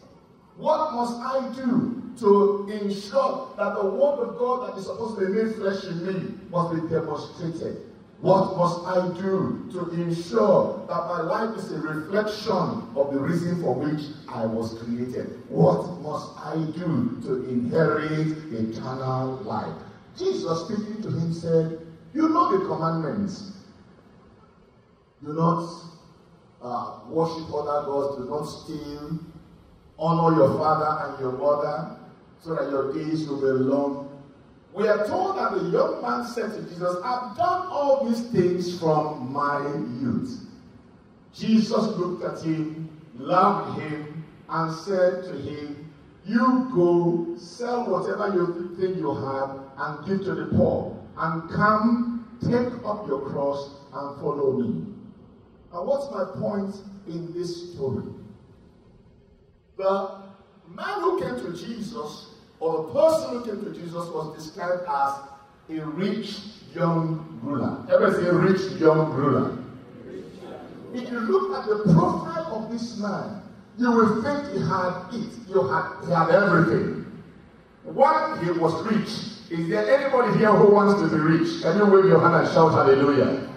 What 0.57 0.95
must 0.95 1.21
I 1.21 1.53
do 1.55 2.03
to 2.21 2.69
ensure 2.71 3.55
that 3.59 3.75
the 3.75 3.87
word 3.87 4.21
of 4.21 4.39
God 4.39 4.69
that 4.69 4.79
is 4.79 4.87
supposed 4.87 5.19
to 5.19 5.27
be 5.27 5.33
made 5.33 5.55
flesh 5.57 5.85
in 5.85 6.07
me 6.07 6.35
must 6.51 6.75
be 6.75 6.89
demonstrated? 6.89 7.91
What 8.21 8.57
must 8.57 8.87
I 8.87 9.09
do 9.21 9.69
to 9.73 9.91
ensure 10.01 10.87
that 10.89 10.97
my 11.09 11.21
life 11.21 11.59
is 11.59 11.73
a 11.73 11.79
reflection 11.79 12.89
of 12.97 13.13
the 13.13 13.19
reason 13.21 13.61
for 13.61 13.75
which 13.75 14.01
I 14.29 14.47
was 14.47 14.79
created? 14.83 15.43
What 15.49 16.01
must 16.01 16.31
I 16.39 16.55
do 16.73 17.21
to 17.25 17.45
inherit 17.51 18.29
eternal 18.51 19.43
life? 19.45 19.77
Jesus 20.17 20.67
speaking 20.67 21.03
to 21.03 21.09
him 21.11 21.35
said, 21.35 21.84
You 22.15 22.29
know 22.29 22.57
the 22.57 22.65
commandments. 22.67 23.53
Do 25.25 25.33
not 25.33 25.69
uh, 26.63 27.01
worship 27.09 27.53
other 27.53 27.87
gods. 27.87 28.19
Do 28.19 28.31
not 28.31 28.45
steal. 28.45 29.19
Honor 29.99 30.37
your 30.37 30.59
father 30.59 31.11
and 31.11 31.21
your 31.21 31.33
mother 31.33 31.97
so 32.41 32.55
that 32.55 32.71
your 32.71 32.93
days 32.93 33.27
will 33.27 33.41
be 33.41 33.47
long. 33.47 34.05
We 34.75 34.89
are 34.89 35.07
told 35.07 35.39
that 35.39 35.53
the 35.55 35.71
young 35.71 36.03
man 36.03 36.27
said 36.27 36.51
to 36.53 36.63
Jesus, 36.63 36.97
I've 37.05 37.37
done 37.37 37.69
all 37.69 38.09
these 38.09 38.29
things 38.31 38.79
from 38.79 39.33
my 39.33 39.61
youth. 40.01 40.41
Jesus 41.33 41.71
looked 41.97 42.25
at 42.25 42.45
him, 42.45 42.91
loved 43.17 43.81
him, 43.81 44.25
and 44.49 44.75
said 44.75 45.25
to 45.25 45.33
him, 45.33 45.93
You 46.27 46.71
go 46.75 47.37
sell 47.37 47.89
whatever 47.89 48.35
you 48.35 48.77
think 48.79 48.97
you 48.97 49.15
have 49.15 49.61
and 49.79 50.07
give 50.07 50.25
to 50.27 50.35
the 50.35 50.47
poor, 50.57 50.94
and 51.17 51.51
come 51.51 52.27
take 52.43 52.73
up 52.85 53.07
your 53.07 53.21
cross 53.31 53.71
and 53.93 54.21
follow 54.21 54.53
me. 54.53 54.87
And 55.73 55.87
what's 55.87 56.11
my 56.11 56.25
point 56.41 56.75
in 57.07 57.33
this 57.33 57.73
story? 57.73 58.05
The 59.77 60.23
man 60.69 61.01
who 61.01 61.21
came 61.21 61.37
to 61.37 61.53
Jesus, 61.53 62.31
or 62.61 62.85
the 62.85 62.93
person 62.93 63.31
who 63.31 63.45
came 63.45 63.65
to 63.65 63.79
Jesus, 63.79 63.95
was 63.95 64.37
described 64.37 64.83
as 64.89 65.77
a 65.77 65.85
rich 65.85 66.39
young 66.75 67.41
ruler. 67.43 67.85
Everybody 67.93 68.25
say 68.25 68.31
rich 68.31 68.81
young 68.81 69.13
ruler. 69.13 69.59
If 70.95 71.11
you 71.11 71.19
look 71.21 71.59
at 71.59 71.69
the 71.69 71.93
profile 71.93 72.55
of 72.55 72.71
this 72.71 72.99
man, 72.99 73.43
you 73.77 73.91
will 73.91 74.23
think 74.23 74.53
he 74.53 74.61
had 74.61 75.09
it. 75.13 75.33
You 75.49 75.67
had, 75.67 76.05
he 76.07 76.13
had 76.13 76.31
everything. 76.31 77.05
One, 77.83 78.45
he 78.45 78.53
was 78.53 78.81
rich. 78.87 79.34
Is 79.51 79.69
there 79.69 80.01
anybody 80.01 80.39
here 80.39 80.53
who 80.53 80.73
wants 80.73 81.03
to 81.03 81.09
be 81.09 81.21
rich? 81.21 81.63
Can 81.63 81.77
you 81.77 81.87
wave 81.87 82.07
your 82.07 82.21
hand 82.21 82.35
and 82.35 82.49
shout 82.55 82.73
hallelujah? 82.73 83.51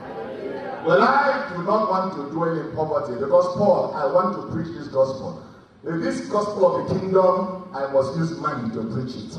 Well, 0.86 1.02
I 1.02 1.52
do 1.56 1.64
not 1.64 1.90
want 1.90 2.14
to 2.16 2.30
dwell 2.32 2.60
in 2.60 2.76
poverty 2.76 3.14
because, 3.20 3.56
Paul, 3.58 3.94
I 3.96 4.06
want 4.12 4.36
to 4.36 4.54
preach 4.54 4.76
this 4.78 4.88
gospel. 4.88 5.44
In 5.86 6.02
this 6.02 6.28
gospel 6.28 6.76
of 6.76 6.88
the 6.90 7.00
kingdom, 7.00 7.72
I 7.74 7.92
must 7.92 8.18
use 8.18 8.32
money 8.38 8.74
to 8.76 8.84
preach 8.94 9.16
it. 9.16 9.38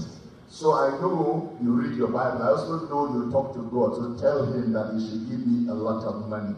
So 0.49 0.73
I 0.73 0.91
know 1.01 1.57
you 1.63 1.73
read 1.73 1.97
your 1.97 2.09
Bible. 2.09 2.43
I 2.43 2.49
also 2.49 2.89
know 2.89 3.13
you 3.13 3.31
talk 3.31 3.53
to 3.55 3.63
God. 3.69 3.97
So 3.97 4.17
tell 4.21 4.51
him 4.53 4.73
that 4.73 4.95
he 4.95 5.09
should 5.09 5.29
give 5.29 5.47
me 5.47 5.69
a 5.69 5.75
lot 5.75 6.05
of 6.05 6.29
money. 6.29 6.57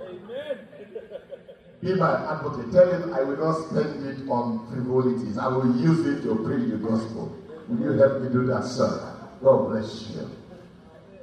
Amen. 0.00 0.58
Be 1.82 1.94
my 1.94 2.12
advocate. 2.32 2.72
Tell 2.72 2.90
him 2.90 3.12
I 3.12 3.22
will 3.22 3.36
not 3.36 3.68
spend 3.68 4.06
it 4.06 4.28
on 4.28 4.66
frivolities. 4.68 5.36
I 5.36 5.48
will 5.48 5.76
use 5.76 6.06
it 6.06 6.22
to 6.22 6.36
preach 6.36 6.70
the 6.70 6.78
gospel. 6.78 7.36
Will 7.72 7.92
you 7.94 7.98
help 7.98 8.20
me 8.20 8.28
do 8.28 8.44
that, 8.46 8.64
sir? 8.64 9.16
God 9.42 9.70
bless 9.70 10.10
you. 10.10 10.28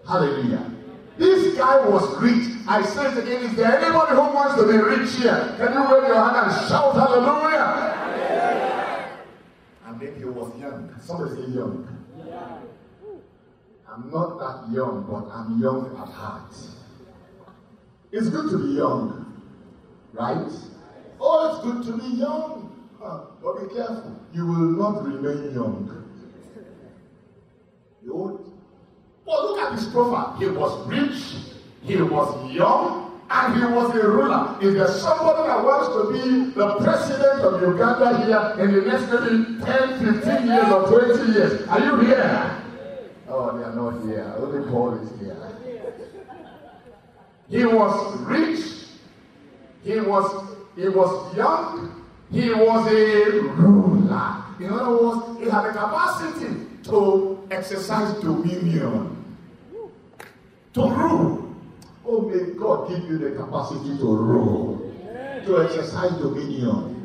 Hallelujah. 0.08 0.72
This 1.18 1.56
guy 1.56 1.88
was 1.88 2.18
rich. 2.20 2.56
I 2.68 2.82
say 2.82 3.12
it 3.12 3.18
again, 3.20 3.43
is 3.43 3.56
there 3.56 3.78
anybody 3.78 4.16
who 4.16 4.34
wants 4.34 4.56
to 4.56 4.66
be 4.66 4.78
rich 4.78 5.16
here? 5.18 5.56
Can 5.58 5.74
you 5.74 5.82
wave 5.84 6.08
your 6.08 6.16
hand 6.16 6.50
and 6.50 6.68
shout 6.68 6.95
hallelujah? 6.95 7.54
Yeah. 8.18 9.18
And 9.86 10.00
then 10.00 10.16
he 10.18 10.26
was 10.26 10.60
young. 10.60 10.95
Somebody 11.02 11.36
say 11.36 11.52
young. 11.52 11.88
I'm 13.91 14.10
not 14.12 14.39
that 14.39 14.74
young, 14.74 15.06
but 15.10 15.30
I'm 15.32 15.60
young 15.62 15.95
at 16.02 16.08
heart. 16.08 16.54
It's 18.12 18.30
good 18.30 18.50
to 18.50 18.58
be 18.58 18.74
young, 18.74 19.43
right? 20.14 20.52
Oh, 21.20 21.52
it's 21.52 21.64
good 21.64 21.86
to 21.86 22.02
be 22.02 22.16
young. 22.16 22.88
Huh, 23.00 23.26
but 23.43 23.70
be 23.70 23.76
careful. 23.76 24.20
You 24.34 24.45
will 24.47 24.58
not 24.58 25.06
remain 25.06 25.54
young. 25.54 25.99
Won't. 28.10 28.41
Well, 29.26 29.43
look 29.51 29.60
at 29.60 29.74
his 29.74 29.88
profile. 29.88 30.36
He 30.39 30.47
was 30.47 30.88
rich, 30.88 31.53
he 31.84 32.01
was 32.01 32.51
young, 32.51 33.22
and 33.30 33.55
he 33.55 33.62
was 33.74 33.95
a 33.95 34.07
ruler. 34.07 34.57
If 34.62 34.74
there's 34.74 35.01
somebody 35.01 35.47
that 35.47 35.64
wants 35.64 35.88
to 35.93 36.12
be 36.12 36.51
the 36.51 36.76
president 36.78 37.41
of 37.41 37.62
Uganda 37.62 38.26
here 38.26 38.66
in 38.66 38.74
the 38.74 38.82
next 38.82 39.05
maybe 39.12 39.62
10, 39.64 40.24
15 40.24 40.47
years 40.47 40.72
or 40.72 40.88
20 40.88 41.32
years, 41.32 41.68
are 41.68 41.80
you 41.80 41.99
here? 42.01 42.64
Oh, 43.28 43.55
they 43.55 43.64
are 43.64 43.76
not 43.76 44.01
here. 44.03 44.36
Only 44.39 44.72
Paul 44.72 44.95
is 44.95 45.20
here. 45.20 45.60
He 47.49 47.66
was 47.66 48.20
rich. 48.22 48.60
He 49.84 49.99
was 49.99 50.55
he 50.76 50.88
was 50.88 51.36
young. 51.36 52.05
He 52.32 52.49
was 52.51 52.88
a 52.88 53.39
ruler. 53.41 54.43
In 54.60 54.72
other 54.72 54.91
words, 54.91 55.39
he 55.39 55.49
had 55.49 55.66
the 55.66 55.72
capacity 55.72 56.59
to 56.89 57.47
exercise 57.51 58.19
dominion, 58.19 59.37
to 60.73 60.81
rule. 60.81 61.55
Oh, 62.05 62.21
may 62.21 62.53
God 62.53 62.89
give 62.89 63.03
you 63.09 63.17
the 63.17 63.31
capacity 63.31 63.97
to 63.97 64.05
rule, 64.05 64.93
to 65.45 65.61
exercise 65.63 66.11
dominion. 66.13 66.95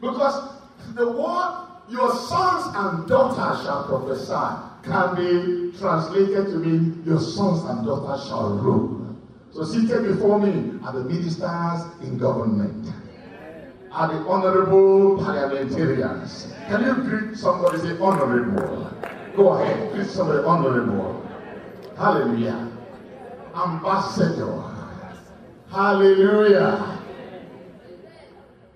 Because 0.00 0.54
the 0.94 1.06
word 1.12 1.68
your 1.90 2.14
sons 2.14 2.74
and 2.76 3.08
daughters 3.08 3.64
shall 3.64 3.84
prophesy 3.84 4.68
can 4.84 5.14
be 5.16 5.78
translated 5.78 6.46
to 6.46 6.56
mean 6.56 7.02
your 7.04 7.20
sons 7.20 7.64
and 7.64 7.84
daughters 7.84 8.26
shall 8.28 8.50
rule. 8.58 9.16
So 9.52 9.64
seated 9.64 10.02
before 10.04 10.38
me 10.38 10.78
are 10.84 10.92
the 10.92 11.04
ministers 11.04 11.82
in 12.02 12.18
government, 12.18 12.92
are 13.90 14.08
the 14.08 14.18
honorable 14.28 15.16
parliamentarians. 15.24 16.52
Can 16.68 16.84
you 16.84 16.94
greet 16.94 17.36
somebody 17.36 17.78
say 17.78 17.98
honorable? 17.98 18.92
Go 19.38 19.52
ahead, 19.52 19.92
greet 19.92 20.08
somebody 20.08 20.42
honorable. 20.44 21.24
Hallelujah. 21.96 22.72
Ambassador. 23.54 24.64
Hallelujah. 25.70 26.98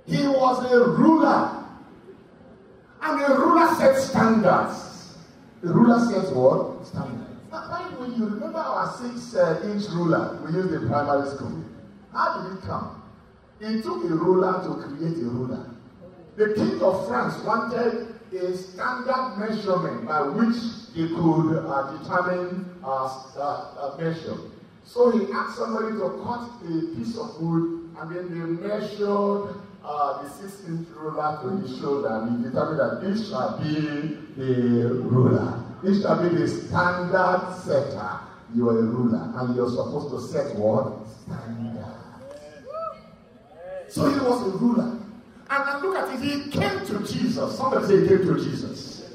He 0.06 0.24
was 0.28 0.70
a 0.70 0.84
ruler. 0.88 1.64
And 3.02 3.22
a 3.22 3.34
ruler 3.40 3.74
sets 3.74 4.04
standards. 4.04 5.18
The 5.64 5.74
ruler 5.74 5.98
sets 5.98 6.30
what? 6.30 6.86
Standards. 6.86 7.28
The 7.50 7.98
way, 8.00 8.14
you 8.16 8.26
remember 8.26 8.58
our 8.58 8.96
six 8.98 9.34
uh, 9.34 9.60
inch 9.64 9.88
ruler 9.90 10.40
we 10.46 10.52
used 10.52 10.72
in 10.72 10.86
primary 10.86 11.28
school? 11.28 11.64
How 12.12 12.40
did 12.40 12.58
it 12.58 12.62
come? 12.62 13.02
It 13.58 13.82
took 13.82 14.04
a 14.04 14.14
ruler 14.14 14.62
to 14.62 14.74
create 14.80 15.16
a 15.24 15.28
ruler. 15.28 15.70
The 16.36 16.54
king 16.54 16.80
of 16.80 17.08
France 17.08 17.42
wanted 17.42 18.11
a 18.34 18.56
standard 18.56 19.36
measurement 19.38 20.06
by 20.06 20.22
which 20.22 20.56
he 20.94 21.08
could 21.08 21.58
uh, 21.58 21.96
determine 21.98 22.66
a 22.84 22.86
uh, 22.86 23.96
measure. 23.98 24.36
So 24.84 25.10
he 25.10 25.30
asked 25.32 25.58
somebody 25.58 25.92
to 25.96 26.20
cut 26.24 26.48
a 26.64 26.96
piece 26.96 27.16
of 27.16 27.40
wood 27.40 27.90
and 27.98 28.16
then 28.16 28.28
they 28.30 28.68
measured 28.68 29.54
uh, 29.84 30.22
the 30.22 30.30
six 30.30 30.66
inch 30.68 30.88
ruler 30.96 31.38
to 31.42 31.66
the 31.66 31.80
shoulder 31.80 32.08
and 32.08 32.38
he 32.38 32.50
determined 32.50 32.80
that 32.80 33.00
this 33.02 33.28
shall 33.28 33.58
be 33.58 34.16
the 34.36 35.00
ruler. 35.02 35.62
This 35.82 36.02
shall 36.02 36.22
be 36.22 36.34
the 36.36 36.48
standard 36.48 37.54
setter. 37.64 38.20
You 38.54 38.68
are 38.68 38.78
a 38.78 38.82
ruler 38.82 39.32
and 39.36 39.56
you're 39.56 39.70
supposed 39.70 40.10
to 40.10 40.20
set 40.32 40.56
what? 40.56 41.06
Standard. 41.24 41.84
So 43.88 44.08
he 44.08 44.20
was 44.20 44.46
a 44.46 44.56
ruler. 44.58 45.01
And, 45.52 45.82
look 45.82 45.96
at 45.96 46.14
it, 46.14 46.20
he 46.22 46.50
came 46.50 46.86
to 46.86 46.98
Jesus. 47.06 47.58
Somebody 47.58 47.86
say 47.86 48.00
he 48.00 48.08
came 48.08 48.26
to 48.26 48.34
Jesus. 48.42 49.12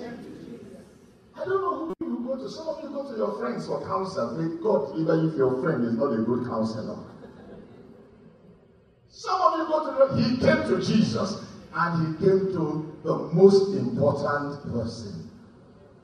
I 1.36 1.46
don't 1.46 1.62
know 1.62 1.96
who 2.00 2.06
you 2.06 2.28
go 2.28 2.36
to. 2.36 2.48
Some 2.48 2.68
of 2.68 2.84
you 2.84 2.90
go 2.90 3.10
to 3.12 3.18
your 3.18 3.40
friends 3.40 3.66
for 3.66 3.84
counsel. 3.88 4.38
May 4.38 4.62
God, 4.62 5.00
even 5.00 5.30
if 5.30 5.36
your 5.36 5.60
friend 5.64 5.84
is 5.84 5.94
not 5.94 6.14
a 6.14 6.22
good 6.22 6.48
counselor. 6.48 7.00
Some 9.10 9.42
of 9.42 9.58
you 9.58 9.66
go 9.66 10.08
to 10.08 10.14
the, 10.14 10.22
he 10.22 10.38
came 10.38 10.62
to 10.70 10.80
Jesus 10.80 11.44
and 11.74 12.20
he 12.20 12.26
came 12.26 12.54
to 12.54 12.96
the 13.04 13.18
most 13.34 13.74
important 13.76 14.62
person. 14.72 15.32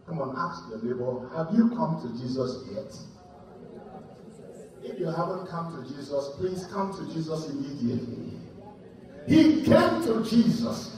Come 0.07 0.19
on, 0.19 0.36
ask 0.36 0.63
your 0.69 0.81
neighbor, 0.81 1.29
have 1.36 1.53
you 1.55 1.69
come 1.69 2.01
to 2.01 2.19
Jesus 2.19 2.67
yet? 2.73 2.91
If 4.84 4.99
you 4.99 5.05
haven't 5.05 5.47
come 5.47 5.79
to 5.79 5.95
Jesus, 5.95 6.31
please 6.38 6.65
come 6.73 6.91
to 6.91 7.13
Jesus 7.13 7.49
immediately. 7.49 8.22
He 9.28 9.63
came 9.63 10.03
to 10.03 10.26
Jesus. 10.28 10.97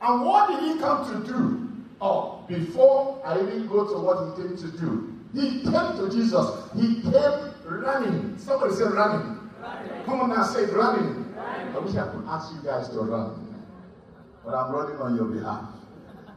And 0.00 0.24
what 0.24 0.50
did 0.50 0.60
he 0.60 0.78
come 0.80 1.24
to 1.24 1.32
do? 1.32 1.70
Oh, 2.00 2.44
before 2.48 3.22
I 3.24 3.40
even 3.40 3.66
go 3.66 3.86
to 3.86 3.98
what 3.98 4.36
he 4.36 4.42
came 4.42 4.56
to 4.56 4.78
do, 4.78 5.14
he 5.32 5.62
came 5.62 5.96
to 5.96 6.10
Jesus. 6.10 6.70
He 6.76 7.02
came 7.02 7.54
running. 7.64 8.38
Somebody 8.38 8.74
say 8.74 8.84
running. 8.84 9.40
running. 9.60 10.04
Come 10.04 10.20
on 10.20 10.28
now, 10.30 10.44
say 10.44 10.66
running. 10.66 11.34
I 11.38 11.78
wish 11.78 11.96
I 11.96 12.06
could 12.08 12.24
ask 12.28 12.54
you 12.54 12.62
guys 12.62 12.88
to 12.90 13.00
run, 13.00 13.62
but 14.44 14.54
I'm 14.54 14.72
running 14.72 14.96
on 14.96 15.16
your 15.16 15.24
behalf. 15.24 15.70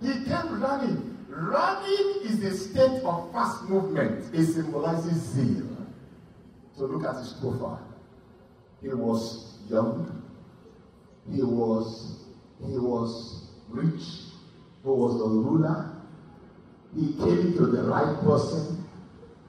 He 0.01 0.13
came 0.25 0.61
running. 0.61 1.17
Running 1.29 2.21
is 2.23 2.43
a 2.43 2.57
state 2.57 3.03
of 3.03 3.31
fast 3.31 3.63
movement. 3.65 4.33
It 4.33 4.45
symbolizes 4.45 5.21
zeal. 5.21 5.67
So 6.75 6.85
look 6.85 7.03
at 7.03 7.17
his 7.17 7.33
profile. 7.33 7.85
He 8.81 8.89
was 8.89 9.57
young. 9.69 10.16
He 11.31 11.41
was 11.41 12.19
he 12.65 12.77
was 12.77 13.49
rich. 13.69 14.03
He 14.83 14.89
was 14.89 15.15
a 15.21 15.27
ruler. 15.27 15.93
He 16.95 17.13
came 17.13 17.53
to 17.57 17.65
the 17.65 17.83
right 17.83 18.19
person. 18.21 18.85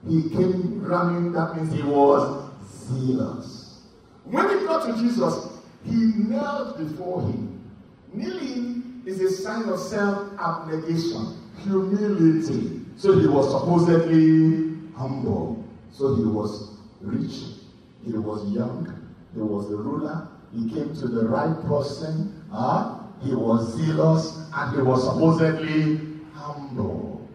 He 0.06 0.28
came 0.30 0.84
running. 0.84 1.32
That 1.32 1.56
means 1.56 1.72
he 1.72 1.82
was 1.82 2.50
zealous. 2.66 3.82
When 4.24 4.48
he 4.48 4.66
got 4.66 4.86
to 4.86 5.02
Jesus, 5.02 5.58
he 5.84 6.12
knelt 6.16 6.78
before 6.78 7.22
him. 7.22 7.64
Kneeling 8.12 9.02
is 9.06 9.20
a 9.20 9.30
sign 9.30 9.68
of 9.68 9.78
self-abnegation, 9.78 11.36
humility. 11.62 12.84
So 12.96 13.18
he 13.18 13.26
was 13.26 13.50
supposedly 13.50 14.76
humble. 14.96 15.64
So 15.92 16.16
he 16.16 16.24
was 16.24 16.76
rich. 17.00 17.60
He 18.04 18.12
was 18.12 18.50
young. 18.50 19.08
He 19.34 19.40
was 19.40 19.68
the 19.68 19.76
ruler. 19.76 20.27
He 20.54 20.68
came 20.70 20.94
to 20.96 21.08
the 21.08 21.26
right 21.28 21.54
person. 21.66 22.44
Huh? 22.52 23.00
He 23.22 23.34
was 23.34 23.74
zealous 23.76 24.48
and 24.54 24.76
he 24.76 24.82
was 24.82 25.04
supposedly 25.04 26.00
humble. 26.34 27.28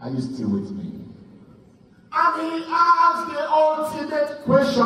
Are 0.00 0.10
you 0.10 0.20
still 0.20 0.50
with 0.50 0.70
me? 0.72 1.04
And 2.12 2.52
he 2.52 2.64
asked 2.68 3.30
the 3.32 3.50
ultimate 3.50 4.42
question 4.44 4.84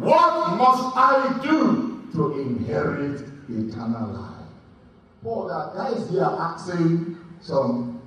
What 0.00 0.56
must 0.56 0.96
I 0.96 1.40
do 1.42 1.94
to 2.14 2.40
inherit 2.40 3.20
eternal 3.48 4.08
life. 4.12 4.46
Paul, 5.22 5.48
that 5.48 5.74
guys 5.74 6.08
here 6.10 6.22
asking 6.24 7.16
some 7.40 8.00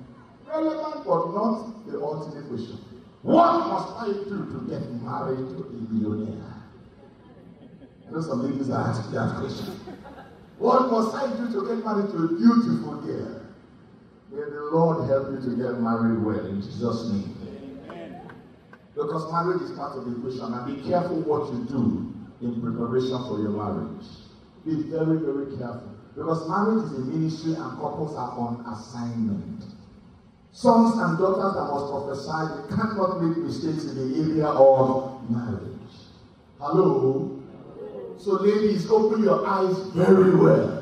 relevant 0.46 1.04
but 1.04 1.34
not 1.34 1.86
the 1.86 2.00
ultimate 2.00 2.48
question. 2.48 2.78
What 3.22 3.66
must 3.68 3.92
I 3.98 4.06
do 4.28 4.46
to 4.46 4.66
get 4.70 4.90
married 5.02 5.38
to 5.38 5.58
a 5.58 5.70
billionaire? 5.92 6.57
I 8.08 8.10
know 8.10 8.20
some 8.22 8.50
ladies 8.50 8.70
are 8.70 8.88
asking 8.88 9.12
that 9.12 9.36
question. 9.36 9.74
What 10.58 10.90
must 10.90 11.14
I 11.14 11.28
do 11.36 11.52
to 11.52 11.66
get 11.68 11.84
married 11.84 12.10
to 12.10 12.16
a 12.24 12.28
beautiful 12.28 13.02
girl? 13.02 13.42
May 14.30 14.44
the 14.48 14.70
Lord 14.72 15.08
help 15.08 15.30
you 15.30 15.50
to 15.50 15.56
get 15.56 15.80
married 15.80 16.24
well 16.24 16.46
in 16.46 16.62
Jesus' 16.62 17.10
name. 17.10 17.36
Amen. 17.90 18.20
Because 18.94 19.30
marriage 19.30 19.62
is 19.62 19.76
part 19.76 19.98
of 19.98 20.06
the 20.06 20.16
equation, 20.16 20.52
and 20.52 20.66
be 20.66 20.88
careful 20.88 21.20
what 21.20 21.52
you 21.52 21.64
do 21.68 22.14
in 22.40 22.60
preparation 22.62 23.18
for 23.28 23.40
your 23.40 23.50
marriage. 23.50 24.06
Be 24.64 24.88
very, 24.88 25.18
very 25.18 25.56
careful. 25.58 25.92
Because 26.16 26.48
marriage 26.48 26.84
is 26.84 26.92
a 26.92 27.00
ministry 27.12 27.54
and 27.54 27.72
couples 27.78 28.16
are 28.16 28.32
on 28.32 28.64
assignment. 28.72 29.64
Sons 30.52 30.96
and 30.98 31.18
daughters 31.18 31.54
that 31.54 31.68
must 31.68 31.92
prophesy, 31.92 32.40
they 32.56 32.74
cannot 32.74 33.20
make 33.22 33.36
mistakes 33.36 33.84
in 33.84 33.94
the 33.94 34.32
area 34.32 34.46
of 34.46 35.30
marriage. 35.30 35.92
Hello? 36.58 37.37
So, 38.28 38.34
ladies, 38.34 38.90
open 38.90 39.22
your 39.22 39.46
eyes 39.46 39.74
very 39.96 40.34
well. 40.34 40.77